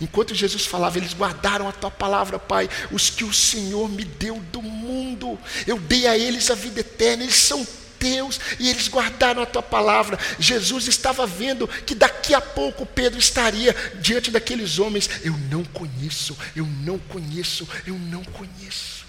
Enquanto 0.00 0.34
Jesus 0.34 0.66
falava, 0.66 0.98
eles 0.98 1.14
guardaram 1.14 1.68
a 1.68 1.72
tua 1.72 1.90
palavra, 1.90 2.38
Pai, 2.38 2.68
os 2.90 3.10
que 3.10 3.24
o 3.24 3.32
Senhor 3.32 3.88
me 3.88 4.04
deu 4.04 4.38
do 4.52 4.60
mundo. 4.60 5.38
Eu 5.66 5.78
dei 5.78 6.06
a 6.06 6.16
eles 6.16 6.50
a 6.50 6.54
vida 6.54 6.80
eterna, 6.80 7.22
eles 7.22 7.36
são 7.36 7.66
teus 7.98 8.40
e 8.58 8.68
eles 8.68 8.88
guardaram 8.88 9.42
a 9.42 9.46
tua 9.46 9.62
palavra. 9.62 10.18
Jesus 10.38 10.86
estava 10.88 11.26
vendo 11.26 11.66
que 11.68 11.94
daqui 11.94 12.34
a 12.34 12.40
pouco 12.40 12.86
Pedro 12.86 13.18
estaria 13.18 13.74
diante 14.00 14.30
daqueles 14.30 14.78
homens. 14.78 15.08
Eu 15.22 15.36
não 15.50 15.64
conheço, 15.64 16.36
eu 16.54 16.66
não 16.66 16.98
conheço, 16.98 17.68
eu 17.86 17.98
não 17.98 18.24
conheço. 18.24 19.06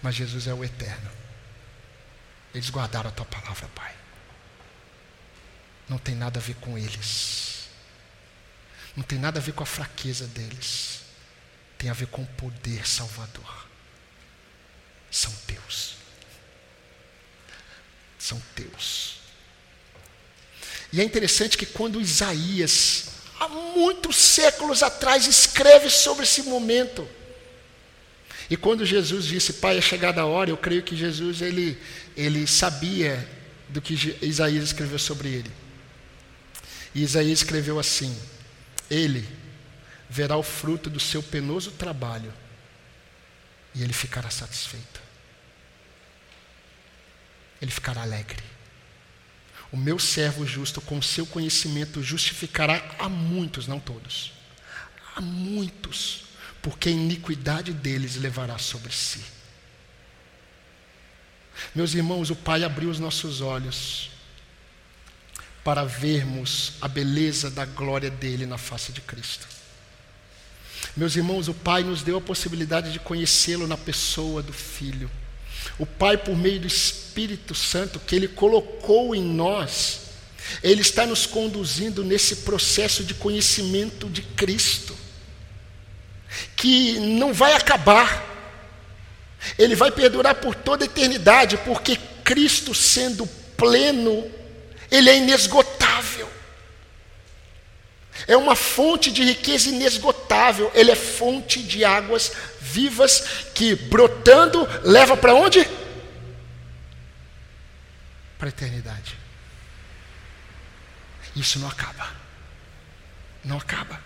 Mas 0.00 0.14
Jesus 0.14 0.46
é 0.46 0.54
o 0.54 0.64
eterno. 0.64 1.10
Eles 2.54 2.70
guardaram 2.70 3.08
a 3.08 3.12
tua 3.12 3.26
palavra, 3.26 3.68
Pai. 3.74 4.01
Não 5.88 5.98
tem 5.98 6.14
nada 6.14 6.38
a 6.38 6.42
ver 6.42 6.54
com 6.56 6.78
eles. 6.78 7.68
Não 8.96 9.02
tem 9.02 9.18
nada 9.18 9.38
a 9.38 9.42
ver 9.42 9.52
com 9.52 9.62
a 9.62 9.66
fraqueza 9.66 10.26
deles. 10.26 11.00
Tem 11.78 11.90
a 11.90 11.94
ver 11.94 12.06
com 12.06 12.22
o 12.22 12.26
poder 12.26 12.86
salvador. 12.86 13.66
São 15.10 15.32
teus. 15.46 15.96
São 18.18 18.40
teus. 18.54 19.16
E 20.92 21.00
é 21.00 21.04
interessante 21.04 21.56
que 21.56 21.66
quando 21.66 22.00
Isaías, 22.00 23.06
há 23.40 23.48
muitos 23.48 24.16
séculos 24.16 24.82
atrás, 24.82 25.26
escreve 25.26 25.88
sobre 25.88 26.24
esse 26.24 26.42
momento, 26.42 27.08
e 28.50 28.56
quando 28.56 28.84
Jesus 28.84 29.24
disse, 29.24 29.54
Pai, 29.54 29.78
é 29.78 29.80
chegada 29.80 30.20
a 30.20 30.26
hora, 30.26 30.50
eu 30.50 30.56
creio 30.58 30.82
que 30.82 30.94
Jesus 30.94 31.40
ele, 31.40 31.78
ele 32.14 32.46
sabia 32.46 33.26
do 33.70 33.80
que 33.80 34.18
Isaías 34.20 34.64
escreveu 34.64 34.98
sobre 34.98 35.30
ele. 35.30 35.50
E 36.94 37.02
Isaías 37.02 37.40
escreveu 37.40 37.78
assim: 37.78 38.16
ele 38.90 39.28
verá 40.08 40.36
o 40.36 40.42
fruto 40.42 40.90
do 40.90 41.00
seu 41.00 41.22
penoso 41.22 41.70
trabalho 41.70 42.32
e 43.74 43.82
ele 43.82 43.92
ficará 43.92 44.28
satisfeito. 44.28 45.00
Ele 47.60 47.70
ficará 47.70 48.02
alegre. 48.02 48.42
O 49.70 49.76
meu 49.76 49.98
servo 49.98 50.44
justo, 50.46 50.82
com 50.82 51.00
seu 51.00 51.24
conhecimento, 51.24 52.02
justificará 52.02 52.94
a 52.98 53.08
muitos, 53.08 53.66
não 53.66 53.80
todos, 53.80 54.32
a 55.16 55.20
muitos, 55.22 56.24
porque 56.60 56.90
a 56.90 56.92
iniquidade 56.92 57.72
deles 57.72 58.16
levará 58.16 58.58
sobre 58.58 58.92
si. 58.92 59.24
Meus 61.74 61.94
irmãos, 61.94 62.28
o 62.28 62.36
Pai 62.36 62.64
abriu 62.64 62.90
os 62.90 62.98
nossos 62.98 63.40
olhos 63.40 64.11
para 65.64 65.84
vermos 65.84 66.72
a 66.80 66.88
beleza 66.88 67.50
da 67.50 67.64
glória 67.64 68.10
dele 68.10 68.46
na 68.46 68.58
face 68.58 68.92
de 68.92 69.00
Cristo. 69.00 69.46
Meus 70.96 71.16
irmãos, 71.16 71.48
o 71.48 71.54
Pai 71.54 71.82
nos 71.82 72.02
deu 72.02 72.18
a 72.18 72.20
possibilidade 72.20 72.92
de 72.92 72.98
conhecê-lo 72.98 73.66
na 73.66 73.76
pessoa 73.76 74.42
do 74.42 74.52
Filho. 74.52 75.10
O 75.78 75.86
Pai, 75.86 76.16
por 76.16 76.36
meio 76.36 76.60
do 76.60 76.66
Espírito 76.66 77.54
Santo 77.54 78.00
que 78.00 78.16
Ele 78.16 78.28
colocou 78.28 79.14
em 79.14 79.22
nós, 79.22 80.00
Ele 80.62 80.82
está 80.82 81.06
nos 81.06 81.24
conduzindo 81.24 82.04
nesse 82.04 82.36
processo 82.36 83.04
de 83.04 83.14
conhecimento 83.14 84.08
de 84.08 84.22
Cristo, 84.22 84.96
que 86.56 86.98
não 86.98 87.32
vai 87.32 87.54
acabar, 87.54 88.30
ele 89.58 89.74
vai 89.74 89.90
perdurar 89.90 90.36
por 90.36 90.54
toda 90.54 90.84
a 90.84 90.86
eternidade, 90.86 91.56
porque 91.58 91.96
Cristo, 92.24 92.74
sendo 92.74 93.26
pleno, 93.56 94.24
Ele 94.92 95.08
é 95.08 95.16
inesgotável. 95.16 96.30
É 98.26 98.36
uma 98.36 98.54
fonte 98.54 99.10
de 99.10 99.24
riqueza 99.24 99.70
inesgotável. 99.70 100.70
Ele 100.74 100.90
é 100.90 100.94
fonte 100.94 101.62
de 101.62 101.82
águas 101.82 102.30
vivas 102.60 103.24
que, 103.54 103.74
brotando, 103.74 104.68
leva 104.84 105.16
para 105.16 105.34
onde? 105.34 105.66
Para 108.38 108.48
a 108.48 108.50
eternidade. 108.50 109.16
Isso 111.34 111.58
não 111.58 111.68
acaba. 111.68 112.10
Não 113.42 113.56
acaba. 113.56 113.98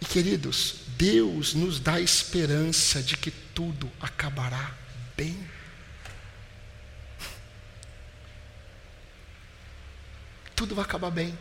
E 0.00 0.04
queridos, 0.04 0.76
Deus 0.96 1.52
nos 1.52 1.80
dá 1.80 2.00
esperança 2.00 3.02
de 3.02 3.16
que 3.16 3.30
tudo 3.30 3.90
acabará 4.00 4.70
bem. 5.16 5.36
Tudo 10.60 10.74
vai 10.74 10.84
acabar 10.84 11.10
bem. 11.10 11.38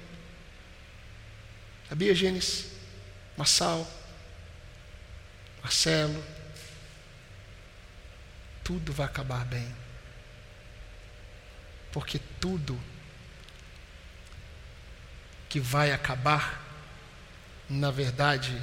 Sabia, 1.89 2.15
Gênesis? 2.15 2.67
Massal, 3.35 3.85
Marcelo, 5.61 6.23
tudo 8.63 8.93
vai 8.93 9.05
acabar 9.05 9.43
bem. 9.43 9.75
Porque 11.91 12.17
tudo 12.39 12.79
que 15.49 15.59
vai 15.59 15.91
acabar, 15.91 16.63
na 17.69 17.91
verdade, 17.91 18.57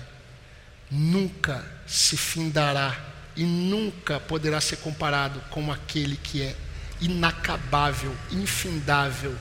nunca 0.91 1.71
se 1.87 2.17
findará 2.17 2.99
e 3.37 3.45
nunca 3.45 4.19
poderá 4.19 4.59
ser 4.63 4.77
comparado 4.77 5.39
com 5.51 5.71
aquele 5.71 6.17
que 6.17 6.41
é 6.41 6.57
inacabável, 6.99 8.17
infindável, 8.31 9.39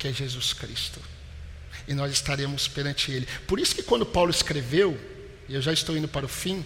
que 0.00 0.08
é 0.08 0.12
Jesus 0.12 0.54
Cristo 0.54 0.98
e 1.86 1.92
nós 1.92 2.10
estaremos 2.10 2.66
perante 2.66 3.12
Ele. 3.12 3.28
Por 3.46 3.60
isso 3.60 3.74
que 3.74 3.82
quando 3.82 4.06
Paulo 4.06 4.30
escreveu, 4.30 4.98
e 5.46 5.54
eu 5.54 5.60
já 5.60 5.72
estou 5.72 5.96
indo 5.96 6.08
para 6.08 6.24
o 6.24 6.28
fim, 6.28 6.64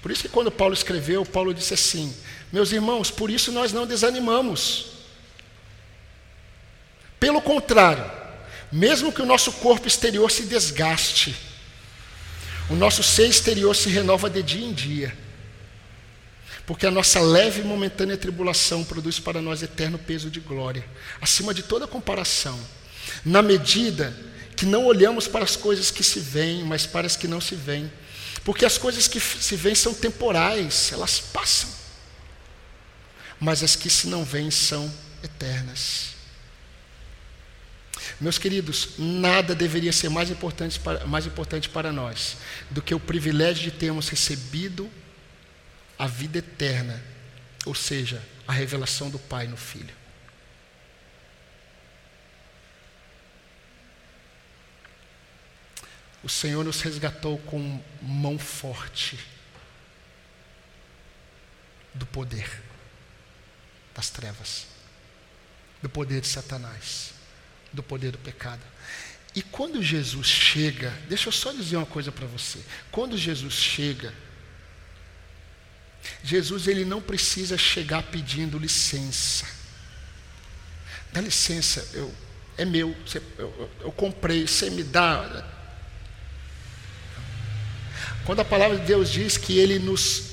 por 0.00 0.10
isso 0.10 0.22
que 0.22 0.28
quando 0.28 0.50
Paulo 0.50 0.72
escreveu, 0.72 1.24
Paulo 1.24 1.52
disse 1.52 1.74
assim: 1.74 2.16
Meus 2.50 2.72
irmãos, 2.72 3.10
por 3.10 3.30
isso 3.30 3.52
nós 3.52 3.72
não 3.72 3.86
desanimamos. 3.86 4.86
Pelo 7.20 7.42
contrário, 7.42 8.10
mesmo 8.72 9.12
que 9.12 9.20
o 9.20 9.26
nosso 9.26 9.52
corpo 9.52 9.86
exterior 9.86 10.30
se 10.30 10.44
desgaste, 10.44 11.36
o 12.70 12.74
nosso 12.74 13.02
ser 13.02 13.28
exterior 13.28 13.76
se 13.76 13.90
renova 13.90 14.30
de 14.30 14.42
dia 14.42 14.66
em 14.66 14.72
dia. 14.72 15.21
Porque 16.66 16.86
a 16.86 16.90
nossa 16.90 17.20
leve 17.20 17.60
e 17.60 17.64
momentânea 17.64 18.16
tribulação 18.16 18.84
produz 18.84 19.18
para 19.18 19.42
nós 19.42 19.62
eterno 19.62 19.98
peso 19.98 20.30
de 20.30 20.40
glória, 20.40 20.84
acima 21.20 21.52
de 21.52 21.62
toda 21.62 21.88
comparação, 21.88 22.58
na 23.24 23.42
medida 23.42 24.16
que 24.56 24.64
não 24.64 24.84
olhamos 24.84 25.26
para 25.26 25.44
as 25.44 25.56
coisas 25.56 25.90
que 25.90 26.04
se 26.04 26.20
veem, 26.20 26.64
mas 26.64 26.86
para 26.86 27.06
as 27.06 27.16
que 27.16 27.26
não 27.26 27.40
se 27.40 27.56
veem. 27.56 27.90
Porque 28.44 28.64
as 28.64 28.78
coisas 28.78 29.08
que 29.08 29.18
se 29.20 29.56
veem 29.56 29.74
são 29.74 29.92
temporais, 29.94 30.90
elas 30.92 31.18
passam. 31.18 31.68
Mas 33.40 33.62
as 33.62 33.74
que 33.74 33.90
se 33.90 34.06
não 34.06 34.24
veem 34.24 34.50
são 34.50 34.92
eternas. 35.22 36.12
Meus 38.20 38.38
queridos, 38.38 38.90
nada 38.98 39.54
deveria 39.54 39.92
ser 39.92 40.08
mais 40.08 40.30
importante 40.30 40.78
para, 40.78 41.04
mais 41.06 41.26
importante 41.26 41.68
para 41.68 41.92
nós 41.92 42.36
do 42.70 42.80
que 42.80 42.94
o 42.94 43.00
privilégio 43.00 43.64
de 43.64 43.72
termos 43.72 44.08
recebido 44.08 44.88
a 46.02 46.06
vida 46.08 46.38
eterna, 46.38 47.00
ou 47.64 47.76
seja, 47.76 48.20
a 48.44 48.52
revelação 48.52 49.08
do 49.08 49.20
Pai 49.20 49.46
no 49.46 49.56
Filho. 49.56 49.94
O 56.20 56.28
Senhor 56.28 56.64
nos 56.64 56.80
resgatou 56.80 57.38
com 57.38 57.80
mão 58.02 58.36
forte 58.36 59.16
do 61.94 62.04
poder 62.04 62.50
das 63.94 64.10
trevas, 64.10 64.66
do 65.80 65.88
poder 65.88 66.20
de 66.20 66.26
Satanás, 66.26 67.14
do 67.72 67.80
poder 67.80 68.10
do 68.10 68.18
pecado. 68.18 68.62
E 69.36 69.40
quando 69.40 69.80
Jesus 69.80 70.26
chega, 70.26 70.90
deixa 71.08 71.28
eu 71.28 71.32
só 71.32 71.52
dizer 71.52 71.76
uma 71.76 71.86
coisa 71.86 72.10
para 72.10 72.26
você. 72.26 72.58
Quando 72.90 73.16
Jesus 73.16 73.54
chega, 73.54 74.12
Jesus 76.24 76.66
ele 76.66 76.84
não 76.84 77.00
precisa 77.00 77.56
chegar 77.56 78.02
pedindo 78.04 78.58
licença. 78.58 79.46
Dá 81.12 81.20
licença, 81.20 81.86
eu, 81.94 82.12
é 82.56 82.64
meu, 82.64 82.96
eu, 83.14 83.22
eu, 83.38 83.70
eu 83.82 83.92
comprei, 83.92 84.46
você 84.46 84.70
me 84.70 84.82
dá 84.82 85.44
quando 88.24 88.40
a 88.40 88.44
palavra 88.44 88.78
de 88.78 88.86
Deus 88.86 89.10
diz 89.10 89.36
que 89.36 89.58
ele 89.58 89.78
nos 89.78 90.32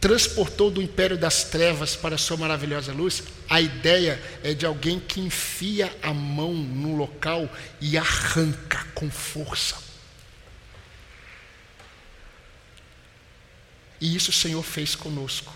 transportou 0.00 0.70
do 0.70 0.82
império 0.82 1.16
das 1.16 1.44
trevas 1.44 1.96
para 1.96 2.16
a 2.16 2.18
sua 2.18 2.36
maravilhosa 2.36 2.92
luz, 2.92 3.22
a 3.48 3.60
ideia 3.60 4.20
é 4.42 4.52
de 4.52 4.66
alguém 4.66 4.98
que 4.98 5.20
enfia 5.20 5.94
a 6.02 6.12
mão 6.12 6.52
no 6.52 6.96
local 6.96 7.48
e 7.80 7.96
arranca 7.96 8.84
com 8.94 9.10
força. 9.10 9.76
E 14.02 14.16
isso 14.16 14.30
o 14.30 14.34
Senhor 14.34 14.62
fez 14.64 14.96
conosco 14.96 15.54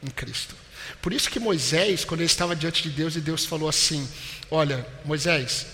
em 0.00 0.06
Cristo. 0.08 0.54
Por 1.02 1.12
isso 1.12 1.28
que 1.28 1.40
Moisés, 1.40 2.04
quando 2.04 2.20
ele 2.20 2.26
estava 2.26 2.54
diante 2.54 2.84
de 2.84 2.90
Deus, 2.90 3.16
e 3.16 3.20
Deus 3.20 3.44
falou 3.44 3.68
assim: 3.68 4.08
Olha, 4.48 4.86
Moisés, 5.04 5.66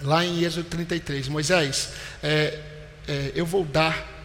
lá 0.00 0.24
em 0.24 0.42
Êxodo 0.42 0.70
33, 0.70 1.28
Moisés, 1.28 1.90
é, 2.22 2.58
é, 3.06 3.32
eu 3.34 3.44
vou 3.44 3.66
dar 3.66 4.18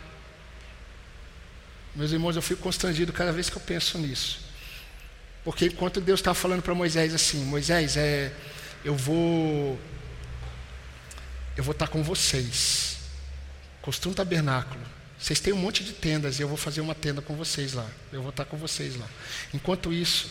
meus 1.93 2.13
irmãos, 2.13 2.37
eu 2.37 2.41
fico 2.41 2.61
constrangido 2.61 3.11
cada 3.11 3.33
vez 3.33 3.49
que 3.49 3.57
eu 3.57 3.61
penso 3.61 3.97
nisso. 3.97 4.39
Porque 5.43 5.65
enquanto 5.65 5.99
Deus 5.99 6.21
estava 6.21 6.35
falando 6.35 6.61
para 6.61 6.73
Moisés 6.73 7.13
assim, 7.13 7.43
Moisés, 7.43 7.97
é, 7.97 8.31
eu 8.85 8.95
vou, 8.95 9.77
eu 11.57 11.63
vou 11.63 11.73
estar 11.73 11.89
com 11.89 12.01
vocês. 12.01 12.97
Construa 13.81 14.11
um 14.11 14.15
tabernáculo. 14.15 14.81
Vocês 15.25 15.39
têm 15.39 15.51
um 15.51 15.57
monte 15.57 15.83
de 15.83 15.91
tendas 15.91 16.37
e 16.37 16.43
eu 16.43 16.47
vou 16.47 16.55
fazer 16.55 16.81
uma 16.81 16.93
tenda 16.93 17.19
com 17.19 17.35
vocês 17.35 17.73
lá. 17.73 17.89
Eu 18.13 18.21
vou 18.21 18.29
estar 18.29 18.45
com 18.45 18.57
vocês 18.57 18.95
lá. 18.95 19.09
Enquanto 19.55 19.91
isso, 19.91 20.29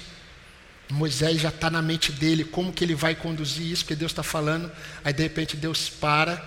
Moisés 0.89 1.41
já 1.41 1.49
está 1.49 1.69
na 1.69 1.83
mente 1.83 2.13
dele 2.13 2.45
como 2.45 2.73
que 2.73 2.85
ele 2.85 2.95
vai 2.95 3.17
conduzir 3.17 3.67
isso, 3.67 3.83
porque 3.83 3.97
Deus 3.97 4.13
está 4.13 4.23
falando. 4.23 4.71
Aí 5.03 5.13
de 5.13 5.21
repente 5.21 5.57
Deus 5.57 5.89
para 5.89 6.41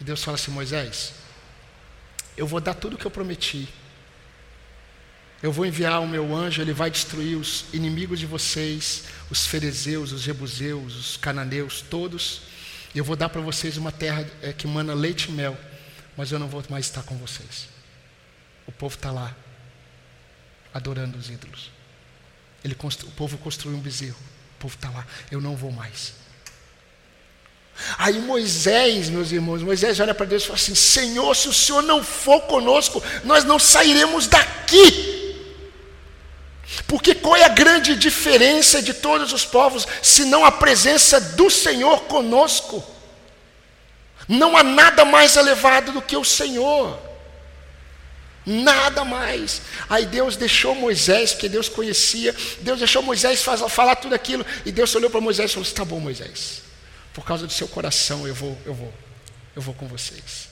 e 0.00 0.04
Deus 0.04 0.24
fala 0.24 0.36
assim: 0.36 0.50
Moisés, 0.50 1.12
eu 2.34 2.46
vou 2.46 2.62
dar 2.62 2.72
tudo 2.72 2.94
o 2.94 2.98
que 2.98 3.04
eu 3.04 3.10
prometi. 3.10 3.68
Eu 5.42 5.52
vou 5.52 5.66
enviar 5.66 6.00
o 6.00 6.08
meu 6.08 6.34
anjo, 6.34 6.62
ele 6.62 6.72
vai 6.72 6.90
destruir 6.90 7.36
os 7.36 7.66
inimigos 7.74 8.18
de 8.18 8.24
vocês, 8.24 9.04
os 9.28 9.46
ferezeus, 9.46 10.12
os 10.12 10.22
jebuseus, 10.22 10.96
os 10.96 11.16
cananeus, 11.18 11.82
todos. 11.82 12.40
E 12.94 12.98
eu 12.98 13.04
vou 13.04 13.16
dar 13.16 13.28
para 13.28 13.42
vocês 13.42 13.76
uma 13.76 13.92
terra 13.92 14.26
é, 14.40 14.50
que 14.50 14.66
mana 14.66 14.94
leite 14.94 15.28
e 15.28 15.32
mel, 15.32 15.58
mas 16.20 16.30
eu 16.30 16.38
não 16.38 16.48
vou 16.48 16.62
mais 16.68 16.84
estar 16.84 17.02
com 17.02 17.16
vocês. 17.16 17.66
O 18.66 18.72
povo 18.72 18.94
está 18.94 19.10
lá, 19.10 19.34
adorando 20.74 21.16
os 21.16 21.30
ídolos. 21.30 21.70
Ele, 22.62 22.74
o 22.74 23.10
povo 23.12 23.38
construiu 23.38 23.78
um 23.78 23.80
bezerro, 23.80 24.18
o 24.56 24.60
povo 24.60 24.74
está 24.74 24.90
lá, 24.90 25.06
eu 25.30 25.40
não 25.40 25.56
vou 25.56 25.72
mais. 25.72 26.12
Aí 27.96 28.20
Moisés, 28.20 29.08
meus 29.08 29.32
irmãos, 29.32 29.62
Moisés 29.62 29.98
olha 29.98 30.14
para 30.14 30.26
Deus 30.26 30.42
e 30.42 30.46
fala 30.48 30.58
assim: 30.58 30.74
Senhor, 30.74 31.34
se 31.34 31.48
o 31.48 31.54
Senhor 31.54 31.80
não 31.80 32.04
for 32.04 32.42
conosco, 32.42 33.02
nós 33.24 33.42
não 33.42 33.58
sairemos 33.58 34.26
daqui. 34.26 35.34
Porque 36.86 37.14
qual 37.14 37.34
é 37.34 37.44
a 37.44 37.48
grande 37.48 37.96
diferença 37.96 38.82
de 38.82 38.92
todos 38.92 39.32
os 39.32 39.46
povos, 39.46 39.88
se 40.02 40.26
não 40.26 40.44
a 40.44 40.52
presença 40.52 41.18
do 41.18 41.48
Senhor 41.48 42.02
conosco? 42.02 42.99
Não 44.30 44.56
há 44.56 44.62
nada 44.62 45.04
mais 45.04 45.34
elevado 45.34 45.90
do 45.90 46.00
que 46.00 46.16
o 46.16 46.22
Senhor. 46.22 46.96
Nada 48.46 49.04
mais. 49.04 49.60
Aí 49.88 50.06
Deus 50.06 50.36
deixou 50.36 50.72
Moisés, 50.72 51.32
porque 51.32 51.48
Deus 51.48 51.68
conhecia, 51.68 52.32
Deus 52.60 52.78
deixou 52.78 53.02
Moisés 53.02 53.42
falar 53.42 53.96
tudo 53.96 54.14
aquilo, 54.14 54.46
e 54.64 54.70
Deus 54.70 54.94
olhou 54.94 55.10
para 55.10 55.20
Moisés 55.20 55.50
e 55.50 55.54
falou: 55.54 55.66
Está 55.66 55.84
bom, 55.84 55.98
Moisés, 55.98 56.62
por 57.12 57.24
causa 57.24 57.44
do 57.44 57.52
seu 57.52 57.66
coração 57.66 58.24
eu 58.24 58.32
vou, 58.32 58.56
eu 58.64 58.72
vou, 58.72 58.94
eu 59.56 59.60
vou 59.60 59.74
com 59.74 59.88
vocês. 59.88 60.48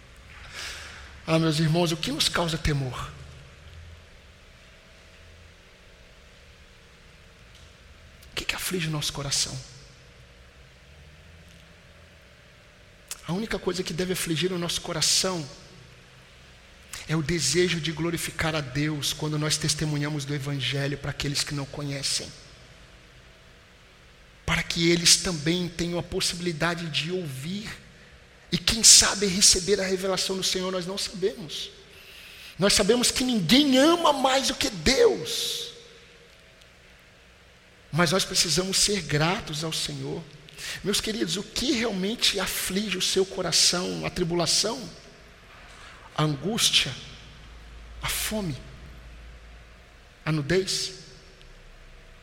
ah, 1.26 1.38
meus 1.38 1.58
irmãos, 1.58 1.90
o 1.90 1.96
que 1.96 2.12
nos 2.12 2.28
causa 2.28 2.58
temor? 2.58 3.10
O 8.30 8.34
que, 8.34 8.44
que 8.44 8.54
aflige 8.54 8.88
o 8.88 8.90
nosso 8.90 9.10
coração? 9.10 9.58
A 13.26 13.32
única 13.32 13.58
coisa 13.58 13.82
que 13.82 13.92
deve 13.92 14.12
afligir 14.12 14.52
o 14.52 14.58
nosso 14.58 14.80
coração 14.80 15.48
é 17.08 17.16
o 17.16 17.22
desejo 17.22 17.80
de 17.80 17.92
glorificar 17.92 18.54
a 18.54 18.60
Deus 18.60 19.12
quando 19.12 19.38
nós 19.38 19.56
testemunhamos 19.56 20.24
do 20.24 20.34
Evangelho 20.34 20.98
para 20.98 21.10
aqueles 21.10 21.42
que 21.42 21.54
não 21.54 21.64
conhecem. 21.66 22.30
Para 24.44 24.62
que 24.62 24.90
eles 24.90 25.16
também 25.16 25.68
tenham 25.68 25.98
a 25.98 26.02
possibilidade 26.02 26.88
de 26.90 27.10
ouvir 27.10 27.68
e, 28.52 28.58
quem 28.58 28.84
sabe, 28.84 29.26
receber 29.26 29.80
a 29.80 29.84
revelação 29.84 30.36
do 30.36 30.44
Senhor, 30.44 30.70
nós 30.70 30.86
não 30.86 30.96
sabemos. 30.96 31.70
Nós 32.58 32.72
sabemos 32.74 33.10
que 33.10 33.24
ninguém 33.24 33.78
ama 33.78 34.12
mais 34.12 34.48
do 34.48 34.54
que 34.54 34.70
Deus. 34.70 35.72
Mas 37.90 38.12
nós 38.12 38.24
precisamos 38.24 38.76
ser 38.76 39.02
gratos 39.02 39.64
ao 39.64 39.72
Senhor. 39.72 40.22
Meus 40.82 41.00
queridos, 41.00 41.36
o 41.36 41.42
que 41.42 41.72
realmente 41.72 42.38
aflige 42.40 42.98
o 42.98 43.02
seu 43.02 43.24
coração? 43.24 44.04
A 44.04 44.10
tribulação? 44.10 44.88
a 46.16 46.22
angústia, 46.22 46.94
a 48.00 48.08
fome, 48.08 48.56
a 50.24 50.30
nudez, 50.30 51.00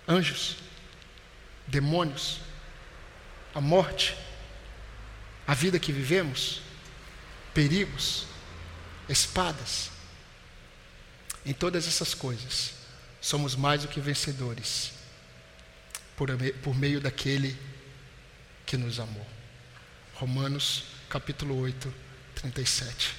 anjos, 0.07 0.55
demônios, 1.67 2.39
a 3.53 3.59
morte, 3.59 4.15
a 5.45 5.53
vida 5.53 5.77
que 5.77 5.91
vivemos, 5.91 6.61
perigos, 7.53 8.25
espadas. 9.09 9.89
Em 11.45 11.53
todas 11.53 11.87
essas 11.87 12.13
coisas, 12.13 12.73
somos 13.19 13.55
mais 13.55 13.81
do 13.81 13.87
que 13.87 13.99
vencedores, 13.99 14.93
por, 16.15 16.29
por 16.63 16.75
meio 16.75 17.01
daquele 17.01 17.57
que 18.71 18.77
nos 18.77 19.01
amou. 19.01 19.27
Romanos 20.15 20.85
capítulo 21.09 21.59
8, 21.59 21.93
37. 22.35 23.13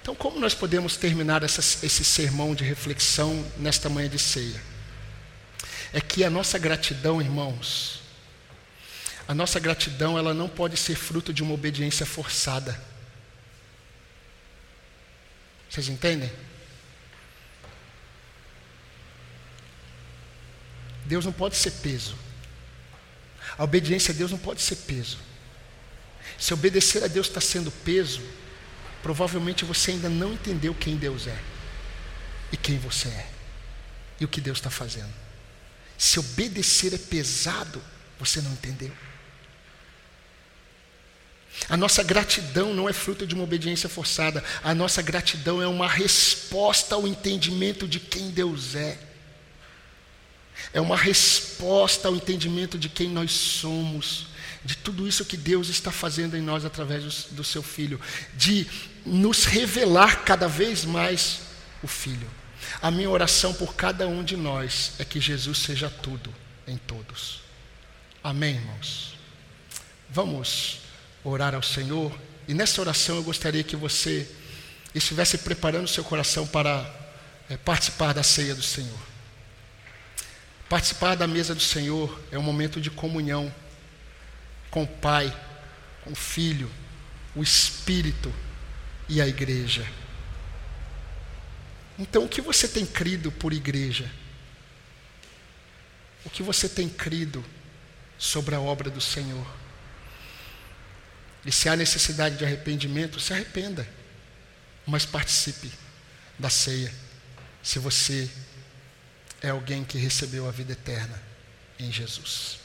Então, 0.00 0.12
como 0.12 0.40
nós 0.40 0.52
podemos 0.52 0.96
terminar 0.96 1.44
essa, 1.44 1.60
esse 1.86 2.04
sermão 2.04 2.52
de 2.52 2.64
reflexão 2.64 3.48
nesta 3.58 3.88
manhã 3.88 4.08
de 4.08 4.18
ceia? 4.18 4.60
É 5.92 6.00
que 6.00 6.24
a 6.24 6.30
nossa 6.30 6.58
gratidão, 6.58 7.22
irmãos, 7.22 8.00
a 9.28 9.34
nossa 9.36 9.60
gratidão, 9.60 10.18
ela 10.18 10.34
não 10.34 10.48
pode 10.48 10.76
ser 10.76 10.96
fruto 10.96 11.32
de 11.32 11.44
uma 11.44 11.54
obediência 11.54 12.04
forçada. 12.04 12.76
Vocês 15.70 15.88
entendem? 15.88 16.32
Deus 21.06 21.24
não 21.24 21.32
pode 21.32 21.54
ser 21.54 21.70
peso. 21.70 22.21
A 23.56 23.64
obediência 23.64 24.12
a 24.12 24.16
Deus 24.16 24.30
não 24.30 24.38
pode 24.38 24.62
ser 24.62 24.76
peso. 24.76 25.18
Se 26.38 26.54
obedecer 26.54 27.04
a 27.04 27.06
Deus 27.06 27.28
está 27.28 27.40
sendo 27.40 27.70
peso, 27.70 28.22
provavelmente 29.02 29.64
você 29.64 29.92
ainda 29.92 30.08
não 30.08 30.32
entendeu 30.32 30.74
quem 30.74 30.96
Deus 30.96 31.26
é 31.26 31.38
e 32.50 32.56
quem 32.56 32.78
você 32.78 33.08
é 33.08 33.28
e 34.20 34.24
o 34.24 34.28
que 34.28 34.40
Deus 34.40 34.58
está 34.58 34.70
fazendo. 34.70 35.12
Se 35.98 36.18
obedecer 36.18 36.94
é 36.94 36.98
pesado, 36.98 37.82
você 38.18 38.40
não 38.40 38.52
entendeu. 38.52 38.92
A 41.68 41.76
nossa 41.76 42.02
gratidão 42.02 42.74
não 42.74 42.88
é 42.88 42.92
fruto 42.92 43.26
de 43.26 43.34
uma 43.34 43.44
obediência 43.44 43.88
forçada, 43.88 44.42
a 44.62 44.74
nossa 44.74 45.02
gratidão 45.02 45.62
é 45.62 45.66
uma 45.66 45.88
resposta 45.88 46.94
ao 46.94 47.06
entendimento 47.06 47.86
de 47.86 48.00
quem 48.00 48.30
Deus 48.30 48.74
é. 48.74 48.98
É 50.72 50.80
uma 50.80 50.96
resposta 50.96 52.08
ao 52.08 52.16
entendimento 52.16 52.78
de 52.78 52.88
quem 52.88 53.08
nós 53.08 53.32
somos, 53.32 54.26
de 54.64 54.76
tudo 54.76 55.08
isso 55.08 55.24
que 55.24 55.36
Deus 55.36 55.68
está 55.68 55.90
fazendo 55.90 56.36
em 56.36 56.40
nós 56.40 56.64
através 56.64 57.24
do, 57.30 57.42
seu 57.42 57.62
Filho, 57.62 58.00
de 58.34 58.66
nos 59.04 59.44
revelar 59.44 60.24
cada 60.24 60.48
vez 60.48 60.84
mais 60.84 61.40
o 61.82 61.88
Filho. 61.88 62.28
A 62.80 62.90
minha 62.90 63.10
oração 63.10 63.52
por 63.52 63.74
cada 63.74 64.06
um 64.06 64.22
de 64.22 64.36
nós 64.36 64.92
é 64.98 65.04
que 65.04 65.20
Jesus 65.20 65.58
seja 65.58 65.90
tudo 65.90 66.32
em 66.66 66.76
todos. 66.76 67.40
Amém, 68.22 68.54
irmãos? 68.54 69.14
Vamos 70.08 70.78
orar 71.24 71.54
ao 71.54 71.62
Senhor. 71.62 72.12
E 72.46 72.54
nessa 72.54 72.80
oração 72.80 73.16
eu 73.16 73.22
gostaria 73.22 73.64
que 73.64 73.76
você 73.76 74.28
estivesse 74.94 75.38
preparando 75.38 75.88
seu 75.88 76.04
coração 76.04 76.46
para 76.46 76.88
é, 77.48 77.56
participar 77.56 78.12
da 78.12 78.22
ceia 78.22 78.54
do 78.54 78.62
Senhor. 78.62 79.11
Participar 80.72 81.16
da 81.16 81.26
mesa 81.26 81.54
do 81.54 81.60
Senhor 81.60 82.18
é 82.30 82.38
um 82.38 82.42
momento 82.42 82.80
de 82.80 82.90
comunhão 82.90 83.54
com 84.70 84.84
o 84.84 84.86
Pai, 84.86 85.30
com 86.02 86.12
o 86.12 86.16
Filho, 86.16 86.70
o 87.36 87.42
Espírito 87.42 88.32
e 89.06 89.20
a 89.20 89.28
igreja. 89.28 89.86
Então, 91.98 92.24
o 92.24 92.28
que 92.28 92.40
você 92.40 92.66
tem 92.66 92.86
crido 92.86 93.30
por 93.30 93.52
igreja? 93.52 94.10
O 96.24 96.30
que 96.30 96.42
você 96.42 96.66
tem 96.66 96.88
crido 96.88 97.44
sobre 98.16 98.54
a 98.54 98.60
obra 98.60 98.88
do 98.88 98.98
Senhor? 98.98 99.46
E 101.44 101.52
se 101.52 101.68
há 101.68 101.76
necessidade 101.76 102.38
de 102.38 102.46
arrependimento, 102.46 103.20
se 103.20 103.34
arrependa, 103.34 103.86
mas 104.86 105.04
participe 105.04 105.70
da 106.38 106.48
ceia, 106.48 106.90
se 107.62 107.78
você 107.78 108.30
é 109.42 109.50
alguém 109.50 109.84
que 109.84 109.98
recebeu 109.98 110.48
a 110.48 110.52
vida 110.52 110.72
eterna 110.72 111.20
em 111.78 111.90
Jesus. 111.90 112.60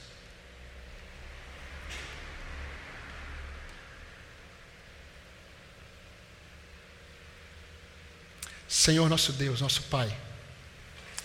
Senhor 8.67 9.09
nosso 9.09 9.34
Deus, 9.34 9.59
nosso 9.59 9.82
Pai, 9.84 10.15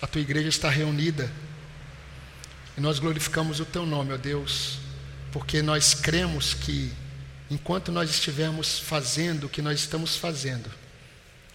a 0.01 0.07
tua 0.07 0.21
igreja 0.21 0.49
está 0.49 0.71
reunida 0.71 1.31
e 2.77 2.81
nós 2.81 2.99
glorificamos 2.99 3.61
o 3.61 3.67
teu 3.67 3.85
nome, 3.85 4.15
ó 4.15 4.17
Deus, 4.17 4.79
porque 5.31 5.61
nós 5.61 5.93
cremos 5.93 6.55
que 6.55 6.93
enquanto 7.51 7.93
nós 7.93 8.09
estivermos 8.09 8.79
fazendo 8.79 9.45
o 9.45 9.49
que 9.51 9.61
nós 9.61 9.81
estamos 9.81 10.17
fazendo, 10.17 10.71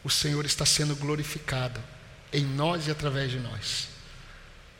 o 0.03 0.09
Senhor 0.09 0.45
está 0.45 0.65
sendo 0.65 0.95
glorificado 0.95 1.81
em 2.31 2.45
nós 2.45 2.87
e 2.87 2.91
através 2.91 3.31
de 3.31 3.39
nós. 3.39 3.87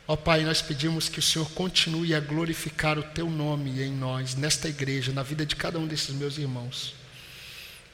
Ó 0.06 0.16
Pai, 0.16 0.42
nós 0.42 0.62
pedimos 0.62 1.08
que 1.08 1.18
o 1.18 1.22
Senhor 1.22 1.50
continue 1.50 2.14
a 2.14 2.20
glorificar 2.20 2.98
o 2.98 3.02
teu 3.02 3.28
nome 3.28 3.82
em 3.82 3.92
nós, 3.92 4.34
nesta 4.34 4.68
igreja, 4.68 5.12
na 5.12 5.22
vida 5.22 5.44
de 5.44 5.54
cada 5.54 5.78
um 5.78 5.86
desses 5.86 6.14
meus 6.14 6.38
irmãos 6.38 6.94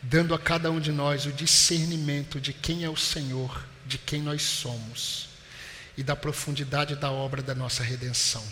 dando 0.04 0.34
a 0.34 0.38
cada 0.38 0.70
um 0.70 0.78
de 0.78 0.92
nós 0.92 1.24
o 1.24 1.32
discernimento 1.32 2.40
de 2.40 2.52
quem 2.52 2.84
é 2.84 2.90
o 2.90 2.96
Senhor, 2.96 3.64
de 3.86 3.96
quem 3.96 4.20
nós 4.20 4.42
somos 4.42 5.28
e 5.96 6.02
da 6.02 6.14
profundidade 6.14 6.96
da 6.96 7.10
obra 7.10 7.42
da 7.42 7.54
nossa 7.54 7.82
redenção. 7.82 8.44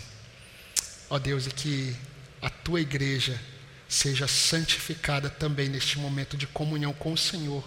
Ó 1.09 1.19
Deus, 1.19 1.45
e 1.45 1.51
que 1.51 1.95
a 2.41 2.49
tua 2.49 2.81
igreja 2.81 3.39
seja 3.87 4.27
santificada 4.27 5.29
também 5.29 5.69
neste 5.69 5.99
momento 5.99 6.35
de 6.35 6.47
comunhão 6.47 6.93
com 6.93 7.13
o 7.13 7.17
Senhor 7.17 7.63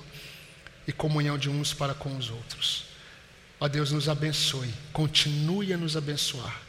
e 0.89 0.93
comunhão 0.93 1.39
de 1.39 1.49
uns 1.49 1.73
para 1.73 1.95
com 1.95 2.17
os 2.17 2.31
outros. 2.31 2.86
Ó 3.59 3.69
Deus, 3.69 3.91
nos 3.91 4.09
abençoe, 4.09 4.73
continue 4.93 5.73
a 5.73 5.77
nos 5.77 5.97
abençoar. 5.97 6.61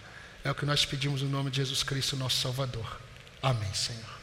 É 0.43 0.51
o 0.51 0.55
que 0.55 0.65
nós 0.65 0.85
pedimos 0.85 1.21
no 1.21 1.29
nome 1.29 1.51
de 1.51 1.57
Jesus 1.57 1.83
Cristo, 1.83 2.15
nosso 2.15 2.37
Salvador. 2.37 2.99
Amém, 3.41 3.73
Senhor. 3.73 4.16